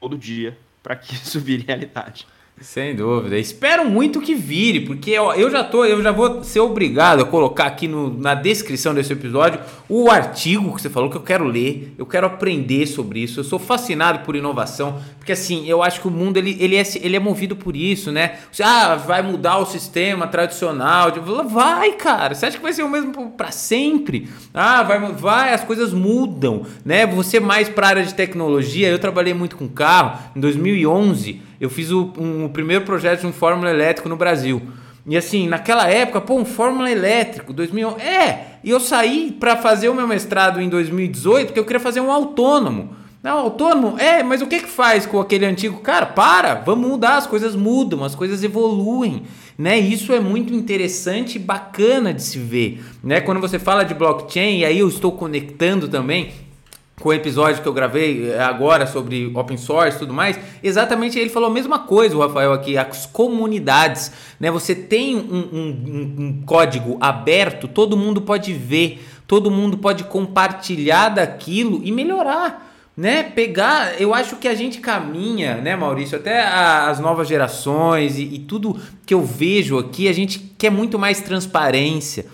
todo 0.00 0.16
dia 0.16 0.56
para 0.82 0.94
que 0.96 1.14
isso 1.16 1.40
vire 1.40 1.64
realidade. 1.66 2.26
Sem 2.58 2.96
dúvida. 2.96 3.36
Espero 3.38 3.84
muito 3.84 4.18
que 4.18 4.34
vire, 4.34 4.80
porque 4.80 5.18
ó, 5.18 5.34
eu 5.34 5.50
já 5.50 5.62
tô, 5.62 5.84
eu 5.84 6.02
já 6.02 6.10
vou 6.10 6.42
ser 6.42 6.60
obrigado 6.60 7.20
a 7.20 7.24
colocar 7.26 7.66
aqui 7.66 7.86
no, 7.86 8.18
na 8.18 8.34
descrição 8.34 8.94
desse 8.94 9.12
episódio 9.12 9.60
o 9.90 10.10
artigo 10.10 10.74
que 10.74 10.80
você 10.80 10.88
falou 10.88 11.10
que 11.10 11.18
eu 11.18 11.22
quero 11.22 11.44
ler, 11.44 11.94
eu 11.98 12.06
quero 12.06 12.26
aprender 12.26 12.86
sobre 12.86 13.20
isso. 13.20 13.40
Eu 13.40 13.44
sou 13.44 13.58
fascinado 13.58 14.20
por 14.20 14.34
inovação, 14.34 14.98
porque 15.18 15.32
assim, 15.32 15.68
eu 15.68 15.82
acho 15.82 16.00
que 16.00 16.08
o 16.08 16.10
mundo 16.10 16.38
ele, 16.38 16.56
ele, 16.58 16.76
é, 16.76 16.82
ele 17.02 17.16
é 17.16 17.20
movido 17.20 17.54
por 17.54 17.76
isso, 17.76 18.10
né? 18.10 18.38
Você, 18.50 18.62
ah, 18.62 18.94
vai 18.96 19.20
mudar 19.20 19.58
o 19.58 19.66
sistema 19.66 20.26
tradicional. 20.26 21.12
Vai, 21.46 21.92
cara. 21.92 22.34
Você 22.34 22.46
acha 22.46 22.56
que 22.56 22.62
vai 22.62 22.72
ser 22.72 22.82
o 22.82 22.88
mesmo 22.88 23.32
para 23.32 23.50
sempre? 23.50 24.30
Ah, 24.54 24.82
vai, 24.82 24.98
vai, 25.12 25.52
as 25.52 25.62
coisas 25.62 25.92
mudam, 25.92 26.64
né? 26.82 27.06
Você 27.06 27.38
mais 27.38 27.68
para 27.68 27.88
área 27.88 28.02
de 28.02 28.14
tecnologia, 28.14 28.88
eu 28.88 28.98
trabalhei 28.98 29.34
muito 29.34 29.56
com 29.56 29.68
carro 29.68 30.18
em 30.34 30.40
2011 30.40 31.44
eu 31.60 31.70
fiz 31.70 31.90
o, 31.90 32.12
um, 32.18 32.44
o 32.44 32.48
primeiro 32.48 32.84
projeto 32.84 33.20
de 33.20 33.26
um 33.26 33.32
Fórmula 33.32 33.70
elétrico 33.70 34.08
no 34.08 34.16
Brasil. 34.16 34.62
E 35.06 35.16
assim, 35.16 35.46
naquela 35.46 35.88
época, 35.88 36.20
pô, 36.20 36.34
um 36.34 36.44
Fórmula 36.44 36.90
elétrico, 36.90 37.52
2011. 37.52 38.00
É, 38.00 38.58
e 38.64 38.70
eu 38.70 38.80
saí 38.80 39.36
para 39.38 39.56
fazer 39.56 39.88
o 39.88 39.94
meu 39.94 40.06
mestrado 40.06 40.60
em 40.60 40.68
2018 40.68 41.46
porque 41.46 41.60
eu 41.60 41.64
queria 41.64 41.80
fazer 41.80 42.00
um 42.00 42.10
autônomo. 42.10 42.90
Não, 43.22 43.38
autônomo? 43.38 43.98
É, 43.98 44.22
mas 44.22 44.40
o 44.40 44.46
que 44.46 44.60
que 44.60 44.68
faz 44.68 45.04
com 45.04 45.20
aquele 45.20 45.46
antigo? 45.46 45.80
Cara, 45.80 46.06
para, 46.06 46.54
vamos 46.54 46.88
mudar, 46.88 47.16
as 47.16 47.26
coisas 47.26 47.56
mudam, 47.56 48.04
as 48.04 48.14
coisas 48.14 48.44
evoluem, 48.44 49.22
né? 49.58 49.76
Isso 49.78 50.12
é 50.12 50.20
muito 50.20 50.54
interessante 50.54 51.36
e 51.36 51.38
bacana 51.40 52.14
de 52.14 52.22
se 52.22 52.38
ver, 52.38 52.84
né? 53.02 53.20
Quando 53.20 53.40
você 53.40 53.58
fala 53.58 53.84
de 53.84 53.94
blockchain, 53.94 54.58
e 54.58 54.64
aí 54.64 54.78
eu 54.78 54.88
estou 54.88 55.10
conectando 55.10 55.88
também 55.88 56.30
com 57.00 57.10
o 57.10 57.12
episódio 57.12 57.62
que 57.62 57.68
eu 57.68 57.72
gravei 57.74 58.30
eh, 58.30 58.42
agora 58.42 58.86
sobre 58.86 59.30
open 59.34 59.58
source 59.58 59.96
e 59.96 59.98
tudo 59.98 60.14
mais, 60.14 60.38
exatamente 60.62 61.18
ele 61.18 61.28
falou 61.28 61.50
a 61.50 61.52
mesma 61.52 61.80
coisa, 61.80 62.16
o 62.16 62.20
Rafael 62.20 62.52
aqui, 62.52 62.78
as 62.78 63.04
comunidades, 63.04 64.10
né? 64.40 64.50
Você 64.50 64.74
tem 64.74 65.14
um, 65.14 65.20
um, 65.20 66.14
um 66.18 66.42
código 66.46 66.96
aberto, 67.00 67.68
todo 67.68 67.96
mundo 67.96 68.22
pode 68.22 68.52
ver, 68.54 69.06
todo 69.26 69.50
mundo 69.50 69.76
pode 69.76 70.04
compartilhar 70.04 71.10
daquilo 71.10 71.80
e 71.84 71.92
melhorar. 71.92 72.64
Né, 72.96 73.24
pegar, 73.24 74.00
eu 74.00 74.14
acho 74.14 74.36
que 74.36 74.48
a 74.48 74.54
gente 74.54 74.80
caminha, 74.80 75.56
né, 75.56 75.76
Maurício, 75.76 76.16
até 76.16 76.40
as 76.40 76.98
novas 76.98 77.28
gerações 77.28 78.18
e, 78.18 78.22
e 78.22 78.38
tudo 78.38 78.80
que 79.04 79.12
eu 79.12 79.22
vejo 79.22 79.76
aqui, 79.76 80.08
a 80.08 80.14
gente 80.14 80.38
quer 80.56 80.70
muito 80.70 80.98
mais 80.98 81.20
transparência, 81.20 82.24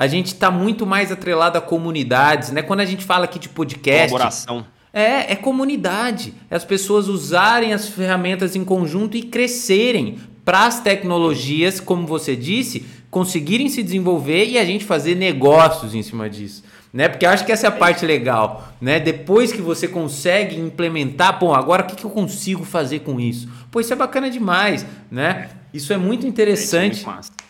a 0.00 0.06
gente 0.06 0.28
está 0.28 0.50
muito 0.50 0.86
mais 0.86 1.12
atrelado 1.12 1.58
a 1.58 1.60
comunidades, 1.60 2.50
né? 2.52 2.62
Quando 2.62 2.80
a 2.80 2.86
gente 2.86 3.04
fala 3.04 3.26
aqui 3.26 3.38
de 3.38 3.50
podcast. 3.50 4.08
Colaboração. 4.08 4.66
É, 4.94 5.32
é 5.32 5.36
comunidade. 5.36 6.32
É 6.50 6.56
as 6.56 6.64
pessoas 6.64 7.06
usarem 7.06 7.74
as 7.74 7.86
ferramentas 7.86 8.56
em 8.56 8.64
conjunto 8.64 9.14
e 9.18 9.22
crescerem 9.22 10.18
para 10.42 10.64
as 10.64 10.80
tecnologias, 10.80 11.80
como 11.80 12.06
você 12.06 12.34
disse, 12.34 12.86
conseguirem 13.10 13.68
se 13.68 13.82
desenvolver 13.82 14.46
e 14.46 14.56
a 14.56 14.64
gente 14.64 14.86
fazer 14.86 15.16
negócios 15.16 15.94
em 15.94 16.02
cima 16.02 16.30
disso. 16.30 16.64
Né? 16.90 17.06
Porque 17.06 17.26
eu 17.26 17.30
acho 17.30 17.44
que 17.44 17.52
essa 17.52 17.66
é 17.66 17.68
a 17.68 17.72
parte 17.72 18.06
legal, 18.06 18.72
né? 18.80 18.98
Depois 18.98 19.52
que 19.52 19.60
você 19.60 19.86
consegue 19.86 20.58
implementar, 20.58 21.38
bom, 21.38 21.52
agora 21.52 21.82
o 21.82 21.86
que, 21.86 21.94
que 21.94 22.06
eu 22.06 22.10
consigo 22.10 22.64
fazer 22.64 23.00
com 23.00 23.20
isso? 23.20 23.50
Pô, 23.70 23.80
isso 23.80 23.92
é 23.92 23.96
bacana 23.96 24.30
demais, 24.30 24.86
né? 25.10 25.50
Isso 25.74 25.92
é 25.92 25.98
muito 25.98 26.26
interessante. 26.26 27.04
É, 27.06 27.10
é 27.10 27.12
muito 27.12 27.40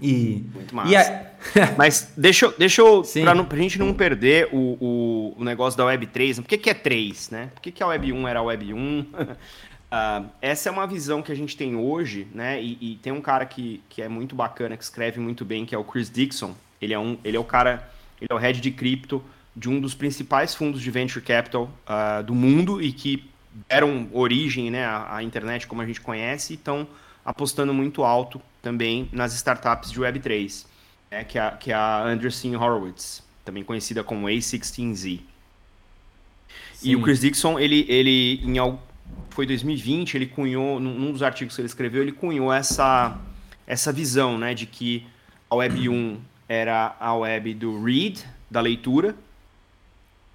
e, 0.00 0.44
Muito 0.54 0.74
massa. 0.74 0.88
E 0.88 0.96
a... 0.96 1.31
Mas 1.76 2.12
deixa, 2.16 2.46
eu, 2.46 2.54
deixa 2.56 2.80
eu, 2.80 3.02
pra, 3.22 3.34
não, 3.34 3.44
pra 3.44 3.58
gente 3.58 3.78
não 3.78 3.92
perder 3.92 4.48
o, 4.52 4.76
o, 4.80 5.34
o 5.38 5.44
negócio 5.44 5.76
da 5.76 5.84
Web 5.84 6.06
3, 6.06 6.40
por 6.40 6.48
que, 6.48 6.58
que 6.58 6.70
é 6.70 6.74
3, 6.74 7.30
né? 7.30 7.50
Por 7.54 7.60
que, 7.60 7.72
que 7.72 7.82
a 7.82 7.86
Web 7.86 8.12
1 8.12 8.28
era 8.28 8.40
a 8.40 8.42
Web 8.42 8.72
1? 8.72 9.00
uh, 9.00 9.06
ah, 9.90 10.24
essa 10.40 10.68
é 10.68 10.72
uma 10.72 10.86
visão 10.86 11.22
que 11.22 11.32
a 11.32 11.34
gente 11.34 11.56
tem 11.56 11.76
hoje, 11.76 12.26
né? 12.34 12.62
E, 12.62 12.78
e, 12.80 12.96
tem 12.96 13.12
um 13.12 13.20
cara 13.20 13.44
que, 13.44 13.82
que 13.88 14.00
é 14.00 14.08
muito 14.08 14.34
bacana, 14.34 14.76
que 14.76 14.84
escreve 14.84 15.20
muito 15.20 15.44
bem, 15.44 15.66
que 15.66 15.74
é 15.74 15.78
o 15.78 15.84
Chris 15.84 16.10
Dixon. 16.10 16.54
Ele 16.80 16.94
é, 16.94 16.98
um, 16.98 17.18
ele 17.24 17.36
é 17.36 17.40
o 17.40 17.44
cara, 17.44 17.88
ele 18.20 18.28
é 18.30 18.34
o 18.34 18.38
head 18.38 18.60
de 18.60 18.70
cripto 18.70 19.22
de 19.54 19.68
um 19.68 19.80
dos 19.80 19.94
principais 19.94 20.54
fundos 20.54 20.80
de 20.80 20.90
venture 20.90 21.24
capital 21.24 21.70
uh, 21.86 22.22
do 22.22 22.34
mundo 22.34 22.80
e 22.80 22.92
que 22.92 23.30
deram 23.68 24.08
origem 24.12 24.70
né, 24.70 24.84
à, 24.84 25.16
à 25.16 25.22
internet 25.22 25.66
como 25.66 25.82
a 25.82 25.86
gente 25.86 26.00
conhece 26.00 26.54
e 26.54 26.56
estão 26.56 26.88
apostando 27.24 27.72
muito 27.74 28.02
alto 28.02 28.40
também 28.62 29.08
nas 29.12 29.34
startups 29.34 29.90
de 29.90 30.00
Web3. 30.00 30.71
É, 31.12 31.22
que, 31.22 31.38
é, 31.38 31.50
que 31.50 31.70
é 31.70 31.74
a 31.74 32.02
Anderson 32.02 32.56
Horowitz, 32.56 33.22
também 33.44 33.62
conhecida 33.62 34.02
como 34.02 34.26
A16Z. 34.26 35.20
Sim. 36.74 36.90
E 36.90 36.96
o 36.96 37.02
Chris 37.02 37.20
Dixon, 37.20 37.58
ele, 37.58 37.84
ele 37.86 38.40
em 38.42 38.56
foi 39.28 39.46
2020, 39.46 40.14
ele 40.14 40.26
cunhou, 40.26 40.80
num 40.80 41.12
dos 41.12 41.22
artigos 41.22 41.54
que 41.54 41.60
ele 41.60 41.66
escreveu, 41.66 42.02
ele 42.02 42.12
cunhou 42.12 42.52
essa, 42.52 43.20
essa 43.66 43.92
visão, 43.92 44.38
né, 44.38 44.54
de 44.54 44.64
que 44.64 45.06
a 45.50 45.54
Web 45.54 45.88
1 45.88 46.20
era 46.48 46.96
a 46.98 47.14
web 47.14 47.54
do 47.54 47.82
read, 47.82 48.24
da 48.50 48.60
leitura. 48.60 49.14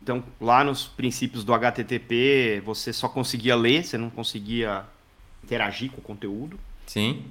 Então, 0.02 0.24
lá 0.40 0.64
nos 0.64 0.86
princípios 0.86 1.44
do 1.44 1.54
HTTP, 1.54 2.62
você 2.64 2.94
só 2.94 3.10
conseguia 3.10 3.56
ler, 3.56 3.84
você 3.84 3.98
não 3.98 4.10
conseguia 4.10 4.86
interagir 5.44 5.92
com 5.92 6.00
o 6.00 6.04
conteúdo. 6.04 6.60
Sim. 6.86 7.26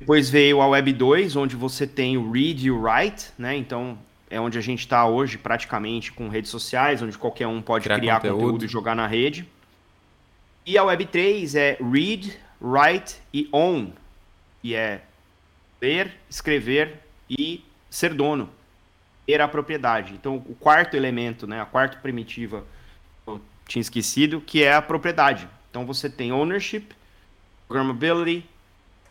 Depois 0.00 0.30
veio 0.30 0.62
a 0.62 0.66
Web 0.66 0.94
2, 0.94 1.36
onde 1.36 1.54
você 1.54 1.86
tem 1.86 2.16
o 2.16 2.32
read 2.32 2.66
e 2.66 2.70
o 2.70 2.80
write, 2.80 3.26
né? 3.38 3.54
Então, 3.54 3.98
é 4.30 4.40
onde 4.40 4.56
a 4.56 4.60
gente 4.62 4.80
está 4.80 5.06
hoje 5.06 5.36
praticamente 5.36 6.10
com 6.10 6.28
redes 6.28 6.50
sociais, 6.50 7.02
onde 7.02 7.18
qualquer 7.18 7.46
um 7.46 7.60
pode 7.60 7.84
criar, 7.84 7.98
criar 7.98 8.16
conteúdo. 8.16 8.40
conteúdo 8.40 8.64
e 8.64 8.68
jogar 8.68 8.96
na 8.96 9.06
rede. 9.06 9.46
E 10.64 10.78
a 10.78 10.84
Web 10.84 11.04
3 11.04 11.54
é 11.54 11.76
read, 11.80 12.34
write 12.60 13.16
e 13.32 13.46
own. 13.52 13.92
E 14.64 14.74
é 14.74 15.02
ler, 15.82 16.16
escrever 16.30 17.00
e 17.28 17.62
ser 17.90 18.14
dono. 18.14 18.48
Ter 19.26 19.42
a 19.42 19.48
propriedade. 19.48 20.14
Então, 20.14 20.36
o 20.36 20.54
quarto 20.54 20.96
elemento, 20.96 21.46
né, 21.46 21.60
a 21.60 21.66
quarta 21.66 21.98
primitiva, 21.98 22.64
eu 23.26 23.38
tinha 23.68 23.80
esquecido, 23.80 24.40
que 24.40 24.62
é 24.62 24.72
a 24.72 24.80
propriedade. 24.80 25.46
Então, 25.70 25.84
você 25.84 26.08
tem 26.08 26.32
ownership, 26.32 26.86
programmability, 27.68 28.46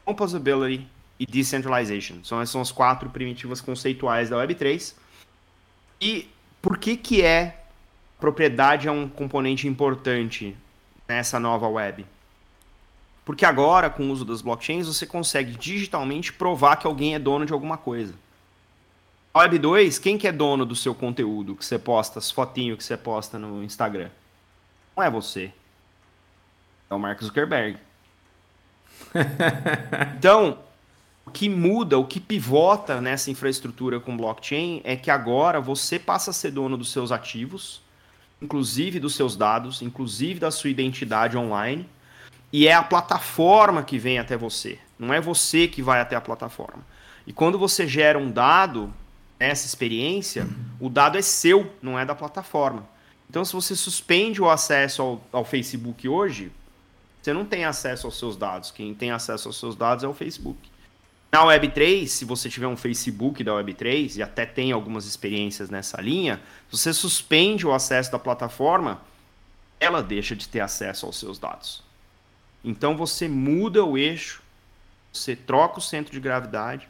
composability 0.06 0.88
e 1.20 1.26
decentralization. 1.26 2.24
São 2.24 2.46
são 2.46 2.62
as 2.62 2.72
quatro 2.72 3.10
primitivas 3.10 3.62
conceituais 3.62 4.30
da 4.30 4.38
Web3. 4.38 4.94
E 6.02 6.30
por 6.62 6.78
que 6.78 6.96
que 6.96 7.22
é 7.22 7.64
propriedade 8.20 8.88
é 8.88 8.92
um 8.92 9.08
componente 9.08 9.68
importante 9.68 10.56
nessa 11.08 11.40
nova 11.40 11.68
web? 11.68 12.06
Porque 13.26 13.46
agora, 13.46 13.90
com 13.90 14.08
o 14.08 14.12
uso 14.12 14.26
das 14.26 14.42
blockchains, 14.42 14.88
você 14.88 15.06
consegue 15.06 15.52
digitalmente 15.52 16.34
provar 16.34 16.78
que 16.78 16.88
alguém 16.88 17.14
é 17.14 17.20
dono 17.20 17.46
de 17.46 17.54
alguma 17.54 17.78
coisa. 17.78 18.16
A 19.32 19.40
Web 19.40 19.60
2, 19.60 20.00
quem 20.00 20.18
que 20.18 20.28
é 20.28 20.32
dono 20.32 20.66
do 20.66 20.76
seu 20.76 20.96
conteúdo 20.96 21.56
que 21.56 21.64
você 21.64 21.78
posta, 21.78 22.18
as 22.18 22.32
fotinhos 22.32 22.80
que 22.80 22.84
você 22.84 22.98
posta 22.98 23.38
no 23.38 23.64
Instagram? 23.64 24.10
Não 24.98 25.04
é 25.04 25.10
você. 25.10 25.54
É 26.90 26.96
o 26.96 26.98
Mark 26.98 27.22
Zuckerberg. 27.22 27.78
então, 30.18 30.60
o 31.26 31.32
que 31.32 31.48
muda, 31.48 31.98
o 31.98 32.06
que 32.06 32.20
pivota 32.20 33.00
nessa 33.00 33.30
infraestrutura 33.30 34.00
com 34.00 34.18
blockchain 34.18 34.82
é 34.84 34.96
que 34.96 35.12
agora 35.12 35.62
você 35.62 36.00
passa 36.00 36.32
a 36.32 36.34
ser 36.34 36.52
dono 36.52 36.78
dos 36.78 36.92
seus 36.92 37.12
ativos, 37.12 37.82
inclusive 38.42 39.00
dos 39.00 39.16
seus 39.16 39.36
dados, 39.36 39.82
inclusive 39.82 40.40
da 40.40 40.52
sua 40.52 40.70
identidade 40.70 41.38
online, 41.38 41.88
e 42.52 42.68
é 42.68 42.74
a 42.74 42.82
plataforma 42.82 43.84
que 43.84 44.00
vem 44.00 44.18
até 44.18 44.36
você. 44.36 44.80
Não 44.98 45.14
é 45.14 45.22
você 45.22 45.68
que 45.68 45.82
vai 45.82 46.02
até 46.02 46.16
a 46.16 46.22
plataforma. 46.22 46.84
E 47.28 47.32
quando 47.32 47.60
você 47.60 47.88
gera 47.88 48.18
um 48.18 48.32
dado, 48.32 48.92
essa 49.40 49.68
experiência, 49.68 50.48
o 50.80 50.90
dado 50.90 51.18
é 51.18 51.22
seu, 51.22 51.72
não 51.82 51.98
é 51.98 52.04
da 52.04 52.16
plataforma. 52.16 52.88
Então, 53.30 53.46
se 53.46 53.54
você 53.54 53.76
suspende 53.76 54.42
o 54.42 54.50
acesso 54.50 55.02
ao, 55.02 55.22
ao 55.32 55.46
Facebook 55.46 56.10
hoje, 56.10 56.52
você 57.22 57.34
não 57.34 57.46
tem 57.46 57.66
acesso 57.66 58.08
aos 58.08 58.18
seus 58.18 58.38
dados. 58.38 58.72
Quem 58.72 58.94
tem 58.94 59.12
acesso 59.12 59.50
aos 59.50 59.60
seus 59.60 59.76
dados 59.76 60.04
é 60.04 60.08
o 60.08 60.14
Facebook. 60.14 60.60
Na 61.32 61.44
Web3, 61.46 62.08
se 62.08 62.26
você 62.26 62.50
tiver 62.50 62.68
um 62.68 62.78
Facebook 62.78 63.44
da 63.44 63.52
Web3, 63.52 64.18
e 64.18 64.24
até 64.24 64.46
tem 64.46 64.72
algumas 64.72 65.06
experiências 65.06 65.70
nessa 65.70 66.02
linha, 66.02 66.42
você 66.72 66.92
suspende 66.92 67.68
o 67.68 67.74
acesso 67.74 68.12
da 68.12 68.18
plataforma, 68.18 69.02
ela 69.80 70.02
deixa 70.02 70.36
de 70.36 70.48
ter 70.48 70.60
acesso 70.60 71.06
aos 71.06 71.20
seus 71.20 71.38
dados. 71.38 71.84
Então 72.64 72.98
você 72.98 73.28
muda 73.28 73.84
o 73.84 73.98
eixo, 73.98 74.42
você 75.14 75.36
troca 75.36 75.80
o 75.80 75.82
centro 75.82 76.12
de 76.12 76.20
gravidade 76.20 76.88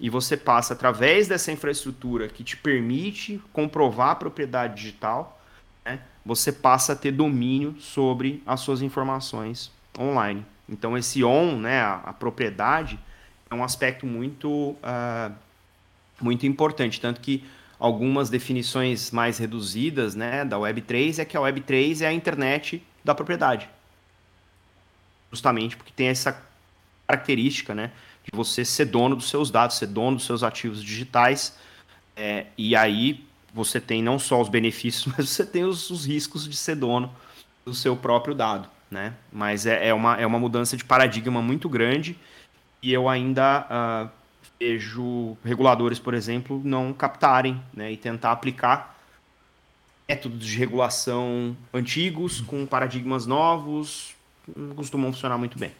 e 0.00 0.08
você 0.08 0.36
passa 0.36 0.74
através 0.74 1.28
dessa 1.28 1.52
infraestrutura 1.52 2.28
que 2.28 2.44
te 2.44 2.56
permite 2.56 3.42
comprovar 3.52 4.10
a 4.10 4.16
propriedade 4.16 4.76
digital, 4.76 5.40
né, 5.84 6.00
você 6.24 6.52
passa 6.52 6.92
a 6.92 6.96
ter 6.96 7.12
domínio 7.12 7.76
sobre 7.80 8.42
as 8.46 8.60
suas 8.60 8.82
informações 8.82 9.70
online. 9.98 10.44
Então 10.68 10.96
esse 10.96 11.22
on, 11.24 11.56
né, 11.56 11.80
a, 11.80 11.94
a 12.04 12.12
propriedade, 12.12 12.98
é 13.50 13.54
um 13.54 13.62
aspecto 13.62 14.06
muito, 14.06 14.48
uh, 14.48 15.34
muito 16.20 16.46
importante. 16.46 17.00
Tanto 17.00 17.20
que 17.20 17.44
algumas 17.78 18.30
definições 18.30 19.10
mais 19.10 19.38
reduzidas 19.38 20.14
né, 20.14 20.44
da 20.44 20.56
Web3 20.56 21.18
é 21.18 21.24
que 21.24 21.36
a 21.36 21.40
Web3 21.40 22.02
é 22.02 22.06
a 22.06 22.12
internet 22.12 22.82
da 23.04 23.14
propriedade. 23.14 23.68
Justamente 25.30 25.76
porque 25.76 25.92
tem 25.94 26.08
essa 26.08 26.40
característica 27.06 27.74
né, 27.74 27.90
de 28.22 28.30
você 28.36 28.64
ser 28.64 28.86
dono 28.86 29.16
dos 29.16 29.28
seus 29.28 29.50
dados, 29.50 29.76
ser 29.76 29.86
dono 29.86 30.16
dos 30.16 30.26
seus 30.26 30.42
ativos 30.42 30.82
digitais. 30.82 31.58
É, 32.16 32.46
e 32.56 32.76
aí 32.76 33.26
você 33.52 33.80
tem 33.80 34.02
não 34.02 34.18
só 34.18 34.40
os 34.40 34.48
benefícios, 34.48 35.06
mas 35.16 35.28
você 35.28 35.44
tem 35.44 35.64
os, 35.64 35.90
os 35.90 36.06
riscos 36.06 36.48
de 36.48 36.56
ser 36.56 36.76
dono 36.76 37.10
do 37.64 37.74
seu 37.74 37.96
próprio 37.96 38.34
dado. 38.34 38.68
Né? 38.90 39.14
Mas 39.32 39.64
é, 39.64 39.88
é, 39.88 39.94
uma, 39.94 40.16
é 40.16 40.26
uma 40.26 40.38
mudança 40.38 40.76
de 40.76 40.84
paradigma 40.84 41.40
muito 41.40 41.68
grande 41.68 42.18
e 42.82 42.92
eu 42.92 43.08
ainda 43.08 43.66
uh, 43.70 44.10
vejo 44.60 45.36
reguladores, 45.44 45.98
por 45.98 46.14
exemplo, 46.14 46.60
não 46.62 46.92
captarem 46.92 47.62
né, 47.72 47.90
e 47.90 47.96
tentar 47.96 48.32
aplicar 48.32 48.98
métodos 50.08 50.46
de 50.46 50.58
regulação 50.58 51.56
antigos 51.72 52.40
com 52.42 52.66
paradigmas 52.66 53.24
novos, 53.24 54.14
não 54.54 54.74
costumam 54.74 55.12
funcionar 55.12 55.38
muito 55.38 55.58
bem. 55.58 55.72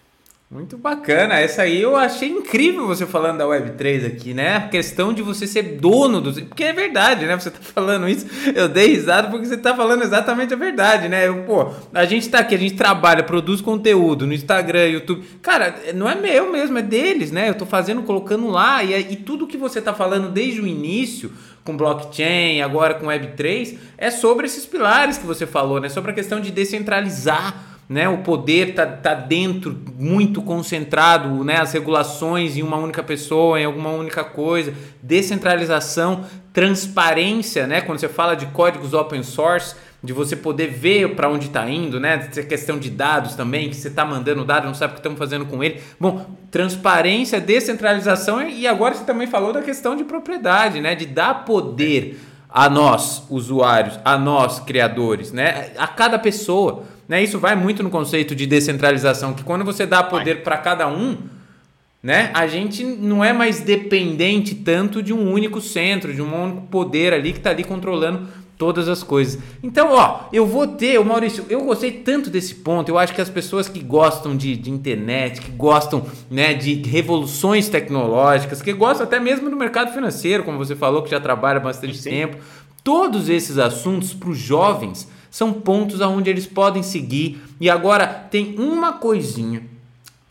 Muito 0.52 0.76
bacana. 0.76 1.40
Essa 1.40 1.62
aí 1.62 1.80
eu 1.80 1.96
achei 1.96 2.28
incrível 2.28 2.86
você 2.86 3.06
falando 3.06 3.38
da 3.38 3.46
Web3 3.46 4.06
aqui, 4.06 4.34
né? 4.34 4.56
A 4.56 4.68
questão 4.68 5.10
de 5.10 5.22
você 5.22 5.46
ser 5.46 5.78
dono 5.78 6.20
do. 6.20 6.30
Porque 6.44 6.62
é 6.62 6.74
verdade, 6.74 7.24
né? 7.24 7.40
Você 7.40 7.50
tá 7.50 7.58
falando 7.58 8.06
isso. 8.06 8.26
Eu 8.54 8.68
dei 8.68 8.88
risada 8.88 9.28
porque 9.28 9.46
você 9.46 9.56
tá 9.56 9.74
falando 9.74 10.02
exatamente 10.02 10.52
a 10.52 10.56
verdade, 10.58 11.08
né? 11.08 11.26
Eu, 11.26 11.44
pô, 11.44 11.72
a 11.94 12.04
gente 12.04 12.28
tá 12.28 12.40
aqui, 12.40 12.54
a 12.54 12.58
gente 12.58 12.74
trabalha, 12.74 13.22
produz 13.22 13.62
conteúdo 13.62 14.26
no 14.26 14.34
Instagram, 14.34 14.88
YouTube. 14.88 15.24
Cara, 15.40 15.74
não 15.94 16.06
é 16.06 16.14
meu 16.14 16.52
mesmo, 16.52 16.76
é 16.76 16.82
deles, 16.82 17.32
né? 17.32 17.48
Eu 17.48 17.54
tô 17.54 17.64
fazendo, 17.64 18.02
colocando 18.02 18.46
lá. 18.50 18.84
E, 18.84 18.92
e 18.92 19.16
tudo 19.16 19.46
que 19.46 19.56
você 19.56 19.80
tá 19.80 19.94
falando 19.94 20.28
desde 20.28 20.60
o 20.60 20.66
início 20.66 21.32
com 21.64 21.74
blockchain, 21.74 22.60
agora 22.60 22.92
com 22.92 23.06
Web3, 23.06 23.78
é 23.96 24.10
sobre 24.10 24.44
esses 24.44 24.66
pilares 24.66 25.16
que 25.16 25.24
você 25.24 25.46
falou, 25.46 25.80
né? 25.80 25.88
Sobre 25.88 26.10
a 26.10 26.14
questão 26.14 26.40
de 26.40 26.50
descentralizar 26.50 27.71
né? 27.88 28.08
O 28.08 28.18
poder 28.18 28.70
está 28.70 28.86
tá 28.86 29.14
dentro, 29.14 29.78
muito 29.98 30.40
concentrado, 30.42 31.44
né? 31.44 31.60
As 31.60 31.72
regulações 31.72 32.56
em 32.56 32.62
uma 32.62 32.76
única 32.76 33.02
pessoa, 33.02 33.60
em 33.60 33.64
alguma 33.64 33.90
única 33.90 34.24
coisa, 34.24 34.72
descentralização, 35.02 36.24
transparência, 36.52 37.66
né? 37.66 37.80
Quando 37.80 37.98
você 37.98 38.08
fala 38.08 38.34
de 38.34 38.46
códigos 38.46 38.94
open 38.94 39.22
source, 39.22 39.74
de 40.02 40.12
você 40.12 40.34
poder 40.34 40.68
ver 40.68 41.14
para 41.14 41.28
onde 41.28 41.46
está 41.46 41.68
indo, 41.68 42.00
né? 42.00 42.26
Essa 42.28 42.42
questão 42.42 42.78
de 42.78 42.90
dados 42.90 43.34
também, 43.34 43.68
que 43.68 43.76
você 43.76 43.88
está 43.88 44.04
mandando 44.04 44.44
dados, 44.44 44.66
não 44.66 44.74
sabe 44.74 44.92
o 44.92 44.94
que 44.94 45.00
estamos 45.00 45.18
fazendo 45.18 45.46
com 45.46 45.62
ele. 45.62 45.80
Bom, 45.98 46.26
transparência, 46.50 47.40
descentralização 47.40 48.42
e 48.42 48.66
agora 48.66 48.94
você 48.94 49.04
também 49.04 49.26
falou 49.28 49.52
da 49.52 49.62
questão 49.62 49.94
de 49.94 50.04
propriedade, 50.04 50.80
né? 50.80 50.94
De 50.94 51.06
dar 51.06 51.44
poder 51.44 52.18
a 52.48 52.68
nós, 52.68 53.24
usuários, 53.30 53.98
a 54.04 54.18
nós, 54.18 54.58
criadores, 54.60 55.32
né? 55.32 55.72
A 55.78 55.86
cada 55.86 56.18
pessoa. 56.18 56.84
Né? 57.12 57.22
Isso 57.22 57.38
vai 57.38 57.54
muito 57.54 57.82
no 57.82 57.90
conceito 57.90 58.34
de 58.34 58.46
descentralização, 58.46 59.34
que 59.34 59.44
quando 59.44 59.66
você 59.66 59.84
dá 59.84 60.02
poder 60.02 60.42
para 60.42 60.56
cada 60.56 60.88
um, 60.88 61.18
né? 62.02 62.30
A 62.32 62.46
gente 62.46 62.82
não 62.82 63.22
é 63.22 63.34
mais 63.34 63.60
dependente 63.60 64.54
tanto 64.54 65.02
de 65.02 65.12
um 65.12 65.30
único 65.30 65.60
centro, 65.60 66.14
de 66.14 66.22
um 66.22 66.34
único 66.34 66.62
poder 66.68 67.12
ali 67.12 67.32
que 67.32 67.36
está 67.36 67.50
ali 67.50 67.64
controlando 67.64 68.28
todas 68.56 68.88
as 68.88 69.02
coisas. 69.02 69.38
Então, 69.62 69.92
ó, 69.92 70.20
eu 70.32 70.46
vou 70.46 70.66
ter, 70.66 70.98
o 70.98 71.04
Maurício, 71.04 71.44
eu 71.50 71.62
gostei 71.64 71.92
tanto 71.92 72.30
desse 72.30 72.54
ponto. 72.54 72.88
Eu 72.88 72.96
acho 72.96 73.12
que 73.12 73.20
as 73.20 73.28
pessoas 73.28 73.68
que 73.68 73.80
gostam 73.80 74.34
de, 74.34 74.56
de 74.56 74.70
internet, 74.70 75.42
que 75.42 75.50
gostam 75.50 76.06
né, 76.30 76.54
de 76.54 76.76
revoluções 76.76 77.68
tecnológicas, 77.68 78.62
que 78.62 78.72
gostam 78.72 79.04
até 79.06 79.20
mesmo 79.20 79.50
do 79.50 79.56
mercado 79.56 79.92
financeiro, 79.92 80.44
como 80.44 80.56
você 80.56 80.74
falou, 80.74 81.02
que 81.02 81.10
já 81.10 81.20
trabalha 81.20 81.60
bastante 81.60 81.98
Sim. 81.98 82.08
tempo, 82.08 82.38
todos 82.82 83.28
esses 83.28 83.58
assuntos 83.58 84.14
para 84.14 84.30
os 84.30 84.38
jovens 84.38 85.11
são 85.32 85.50
pontos 85.50 86.02
aonde 86.02 86.28
eles 86.28 86.46
podem 86.46 86.82
seguir. 86.82 87.40
E 87.58 87.70
agora 87.70 88.06
tem 88.06 88.54
uma 88.58 88.92
coisinha 88.92 89.62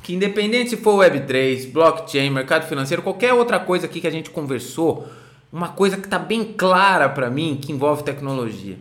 que 0.04 0.14
independente 0.14 0.70
se 0.70 0.78
for 0.78 1.04
Web3, 1.04 1.72
blockchain, 1.72 2.30
mercado 2.30 2.68
financeiro, 2.68 3.02
qualquer 3.02 3.34
outra 3.34 3.60
coisa 3.60 3.88
aqui 3.88 4.00
que 4.00 4.08
a 4.08 4.12
gente 4.12 4.30
conversou, 4.30 5.08
uma 5.52 5.70
coisa 5.70 5.98
que 5.98 6.06
está 6.06 6.20
bem 6.20 6.44
clara 6.44 7.10
para 7.10 7.32
mim 7.32 7.60
que 7.60 7.72
envolve 7.72 8.04
tecnologia. 8.04 8.78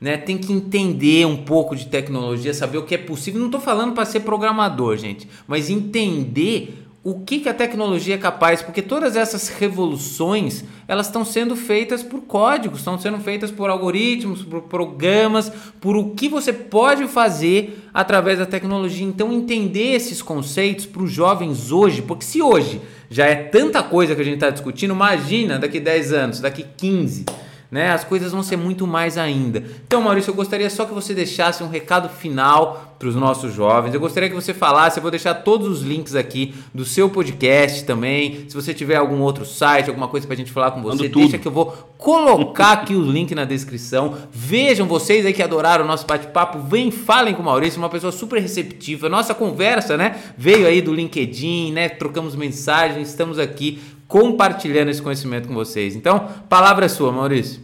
Né? 0.00 0.16
Tem 0.16 0.38
que 0.38 0.52
entender 0.52 1.26
um 1.26 1.36
pouco 1.36 1.76
de 1.76 1.86
tecnologia, 1.86 2.54
saber 2.54 2.78
o 2.78 2.84
que 2.84 2.94
é 2.94 2.98
possível. 2.98 3.38
Não 3.38 3.48
estou 3.48 3.60
falando 3.60 3.92
para 3.92 4.06
ser 4.06 4.20
programador, 4.20 4.96
gente, 4.96 5.28
mas 5.46 5.68
entender 5.68 6.87
o 7.10 7.20
que, 7.20 7.40
que 7.40 7.48
a 7.48 7.54
tecnologia 7.54 8.16
é 8.16 8.18
capaz, 8.18 8.60
porque 8.60 8.82
todas 8.82 9.16
essas 9.16 9.48
revoluções 9.48 10.62
elas 10.86 11.06
estão 11.06 11.24
sendo 11.24 11.56
feitas 11.56 12.02
por 12.02 12.20
códigos, 12.20 12.80
estão 12.80 12.98
sendo 12.98 13.18
feitas 13.18 13.50
por 13.50 13.70
algoritmos, 13.70 14.42
por 14.42 14.62
programas, 14.62 15.50
por 15.80 15.96
o 15.96 16.10
que 16.10 16.28
você 16.28 16.52
pode 16.52 17.08
fazer 17.08 17.88
através 17.94 18.38
da 18.38 18.44
tecnologia. 18.44 19.06
Então, 19.06 19.32
entender 19.32 19.94
esses 19.94 20.20
conceitos 20.20 20.84
para 20.84 21.02
os 21.02 21.10
jovens 21.10 21.72
hoje, 21.72 22.02
porque 22.02 22.26
se 22.26 22.42
hoje 22.42 22.80
já 23.08 23.24
é 23.24 23.34
tanta 23.34 23.82
coisa 23.82 24.14
que 24.14 24.20
a 24.20 24.24
gente 24.24 24.34
está 24.34 24.50
discutindo, 24.50 24.92
imagina 24.92 25.58
daqui 25.58 25.80
10 25.80 26.12
anos, 26.12 26.40
daqui 26.40 26.66
15 26.76 27.24
né? 27.70 27.90
As 27.90 28.04
coisas 28.04 28.32
vão 28.32 28.42
ser 28.42 28.56
muito 28.56 28.86
mais 28.86 29.18
ainda. 29.18 29.62
Então, 29.86 30.00
Maurício, 30.00 30.30
eu 30.30 30.34
gostaria 30.34 30.70
só 30.70 30.84
que 30.84 30.94
você 30.94 31.14
deixasse 31.14 31.62
um 31.62 31.68
recado 31.68 32.08
final 32.08 32.96
para 32.98 33.08
os 33.08 33.14
nossos 33.14 33.54
jovens. 33.54 33.94
Eu 33.94 34.00
gostaria 34.00 34.28
que 34.28 34.34
você 34.34 34.52
falasse, 34.52 34.98
eu 34.98 35.02
vou 35.02 35.10
deixar 35.10 35.34
todos 35.34 35.68
os 35.68 35.82
links 35.82 36.14
aqui 36.14 36.54
do 36.74 36.84
seu 36.84 37.08
podcast 37.08 37.84
também. 37.84 38.46
Se 38.48 38.54
você 38.54 38.74
tiver 38.74 38.96
algum 38.96 39.20
outro 39.20 39.44
site, 39.44 39.88
alguma 39.88 40.08
coisa 40.08 40.26
para 40.26 40.34
a 40.34 40.36
gente 40.36 40.50
falar 40.50 40.72
com 40.72 40.82
você, 40.82 41.08
deixa 41.08 41.38
que 41.38 41.46
eu 41.46 41.52
vou 41.52 41.66
colocar 41.96 42.72
aqui 42.72 42.94
o 42.94 43.02
link 43.02 43.34
na 43.34 43.44
descrição. 43.44 44.16
Vejam 44.32 44.86
vocês 44.86 45.24
aí 45.24 45.32
que 45.32 45.42
adoraram 45.42 45.84
o 45.84 45.88
nosso 45.88 46.06
bate-papo, 46.06 46.58
vem, 46.58 46.90
falem 46.90 47.34
com 47.34 47.42
o 47.42 47.44
Maurício, 47.44 47.78
uma 47.78 47.88
pessoa 47.88 48.10
super 48.10 48.40
receptiva. 48.40 49.08
Nossa 49.08 49.34
conversa, 49.34 49.96
né, 49.96 50.16
veio 50.36 50.66
aí 50.66 50.80
do 50.80 50.92
LinkedIn, 50.92 51.72
né? 51.72 51.88
Trocamos 51.88 52.34
mensagens, 52.34 53.08
estamos 53.08 53.38
aqui 53.38 53.80
compartilhando 54.08 54.88
esse 54.88 55.02
conhecimento 55.02 55.46
com 55.46 55.54
vocês. 55.54 55.94
Então, 55.94 56.26
palavra 56.48 56.86
é 56.86 56.88
sua, 56.88 57.12
Maurício. 57.12 57.62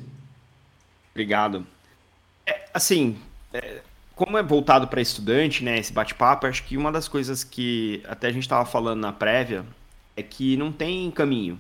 Obrigado. 1.10 1.66
É, 2.46 2.68
assim, 2.74 3.16
é, 3.52 3.80
como 4.14 4.36
é 4.36 4.42
voltado 4.42 4.86
para 4.86 5.00
estudante, 5.00 5.64
né, 5.64 5.78
esse 5.78 5.92
bate-papo, 5.92 6.46
acho 6.46 6.62
que 6.64 6.76
uma 6.76 6.92
das 6.92 7.08
coisas 7.08 7.42
que 7.42 8.02
até 8.06 8.28
a 8.28 8.32
gente 8.32 8.42
estava 8.42 8.64
falando 8.66 9.00
na 9.00 9.12
prévia 9.12 9.64
é 10.16 10.22
que 10.22 10.56
não 10.56 10.70
tem 10.70 11.10
caminho. 11.10 11.58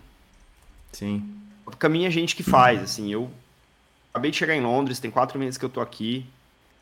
Sim. 0.92 1.24
O 1.66 1.76
caminho 1.76 2.04
é 2.04 2.08
a 2.08 2.12
gente 2.12 2.36
que 2.36 2.42
faz, 2.42 2.82
assim, 2.82 3.10
eu 3.10 3.30
acabei 4.10 4.30
de 4.30 4.36
chegar 4.36 4.54
em 4.54 4.60
Londres, 4.60 5.00
tem 5.00 5.10
quatro 5.10 5.38
meses 5.38 5.56
que 5.56 5.64
eu 5.64 5.68
tô 5.68 5.80
aqui, 5.80 6.26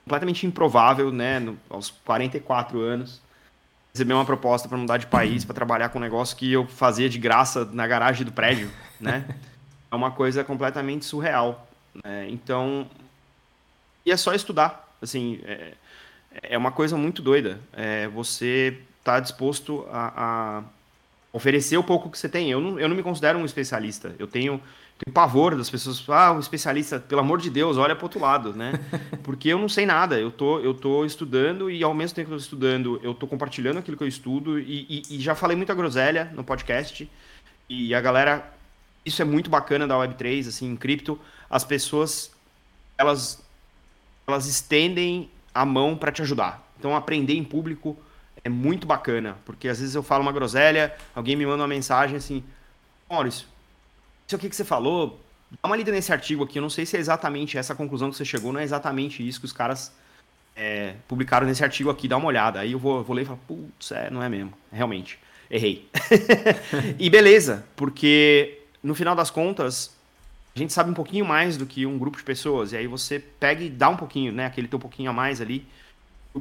completamente 0.05 0.44
improvável, 0.44 1.12
né, 1.12 1.38
no, 1.38 1.57
aos 1.70 1.90
44 2.05 2.80
anos, 2.80 3.22
receber 3.93 4.14
uma 4.14 4.24
proposta 4.24 4.68
para 4.68 4.78
mudar 4.78 4.97
de 4.97 5.07
país, 5.07 5.45
para 5.45 5.55
trabalhar 5.55 5.90
com 5.90 5.99
um 5.99 6.03
negócio 6.03 6.36
que 6.36 6.51
eu 6.51 6.66
fazia 6.66 7.09
de 7.09 7.18
graça 7.18 7.64
na 7.72 7.86
garagem 7.86 8.24
do 8.24 8.32
prédio, 8.32 8.70
né? 8.99 9.24
É 9.90 9.95
uma 9.95 10.11
coisa 10.11 10.43
completamente 10.43 11.05
surreal. 11.05 11.68
Né? 12.03 12.28
Então, 12.30 12.88
e 14.07 14.11
é 14.11 14.16
só 14.16 14.32
estudar. 14.34 14.97
Assim, 15.03 15.40
é, 15.45 15.74
é 16.43 16.59
uma 16.59 16.72
coisa 16.72 16.97
muito 16.97 17.20
doida. 17.20 17.61
É, 17.72 18.09
você 18.09 18.78
está 18.99 19.20
disposto 19.20 19.86
a, 19.90 20.12
a, 20.16 20.62
oferecer 21.32 21.76
o 21.76 21.84
pouco 21.84 22.09
que 22.09 22.18
você 22.18 22.28
tem. 22.28 22.51
Eu 22.51 22.61
não, 22.61 22.80
eu 22.80 22.88
não 22.88 22.97
me 22.97 23.03
considero 23.03 23.38
um 23.38 23.45
especialista. 23.45 24.14
Eu 24.18 24.26
tenho 24.26 24.62
tenho 25.05 25.12
pavor 25.12 25.57
das 25.57 25.68
pessoas, 25.68 26.03
ah, 26.09 26.32
um 26.32 26.38
especialista, 26.38 27.00
pelo 27.00 27.20
amor 27.20 27.40
de 27.40 27.50
Deus, 27.50 27.76
olha 27.76 27.94
para 27.94 28.05
outro 28.05 28.20
lado, 28.20 28.53
né? 28.55 28.72
Porque 29.22 29.48
eu 29.48 29.59
não 29.59 29.68
sei 29.68 29.84
nada, 29.84 30.18
eu 30.18 30.30
tô, 30.30 30.61
eu 30.61 30.72
tô 30.72 31.05
estudando 31.05 31.70
e 31.70 31.82
ao 31.82 31.92
mesmo 31.92 32.14
tempo 32.14 32.28
que 32.28 32.34
eu 32.34 32.38
tô 32.38 32.42
estudando, 32.42 33.00
eu 33.03 33.12
tô 33.12 33.26
compartilhando 33.26 33.78
aquilo 33.78 33.96
que 33.96 34.05
eu 34.05 34.09
estudo 34.09 34.59
e, 34.59 35.03
e, 35.09 35.16
e 35.16 35.20
já 35.20 35.34
falei 35.34 35.57
muita 35.57 35.74
groselha 35.74 36.30
no 36.34 36.44
podcast 36.44 37.11
e 37.68 37.94
a 37.94 38.00
galera, 38.00 38.53
isso 39.05 39.20
é 39.20 39.24
muito 39.24 39.50
bacana 39.50 39.86
da 39.86 39.96
Web3, 39.96 40.48
assim, 40.48 40.70
em 40.70 40.76
cripto, 40.76 41.18
as 41.50 41.64
pessoas, 41.64 42.30
elas, 42.96 43.42
elas 44.26 44.46
estendem 44.46 45.28
a 45.55 45.64
mão 45.64 45.96
para 45.96 46.12
te 46.12 46.22
ajudar. 46.22 46.62
Então, 46.78 46.94
aprender 46.96 47.34
em 47.34 47.44
público 47.44 47.96
é 48.44 48.48
muito 48.48 48.86
bacana, 48.86 49.36
porque 49.44 49.68
às 49.68 49.80
vezes 49.80 49.94
eu 49.94 50.03
falo 50.03 50.22
uma 50.22 50.32
groselha, 50.32 50.94
alguém 51.14 51.36
me 51.36 51.46
manda 51.46 51.62
uma 51.62 51.68
mensagem 51.68 52.16
assim, 52.16 52.42
Maurício, 53.09 53.46
isso 54.27 54.37
aqui 54.37 54.49
que 54.49 54.57
você 54.57 54.64
falou, 54.64 55.20
dá 55.51 55.68
uma 55.68 55.77
lida 55.77 55.93
nesse 55.93 56.12
artigo 56.12 56.45
aqui, 56.45 56.59
eu 56.59 56.62
não 56.62 56.70
sei 56.70 56.87
se 56.87 56.97
é 56.97 57.01
exatamente 57.01 57.59
essa 57.59 57.75
conclusão 57.75 58.11
que 58.11 58.16
você 58.16 58.25
chegou, 58.25 58.53
não 58.53 58.61
é 58.61 58.64
exatamente 58.64 59.27
isso 59.27 59.41
que 59.41 59.47
os 59.47 59.53
caras 59.53 59.93
é, 60.57 60.95
publicaram 61.09 61.47
nesse 61.47 61.62
artigo 61.64 61.91
aqui, 61.91 62.09
dá 62.09 62.16
uma 62.16 62.27
olhada. 62.27 62.61
Aí 62.61 62.73
eu 62.73 62.79
vou, 62.79 63.03
vou 63.03 63.14
ler 63.14 63.23
e 63.23 63.25
falar, 63.25 63.39
putz, 63.47 63.93
é, 63.93 64.11
não 64.11 64.23
é 64.23 64.29
mesmo, 64.29 64.53
realmente, 64.70 65.18
errei. 65.51 65.89
e 66.99 67.11
beleza, 67.11 67.66
porque 67.77 68.61
no 68.83 68.95
final 68.95 69.14
das 69.14 69.31
contas, 69.31 69.95
a 70.55 70.59
gente 70.59 70.73
sabe 70.73 70.91
um 70.91 70.95
pouquinho 70.95 71.25
mais 71.25 71.57
do 71.57 71.66
que 71.66 71.87
um 71.87 71.99
grupo 71.99 72.16
de 72.16 72.25
pessoas, 72.25 72.73
e 72.73 72.77
aí 72.77 72.87
você 72.87 73.18
pega 73.18 73.62
e 73.62 73.70
dá 73.70 73.89
um 73.89 73.97
pouquinho, 73.97 74.33
né, 74.33 74.47
aquele 74.47 74.68
teu 74.68 74.79
pouquinho 74.79 75.11
a 75.11 75.12
mais 75.12 75.41
ali, 75.41 75.66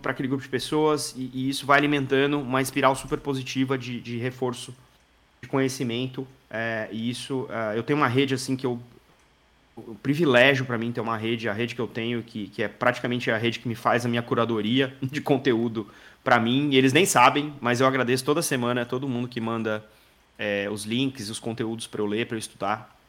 para 0.02 0.12
aquele 0.12 0.28
grupo 0.30 0.44
de 0.44 0.50
pessoas, 0.50 1.14
e, 1.18 1.30
e, 1.34 1.50
isso 1.50 1.66
vai 1.66 1.78
alimentando 1.78 2.40
uma 2.40 2.62
espiral 2.62 2.96
super 2.96 3.20
positiva 3.20 3.78
de, 3.78 4.00
de 4.00 4.18
reforço 4.18 4.74
de 5.42 5.50
conhecimento 5.50 6.26
é, 6.52 6.90
e 6.92 7.10
isso, 7.10 7.44
uh, 7.44 7.74
eu 7.76 7.82
tenho 7.82 7.98
uma 7.98 8.10
rede 8.10 8.34
assim 8.34 8.58
que 8.58 8.66
eu. 8.66 8.78
O 9.76 9.96
privilégio 9.96 10.66
para 10.66 10.78
mim 10.78 10.92
ter 10.92 11.00
uma 11.00 11.16
rede, 11.16 11.48
a 11.48 11.54
rede 11.54 11.74
que 11.74 11.82
eu 11.82 11.88
tenho, 11.88 12.22
que, 12.22 12.48
que 12.50 12.62
é 12.62 12.68
praticamente 12.68 13.32
a 13.32 13.38
rede 13.38 13.58
que 13.58 13.70
me 13.70 13.74
faz 13.74 14.06
a 14.06 14.10
minha 14.10 14.22
curadoria 14.22 14.94
de 15.02 15.22
conteúdo 15.22 15.88
para 16.24 16.40
mim. 16.40 16.70
E 16.72 16.78
eles 16.78 16.92
nem 16.92 17.06
sabem, 17.06 17.54
mas 17.62 17.80
eu 17.80 17.88
agradeço 17.88 18.24
toda 18.26 18.42
semana 18.42 18.82
a 18.82 18.86
todo 18.86 19.08
mundo 19.08 19.30
que 19.30 19.40
manda 19.40 19.84
é, 20.38 20.70
os 20.70 20.84
links 20.84 21.30
os 21.30 21.40
conteúdos 21.40 21.88
para 21.88 22.02
eu 22.02 22.06
ler, 22.06 22.28
para 22.28 22.36
eu 22.36 22.40
estudar. 22.40 23.00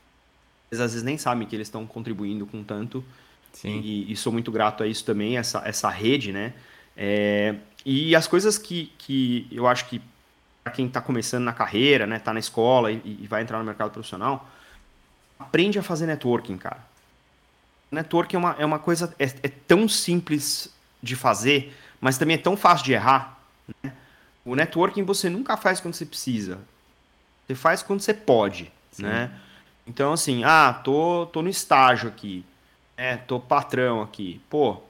Eles 0.71 0.81
às 0.81 0.93
vezes 0.93 1.05
nem 1.05 1.19
sabem 1.19 1.47
que 1.49 1.55
eles 1.55 1.67
estão 1.67 1.85
contribuindo 1.85 2.47
com 2.47 2.63
tanto. 2.63 3.05
Sim. 3.53 3.81
E, 3.81 4.11
e, 4.11 4.17
sou 4.17 4.33
muito 4.33 4.51
grato 4.51 4.83
a 4.83 4.87
isso 4.87 5.05
também, 5.05 5.37
essa, 5.37 5.63
essa 5.67 5.91
rede, 5.91 6.33
né? 6.33 6.55
É, 6.97 7.57
e 7.85 8.15
as 8.15 8.27
coisas 8.27 8.57
que, 8.57 8.91
que 8.97 9.47
eu 9.51 9.67
acho 9.67 9.89
que 9.89 10.01
para 10.63 10.73
quem 10.73 10.87
está 10.87 11.01
começando 11.01 11.45
na 11.45 11.53
carreira, 11.53 12.07
né, 12.07 12.19
tá 12.19 12.33
na 12.33 12.39
escola 12.39 12.93
e, 12.93 13.19
e, 13.23 13.27
vai 13.27 13.43
entrar 13.43 13.59
no 13.59 13.65
mercado 13.65 13.91
profissional, 13.91 14.49
aprende 15.39 15.79
a 15.79 15.83
fazer 15.83 16.07
networking, 16.07 16.57
cara. 16.57 16.81
Networking 17.91 18.37
é 18.37 18.39
uma, 18.39 18.57
é 18.59 18.65
uma 18.65 18.79
coisa 18.79 19.15
é, 19.19 19.25
é 19.25 19.49
tão 19.49 19.89
simples 19.89 20.73
de 21.03 21.17
fazer, 21.17 21.77
mas 22.01 22.17
também 22.17 22.37
é 22.37 22.39
tão 22.39 22.57
fácil 22.57 22.87
de 22.87 22.93
errar. 22.93 23.39
Né? 23.83 23.93
O 24.45 24.55
networking 24.55 25.03
você 25.03 25.29
nunca 25.29 25.57
faz 25.57 25.81
quando 25.81 25.95
você 25.95 26.07
precisa, 26.07 26.59
você 27.47 27.55
faz 27.55 27.83
quando 27.83 28.01
você 28.01 28.15
pode, 28.15 28.73
Sim. 28.93 29.03
né? 29.03 29.31
Então 29.87 30.13
assim, 30.13 30.45
ah, 30.45 30.73
tô, 30.73 31.27
tô 31.27 31.43
no 31.43 31.49
estágio 31.49 32.09
aqui, 32.09 32.45
é, 32.97 33.17
tô 33.17 33.41
patrão 33.41 34.01
aqui, 34.01 34.41
pô. 34.49 34.81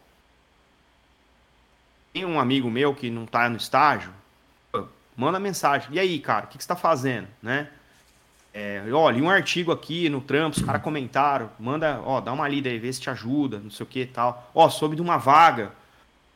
Tem 2.13 2.27
um 2.27 2.39
amigo 2.39 2.71
meu 2.71 2.95
que 2.95 3.11
não 3.11 3.25
tá 3.25 3.49
no 3.49 3.57
estágio, 3.57 4.13
manda 5.17 5.39
mensagem. 5.39 5.89
E 5.93 6.01
aí, 6.01 6.19
cara, 6.19 6.47
o 6.47 6.49
que, 6.49 6.59
que 6.59 6.65
você 6.65 6.73
está 6.73 6.77
fazendo, 6.77 7.29
né? 7.43 7.69
É, 8.55 8.83
um 9.17 9.31
artigo 9.31 9.73
aqui 9.73 10.11
no 10.11 10.21
trampo, 10.21 10.59
os 10.59 10.63
caras 10.63 10.83
comentaram, 10.83 11.51
manda, 11.59 12.01
ó, 12.05 12.21
dá 12.21 12.33
uma 12.33 12.47
lida 12.47 12.69
aí, 12.69 12.79
vê 12.79 12.93
se 12.93 13.01
te 13.01 13.09
ajuda, 13.09 13.59
não 13.59 13.71
sei 13.71 13.85
o 13.85 13.89
que 13.89 14.01
e 14.01 14.07
tal. 14.07 14.51
Ó, 14.55 14.69
soube 14.69 14.95
de 14.95 15.01
uma 15.01 15.17
vaga, 15.17 15.73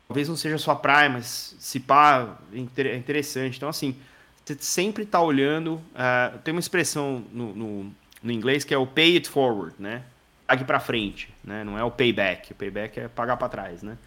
talvez 0.08 0.26
não 0.28 0.36
seja 0.36 0.56
sua 0.56 0.74
praia, 0.74 1.10
mas 1.10 1.54
se 1.58 1.78
pá, 1.78 2.36
é 2.52 2.96
interessante. 2.96 3.58
Então, 3.58 3.68
assim, 3.68 3.94
você 4.42 4.56
sempre 4.60 5.02
está 5.02 5.20
olhando, 5.20 5.74
uh, 5.74 6.38
tem 6.42 6.52
uma 6.52 6.60
expressão 6.60 7.22
no, 7.30 7.54
no, 7.54 7.92
no, 8.22 8.32
inglês 8.32 8.64
que 8.64 8.72
é 8.72 8.78
o 8.78 8.86
pay 8.86 9.16
it 9.16 9.28
forward, 9.28 9.74
né? 9.78 10.02
Pague 10.46 10.64
para 10.64 10.80
frente, 10.80 11.28
né? 11.44 11.64
Não 11.64 11.78
é 11.78 11.84
o 11.84 11.90
payback, 11.90 12.52
o 12.52 12.54
payback 12.54 13.00
é 13.00 13.08
pagar 13.08 13.36
para 13.36 13.48
trás, 13.48 13.82
né? 13.82 13.98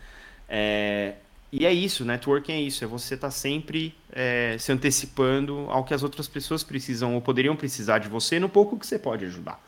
É, 0.47 1.15
e 1.51 1.65
é 1.65 1.73
isso, 1.73 2.05
networking 2.05 2.51
é 2.51 2.61
isso, 2.61 2.83
é 2.83 2.87
você 2.87 3.15
estar 3.15 3.27
tá 3.27 3.31
sempre 3.31 3.95
é, 4.11 4.55
se 4.59 4.71
antecipando 4.71 5.65
ao 5.69 5.83
que 5.83 5.93
as 5.93 6.03
outras 6.03 6.27
pessoas 6.27 6.63
precisam 6.63 7.15
ou 7.15 7.21
poderiam 7.21 7.55
precisar 7.55 7.99
de 7.99 8.07
você 8.07 8.39
no 8.39 8.47
pouco 8.47 8.77
que 8.77 8.85
você 8.85 8.99
pode 8.99 9.25
ajudar. 9.25 9.59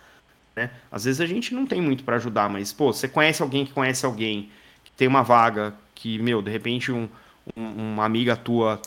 Né? 0.56 0.70
Às 0.92 1.06
vezes 1.06 1.22
a 1.22 1.26
gente 1.26 1.54
não 1.54 1.66
tem 1.66 1.82
muito 1.82 2.04
para 2.04 2.18
ajudar, 2.18 2.50
mas, 2.50 2.72
pô, 2.72 2.94
você 2.94 3.08
conhece 3.08 3.42
alguém 3.42 3.66
que 3.66 3.74
conhece 3.74 4.06
alguém 4.06 4.52
que 4.84 4.92
tem 4.92 5.08
uma 5.08 5.24
vaga 5.24 5.74
que, 5.96 6.20
meu, 6.20 6.42
de 6.42 6.52
repente 6.52 6.92
um, 6.92 7.10
um, 7.56 7.94
uma 7.94 8.06
amiga 8.06 8.36
tua 8.36 8.80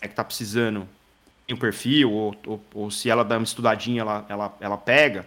é 0.00 0.08
que 0.08 0.14
tá 0.14 0.24
precisando 0.24 0.86
tem 1.46 1.54
um 1.54 1.58
perfil, 1.58 2.10
ou, 2.10 2.34
ou, 2.46 2.64
ou, 2.74 2.90
se 2.90 3.10
ela 3.10 3.24
dá 3.24 3.36
uma 3.36 3.44
estudadinha, 3.44 4.00
ela, 4.00 4.24
ela, 4.28 4.56
ela 4.60 4.78
pega. 4.78 5.26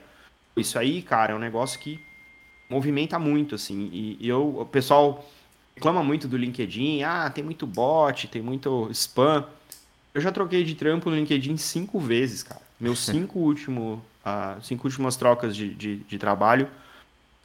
Isso 0.55 0.77
aí, 0.79 1.01
cara, 1.01 1.33
é 1.33 1.35
um 1.35 1.39
negócio 1.39 1.79
que 1.79 1.99
movimenta 2.69 3.19
muito, 3.19 3.55
assim. 3.55 3.89
E, 3.93 4.17
e 4.19 4.27
eu, 4.27 4.59
o 4.59 4.65
pessoal 4.65 5.23
reclama 5.77 6.03
muito 6.03 6.27
do 6.27 6.35
LinkedIn, 6.35 7.03
ah, 7.03 7.29
tem 7.29 7.43
muito 7.43 7.67
bot, 7.67 8.27
tem 8.27 8.41
muito 8.41 8.89
spam. 8.91 9.45
Eu 10.13 10.19
já 10.19 10.31
troquei 10.31 10.63
de 10.63 10.73
trampo 10.73 11.09
no 11.11 11.15
LinkedIn 11.15 11.55
cinco 11.57 11.99
vezes, 11.99 12.41
cara. 12.41 12.61
Meus 12.79 12.99
cinco, 13.05 13.39
último, 13.39 14.03
uh, 14.25 14.61
cinco 14.63 14.87
últimas 14.87 15.15
trocas 15.15 15.55
de, 15.55 15.73
de, 15.73 15.97
de, 15.97 16.17
trabalho 16.17 16.67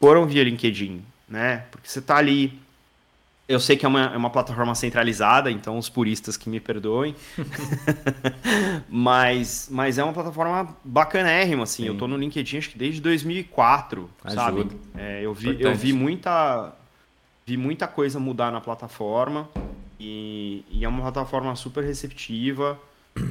foram 0.00 0.26
via 0.26 0.42
LinkedIn, 0.42 1.02
né? 1.28 1.64
Porque 1.70 1.88
você 1.88 2.00
tá 2.00 2.16
ali. 2.16 2.58
Eu 3.46 3.60
sei 3.60 3.76
que 3.76 3.84
é 3.84 3.88
uma, 3.88 4.04
é 4.04 4.16
uma 4.16 4.30
plataforma 4.30 4.74
centralizada, 4.74 5.50
então 5.50 5.76
os 5.76 5.90
puristas 5.90 6.38
que 6.38 6.48
me 6.48 6.58
perdoem. 6.58 7.14
mas, 8.88 9.68
mas 9.70 9.98
é 9.98 10.04
uma 10.04 10.14
plataforma 10.14 10.74
bacanérrima, 10.82 11.64
assim. 11.64 11.82
Sim. 11.82 11.88
Eu 11.88 11.98
tô 11.98 12.08
no 12.08 12.16
LinkedIn 12.16 12.56
acho 12.56 12.70
que 12.70 12.78
desde 12.78 13.02
2004, 13.02 14.08
Ajuda. 14.24 14.40
sabe? 14.40 14.70
É, 14.96 15.20
eu, 15.20 15.34
vi, 15.34 15.60
eu 15.60 15.74
vi 15.74 15.92
muita 15.92 16.72
vi 17.46 17.56
muita 17.56 17.86
coisa 17.86 18.18
mudar 18.20 18.50
na 18.50 18.60
plataforma 18.60 19.48
e, 19.98 20.64
e 20.70 20.84
é 20.84 20.88
uma 20.88 21.02
plataforma 21.02 21.54
super 21.56 21.84
receptiva. 21.84 22.78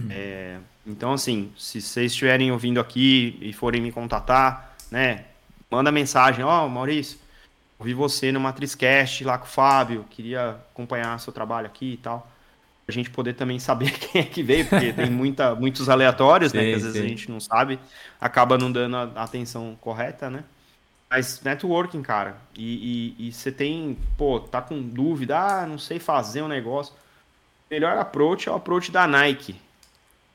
É, 0.09 0.57
Então, 0.85 1.13
assim, 1.13 1.51
se 1.57 1.81
vocês 1.81 2.11
estiverem 2.11 2.51
ouvindo 2.51 2.79
aqui 2.79 3.37
e 3.41 3.53
forem 3.53 3.81
me 3.81 3.91
contatar, 3.91 4.75
né, 4.89 5.25
manda 5.69 5.91
mensagem, 5.91 6.43
ó, 6.43 6.65
oh, 6.65 6.69
Maurício, 6.69 7.19
ouvi 7.79 7.93
você 7.93 8.31
no 8.31 8.39
Matrizcast 8.39 9.23
lá 9.23 9.37
com 9.37 9.45
o 9.45 9.49
Fábio, 9.49 10.05
queria 10.09 10.51
acompanhar 10.71 11.19
seu 11.19 11.31
trabalho 11.31 11.67
aqui 11.67 11.93
e 11.93 11.97
tal. 11.97 12.29
A 12.87 12.91
gente 12.91 13.09
poder 13.09 13.33
também 13.33 13.59
saber 13.59 13.91
quem 13.97 14.21
é 14.21 14.23
que 14.25 14.41
veio, 14.43 14.65
porque 14.65 14.91
tem 14.91 15.09
muita, 15.09 15.55
muitos 15.55 15.87
aleatórios, 15.87 16.51
sim, 16.51 16.57
né, 16.57 16.63
que 16.63 16.73
às 16.73 16.83
vezes 16.83 16.97
sim. 16.97 17.05
a 17.05 17.09
gente 17.09 17.31
não 17.31 17.39
sabe, 17.39 17.79
acaba 18.19 18.57
não 18.57 18.71
dando 18.71 18.97
a 18.97 19.23
atenção 19.23 19.77
correta, 19.79 20.29
né? 20.29 20.43
Mas 21.11 21.41
networking, 21.41 22.01
cara, 22.01 22.37
e 22.55 23.29
você 23.33 23.51
tem, 23.51 23.97
pô, 24.17 24.39
tá 24.39 24.61
com 24.61 24.81
dúvida, 24.81 25.37
ah, 25.37 25.67
não 25.67 25.77
sei 25.77 25.99
fazer 25.99 26.41
um 26.41 26.47
negócio. 26.47 26.93
Melhor 27.69 27.97
approach 27.97 28.47
é 28.47 28.51
o 28.51 28.55
approach 28.55 28.91
da 28.93 29.05
Nike. 29.05 29.59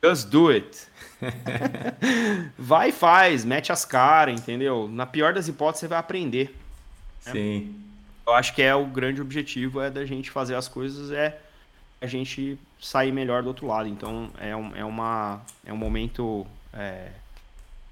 Just 0.04 0.28
do 0.28 0.50
it. 0.50 0.86
vai 2.58 2.90
e 2.90 2.92
faz, 2.92 3.42
mete 3.42 3.72
as 3.72 3.86
caras, 3.86 4.38
entendeu? 4.38 4.86
Na 4.86 5.06
pior 5.06 5.32
das 5.32 5.48
hipóteses, 5.48 5.80
você 5.80 5.88
vai 5.88 5.98
aprender. 5.98 6.54
Né? 7.24 7.32
Sim. 7.32 7.74
Eu 8.26 8.34
acho 8.34 8.54
que 8.54 8.60
é 8.60 8.74
o 8.74 8.84
grande 8.84 9.22
objetivo 9.22 9.80
é 9.80 9.88
da 9.88 10.04
gente 10.04 10.30
fazer 10.30 10.56
as 10.56 10.68
coisas, 10.68 11.10
é 11.10 11.40
a 12.02 12.06
gente 12.06 12.58
sair 12.78 13.12
melhor 13.12 13.42
do 13.42 13.48
outro 13.48 13.66
lado. 13.66 13.88
Então, 13.88 14.30
é, 14.38 14.54
um, 14.54 14.76
é, 14.76 14.84
uma, 14.84 15.40
é 15.64 15.72
um 15.72 15.76
momento. 15.76 16.46
É, 16.74 17.08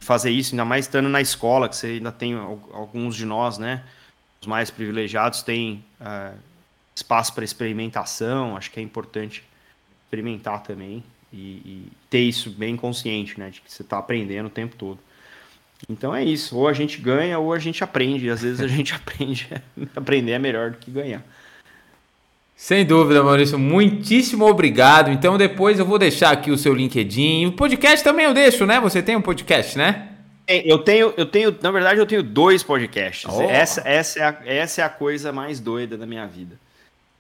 fazer 0.05 0.31
isso, 0.31 0.55
ainda 0.55 0.65
mais 0.65 0.85
estando 0.85 1.09
na 1.09 1.21
escola, 1.21 1.69
que 1.69 1.77
você 1.77 1.87
ainda 1.87 2.13
tem 2.13 2.35
alguns 2.35 3.17
de 3.17 3.25
nós, 3.25 3.59
né? 3.59 3.83
Os 4.41 4.47
mais 4.47 4.71
privilegiados 4.71 5.43
têm 5.43 5.85
uh, 6.01 6.37
espaço 6.95 7.33
para 7.35 7.45
experimentação, 7.45 8.57
acho 8.57 8.71
que 8.71 8.79
é 8.79 8.83
importante 8.83 9.43
experimentar 10.05 10.63
também 10.63 11.03
e, 11.33 11.37
e, 11.37 11.93
ter 12.09 12.21
isso 12.21 12.51
bem 12.51 12.77
consciente, 12.77 13.41
né? 13.41 13.51
De 13.51 13.61
que 13.61 13.73
você 13.73 13.83
está 13.83 13.99
aprendendo 13.99 14.47
o 14.47 14.51
tempo 14.51 14.77
todo. 14.77 14.99
Então 15.89 16.15
é 16.15 16.23
isso, 16.23 16.57
ou 16.57 16.69
a 16.69 16.73
gente 16.73 17.01
ganha 17.01 17.39
ou 17.39 17.53
a 17.53 17.59
gente 17.59 17.83
aprende, 17.83 18.27
e 18.27 18.31
às 18.31 18.43
vezes 18.43 18.61
a 18.61 18.69
gente 18.69 18.93
aprende, 18.95 19.49
aprender 19.97 20.33
é 20.33 20.39
melhor 20.39 20.71
do 20.73 20.77
que 20.77 20.91
ganhar. 20.91 21.25
Sem 22.57 22.85
dúvida, 22.85 23.23
Maurício. 23.23 23.59
Muitíssimo 23.59 24.47
obrigado. 24.47 25.11
Então 25.11 25.37
depois 25.37 25.79
eu 25.79 25.85
vou 25.85 25.99
deixar 25.99 26.31
aqui 26.31 26.51
o 26.51 26.59
seu 26.59 26.73
LinkedIn. 26.73 27.47
O 27.47 27.53
podcast 27.53 28.03
também 28.05 28.27
eu 28.27 28.35
deixo, 28.35 28.65
né? 28.65 28.81
Você 28.81 29.03
tem 29.03 29.17
um 29.17 29.23
podcast, 29.23 29.77
né? 29.77 30.11
Eu 30.47 30.79
tenho, 30.79 31.15
eu 31.17 31.25
tenho, 31.25 31.57
na 31.63 31.71
verdade, 31.71 31.99
eu 31.99 32.07
tenho 32.07 32.23
dois 32.23 32.63
podcasts. 32.63 33.27
Oh. 33.33 33.43
Essa, 33.43 33.81
essa, 33.89 34.19
é 34.19 34.23
a, 34.23 34.39
essa 34.45 34.83
é 34.83 34.85
a 34.85 34.91
coisa 34.91 35.33
mais 35.33 35.59
doida 35.59 35.97
da 35.97 36.07
minha 36.07 36.27
vida. 36.27 36.59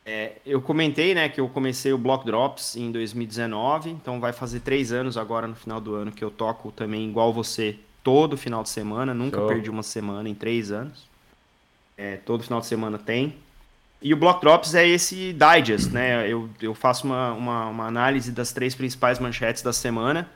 É, 0.05 0.33
eu 0.45 0.61
comentei, 0.61 1.15
né, 1.15 1.31
que 1.31 1.41
eu 1.41 1.49
comecei 1.49 1.91
o 1.91 1.97
Block 1.97 2.27
Drops 2.27 2.77
em 2.77 2.93
2019, 2.93 3.89
então 3.89 4.21
vai 4.21 4.35
fazer 4.35 4.61
três 4.61 4.93
anos 4.93 5.17
agora 5.17 5.47
no 5.47 5.55
final 5.55 5.81
do 5.81 5.95
ano 5.95 6.13
que 6.13 6.23
eu 6.23 6.31
toco 6.31 6.71
também 6.71 7.09
igual 7.09 7.33
você 7.33 7.77
todo 8.03 8.37
final 8.37 8.63
de 8.63 8.69
semana. 8.69 9.15
Nunca 9.15 9.39
Show. 9.39 9.49
perdi 9.49 9.71
uma 9.71 9.83
semana 9.83 10.29
em 10.29 10.35
três 10.35 10.71
anos. 10.71 11.09
É, 11.97 12.17
todo 12.17 12.45
final 12.45 12.61
de 12.61 12.67
semana 12.67 12.99
tem. 12.99 13.37
E 14.05 14.13
o 14.13 14.19
Block 14.19 14.39
Drops 14.43 14.75
é 14.75 14.87
esse 14.87 15.33
digest, 15.33 15.91
né? 15.91 16.31
Eu, 16.31 16.51
eu 16.61 16.75
faço 16.75 17.07
uma, 17.07 17.33
uma, 17.33 17.69
uma, 17.69 17.87
análise 17.87 18.31
das 18.31 18.53
três 18.53 18.75
principais 18.75 19.19
manchetes 19.19 19.63
da 19.63 19.73
semana 19.73 20.31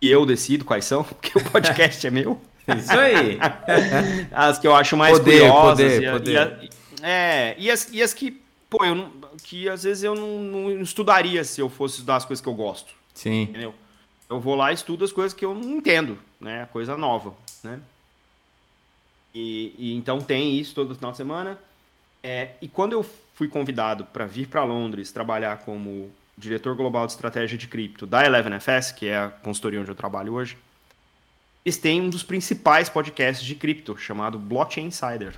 e 0.00 0.08
eu 0.08 0.24
decido 0.24 0.64
quais 0.64 0.86
são, 0.86 1.04
porque 1.04 1.36
o 1.38 1.44
podcast 1.44 2.06
é 2.06 2.10
meu. 2.10 2.40
Isso 2.66 2.90
aí. 2.90 3.38
as 4.32 4.58
que 4.58 4.66
eu 4.66 4.74
acho 4.74 4.96
mais 4.96 5.18
poder, 5.18 5.40
curiosas. 5.40 5.92
Poder, 5.92 6.02
e, 6.02 6.10
poder. 6.10 6.58
E, 6.62 6.70
é, 7.02 7.54
e 7.58 7.70
as, 7.70 7.92
e 7.92 8.02
as 8.02 8.14
que, 8.14 8.40
pô, 8.70 8.82
eu 8.82 8.94
não, 8.94 9.12
que 9.42 9.68
às 9.68 9.82
vezes 9.82 10.02
eu 10.02 10.14
não, 10.14 10.38
não, 10.38 10.80
estudaria 10.80 11.44
se 11.44 11.60
eu 11.60 11.68
fosse 11.68 11.96
estudar 11.96 12.16
as 12.16 12.24
coisas 12.24 12.42
que 12.42 12.48
eu 12.48 12.54
gosto. 12.54 12.94
Sim. 13.12 13.42
Entendeu? 13.42 13.74
Eu 14.26 14.40
vou 14.40 14.54
lá 14.54 14.70
e 14.70 14.74
estudo 14.74 15.04
as 15.04 15.12
coisas 15.12 15.34
que 15.34 15.44
eu 15.44 15.54
não 15.54 15.76
entendo, 15.76 16.18
né? 16.40 16.66
Coisa 16.72 16.96
nova, 16.96 17.34
né? 17.62 17.78
E, 19.34 19.74
e 19.76 19.94
então 19.94 20.18
tem 20.18 20.58
isso 20.58 20.74
todo 20.74 20.94
final 20.94 21.10
de 21.10 21.18
semana. 21.18 21.58
É, 22.22 22.50
e 22.60 22.68
quando 22.68 22.92
eu 22.92 23.04
fui 23.34 23.48
convidado 23.48 24.04
para 24.04 24.26
vir 24.26 24.46
para 24.46 24.64
Londres 24.64 25.10
trabalhar 25.10 25.58
como 25.58 26.10
diretor 26.36 26.74
global 26.74 27.06
de 27.06 27.12
estratégia 27.12 27.56
de 27.56 27.68
cripto 27.68 28.06
da 28.06 28.22
11FS, 28.24 28.94
que 28.94 29.06
é 29.06 29.18
a 29.18 29.28
consultoria 29.28 29.80
onde 29.80 29.90
eu 29.90 29.94
trabalho 29.94 30.34
hoje, 30.34 30.56
eles 31.64 31.76
têm 31.76 32.00
um 32.00 32.08
dos 32.08 32.22
principais 32.22 32.88
podcasts 32.88 33.46
de 33.46 33.54
cripto, 33.54 33.96
chamado 33.96 34.38
Blockchain 34.38 34.86
Insider. 34.86 35.34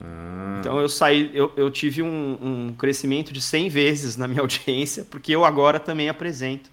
Ah. 0.00 0.56
Então 0.60 0.80
eu 0.80 0.88
saí, 0.88 1.30
eu, 1.34 1.52
eu 1.56 1.70
tive 1.70 2.02
um, 2.02 2.38
um, 2.40 2.74
crescimento 2.74 3.32
de 3.32 3.40
100 3.40 3.68
vezes 3.68 4.16
na 4.16 4.26
minha 4.26 4.40
audiência, 4.42 5.04
porque 5.04 5.32
eu 5.32 5.44
agora 5.44 5.78
também 5.78 6.08
apresento 6.08 6.70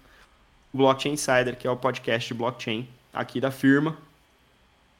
o 0.72 0.78
Blockchain 0.78 1.12
Insider, 1.12 1.56
que 1.56 1.66
é 1.66 1.70
o 1.70 1.76
podcast 1.76 2.28
de 2.28 2.34
blockchain 2.34 2.88
aqui 3.12 3.40
da 3.40 3.50
firma. 3.50 3.96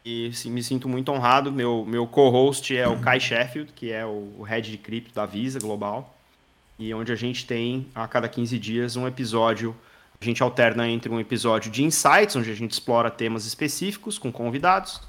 E 0.05 0.32
sim, 0.32 0.51
me 0.51 0.62
sinto 0.62 0.88
muito 0.88 1.12
honrado. 1.12 1.53
Meu, 1.53 1.84
meu 1.86 2.07
co-host 2.07 2.74
é 2.76 2.88
o 2.88 2.98
Kai 2.98 3.20
Sheffield, 3.20 3.72
que 3.74 3.92
é 3.92 4.05
o, 4.05 4.34
o 4.38 4.42
head 4.42 4.70
de 4.70 4.78
cripto 4.78 5.14
da 5.14 5.26
Visa 5.26 5.59
Global. 5.59 6.16
E 6.78 6.92
onde 6.94 7.12
a 7.12 7.16
gente 7.16 7.46
tem, 7.46 7.86
a 7.94 8.09
cada 8.09 8.28
15 8.28 8.59
dias, 8.59 8.96
um 8.96 9.07
episódio. 9.07 9.76
A 10.18 10.24
gente 10.24 10.42
alterna 10.42 10.88
entre 10.88 11.11
um 11.11 11.20
episódio 11.20 11.70
de 11.70 11.82
insights, 11.82 12.36
onde 12.36 12.51
a 12.51 12.55
gente 12.55 12.72
explora 12.72 13.11
temas 13.11 13.46
específicos 13.46 14.18
com 14.18 14.30
convidados, 14.30 15.01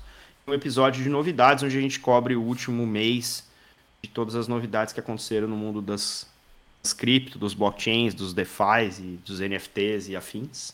e 0.47 0.51
um 0.51 0.53
episódio 0.53 1.03
de 1.03 1.09
novidades, 1.09 1.63
onde 1.63 1.77
a 1.77 1.81
gente 1.81 1.99
cobre 1.99 2.35
o 2.35 2.41
último 2.41 2.87
mês 2.87 3.49
de 4.01 4.09
todas 4.09 4.35
as 4.35 4.47
novidades 4.47 4.93
que 4.93 4.99
aconteceram 4.99 5.47
no 5.47 5.55
mundo 5.55 5.81
das, 5.81 6.27
das 6.81 6.93
cripto, 6.93 7.37
dos 7.37 7.53
blockchains, 7.53 8.13
dos 8.13 8.33
DeFi 8.33 8.89
e 8.99 9.19
dos 9.25 9.39
NFTs 9.39 10.09
e 10.09 10.15
afins. 10.15 10.73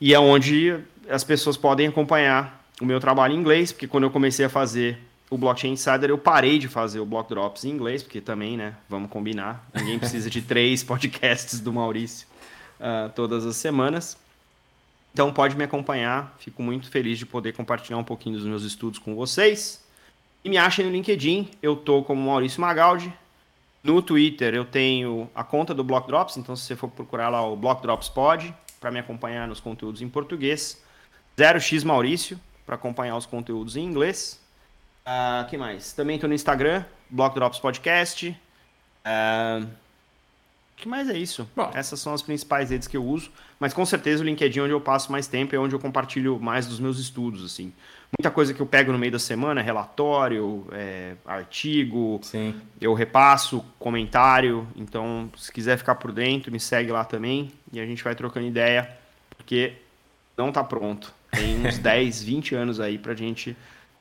E 0.00 0.14
é 0.14 0.18
onde 0.18 0.78
as 1.08 1.24
pessoas 1.24 1.56
podem 1.56 1.88
acompanhar 1.88 2.63
o 2.80 2.84
meu 2.84 3.00
trabalho 3.00 3.34
em 3.34 3.38
inglês, 3.38 3.72
porque 3.72 3.86
quando 3.86 4.04
eu 4.04 4.10
comecei 4.10 4.44
a 4.44 4.48
fazer 4.48 4.98
o 5.30 5.38
Blockchain 5.38 5.72
Insider, 5.72 6.10
eu 6.10 6.18
parei 6.18 6.58
de 6.58 6.68
fazer 6.68 7.00
o 7.00 7.06
Block 7.06 7.28
Drops 7.28 7.64
em 7.64 7.70
inglês, 7.70 8.02
porque 8.02 8.20
também, 8.20 8.56
né, 8.56 8.74
vamos 8.88 9.10
combinar, 9.10 9.66
ninguém 9.74 9.98
precisa 9.98 10.28
de 10.28 10.42
três 10.42 10.82
podcasts 10.82 11.60
do 11.60 11.72
Maurício 11.72 12.26
uh, 12.80 13.10
todas 13.14 13.44
as 13.46 13.56
semanas. 13.56 14.16
Então 15.12 15.32
pode 15.32 15.56
me 15.56 15.64
acompanhar, 15.64 16.34
fico 16.38 16.62
muito 16.62 16.90
feliz 16.90 17.18
de 17.18 17.24
poder 17.24 17.52
compartilhar 17.52 17.98
um 17.98 18.04
pouquinho 18.04 18.36
dos 18.36 18.46
meus 18.46 18.64
estudos 18.64 18.98
com 18.98 19.14
vocês. 19.14 19.82
E 20.44 20.48
me 20.48 20.58
achem 20.58 20.84
no 20.84 20.90
LinkedIn, 20.90 21.50
eu 21.62 21.76
tô 21.76 22.02
como 22.02 22.20
Maurício 22.28 22.60
Magaldi. 22.60 23.12
No 23.82 24.02
Twitter 24.02 24.54
eu 24.54 24.64
tenho 24.64 25.30
a 25.34 25.44
conta 25.44 25.72
do 25.72 25.84
Block 25.84 26.06
Drops, 26.06 26.36
então 26.36 26.56
se 26.56 26.64
você 26.64 26.74
for 26.74 26.88
procurar 26.88 27.28
lá 27.28 27.46
o 27.46 27.56
Block 27.56 27.80
Drops 27.80 28.08
Pod, 28.08 28.52
para 28.80 28.90
me 28.90 28.98
acompanhar 28.98 29.46
nos 29.46 29.60
conteúdos 29.60 30.02
em 30.02 30.08
português. 30.08 30.82
0x 31.38 31.84
Maurício, 31.84 32.38
para 32.64 32.74
acompanhar 32.74 33.16
os 33.16 33.26
conteúdos 33.26 33.76
em 33.76 33.84
inglês. 33.84 34.40
Uh, 35.06 35.46
que 35.48 35.56
mais? 35.56 35.92
Também 35.92 36.16
estou 36.16 36.28
no 36.28 36.34
Instagram, 36.34 36.84
Block 37.10 37.34
Drops 37.34 37.58
Podcast. 37.58 38.36
Uh, 39.04 39.68
que 40.76 40.88
mais 40.88 41.08
é 41.08 41.16
isso? 41.16 41.48
Bom. 41.54 41.70
Essas 41.74 42.00
são 42.00 42.12
as 42.12 42.22
principais 42.22 42.70
redes 42.70 42.88
que 42.88 42.96
eu 42.96 43.04
uso, 43.04 43.30
mas 43.60 43.72
com 43.72 43.84
certeza 43.86 44.22
o 44.22 44.26
LinkedIn 44.26 44.58
é 44.58 44.62
onde 44.62 44.72
eu 44.72 44.80
passo 44.80 45.12
mais 45.12 45.26
tempo 45.26 45.54
é 45.54 45.58
onde 45.58 45.74
eu 45.74 45.78
compartilho 45.78 46.38
mais 46.40 46.66
dos 46.66 46.80
meus 46.80 46.98
estudos, 46.98 47.44
assim. 47.44 47.72
Muita 48.18 48.30
coisa 48.30 48.54
que 48.54 48.60
eu 48.60 48.66
pego 48.66 48.92
no 48.92 48.98
meio 48.98 49.12
da 49.12 49.18
semana, 49.18 49.60
relatório, 49.60 50.66
é, 50.72 51.14
artigo, 51.26 52.20
Sim. 52.22 52.54
eu 52.80 52.94
repasso, 52.94 53.64
comentário. 53.78 54.66
Então, 54.76 55.30
se 55.36 55.50
quiser 55.52 55.76
ficar 55.78 55.96
por 55.96 56.12
dentro, 56.12 56.52
me 56.52 56.60
segue 56.60 56.92
lá 56.92 57.04
também 57.04 57.50
e 57.72 57.80
a 57.80 57.86
gente 57.86 58.02
vai 58.04 58.14
trocando 58.14 58.46
ideia, 58.46 58.88
porque 59.36 59.74
não 60.36 60.48
está 60.48 60.62
pronto. 60.62 61.12
Tem 61.34 61.66
uns 61.66 61.78
10, 61.78 62.22
20 62.22 62.54
anos 62.54 62.80
aí 62.80 62.98
para 62.98 63.12
a 63.12 63.16
gente 63.16 63.56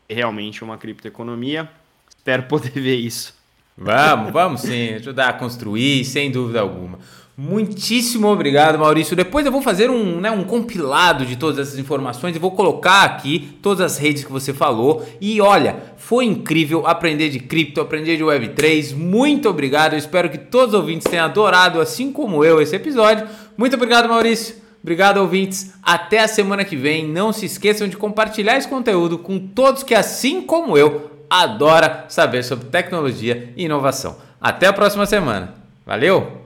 ter 0.08 0.14
realmente 0.14 0.64
uma 0.64 0.78
criptoeconomia. 0.78 1.70
Espero 2.10 2.44
poder 2.44 2.72
ver 2.72 2.96
isso. 2.96 3.34
Vamos, 3.78 4.32
vamos 4.32 4.62
sim, 4.62 4.94
ajudar 4.94 5.30
a 5.30 5.34
construir, 5.34 6.06
sem 6.06 6.32
dúvida 6.32 6.62
alguma. 6.62 7.00
Muitíssimo 7.36 8.28
obrigado, 8.28 8.78
Maurício. 8.78 9.16
Depois 9.16 9.44
eu 9.44 9.52
vou 9.52 9.64
fazer 9.64 9.90
um, 9.90 10.22
né, 10.22 10.30
um 10.30 10.44
compilado 10.44 11.26
de 11.26 11.36
todas 11.36 11.58
essas 11.58 11.80
informações 11.80 12.36
e 12.36 12.40
vou 12.40 12.52
colocar 12.52 13.02
aqui 13.02 13.58
todas 13.60 13.82
as 13.82 13.98
redes 13.98 14.24
que 14.24 14.32
você 14.32 14.54
falou. 14.54 15.04
E 15.20 15.42
olha, 15.42 15.78
foi 15.98 16.26
incrível 16.26 16.86
aprender 16.86 17.30
de 17.30 17.40
cripto, 17.40 17.82
aprender 17.82 18.18
de 18.18 18.24
Web3. 18.24 18.96
Muito 18.96 19.50
obrigado. 19.50 19.94
Eu 19.94 19.98
espero 20.00 20.30
que 20.30 20.38
todos 20.38 20.76
os 20.76 20.80
ouvintes 20.80 21.10
tenham 21.10 21.26
adorado, 21.26 21.82
assim 21.82 22.14
como 22.14 22.46
eu, 22.46 22.62
esse 22.62 22.76
episódio. 22.76 23.28
Muito 23.58 23.76
obrigado, 23.76 24.08
Maurício. 24.08 24.63
Obrigado, 24.84 25.18
ouvintes. 25.18 25.74
Até 25.82 26.20
a 26.20 26.28
semana 26.28 26.66
que 26.66 26.76
vem. 26.76 27.08
Não 27.08 27.32
se 27.32 27.46
esqueçam 27.46 27.88
de 27.88 27.96
compartilhar 27.96 28.58
esse 28.58 28.68
conteúdo 28.68 29.18
com 29.18 29.40
todos 29.40 29.82
que, 29.82 29.96
assim 29.96 30.42
como 30.42 30.78
eu, 30.78 31.10
adora 31.30 32.06
saber 32.10 32.44
sobre 32.44 32.66
tecnologia 32.66 33.54
e 33.56 33.64
inovação. 33.64 34.18
Até 34.42 34.68
a 34.68 34.74
próxima 34.74 35.06
semana. 35.06 35.56
Valeu! 35.86 36.43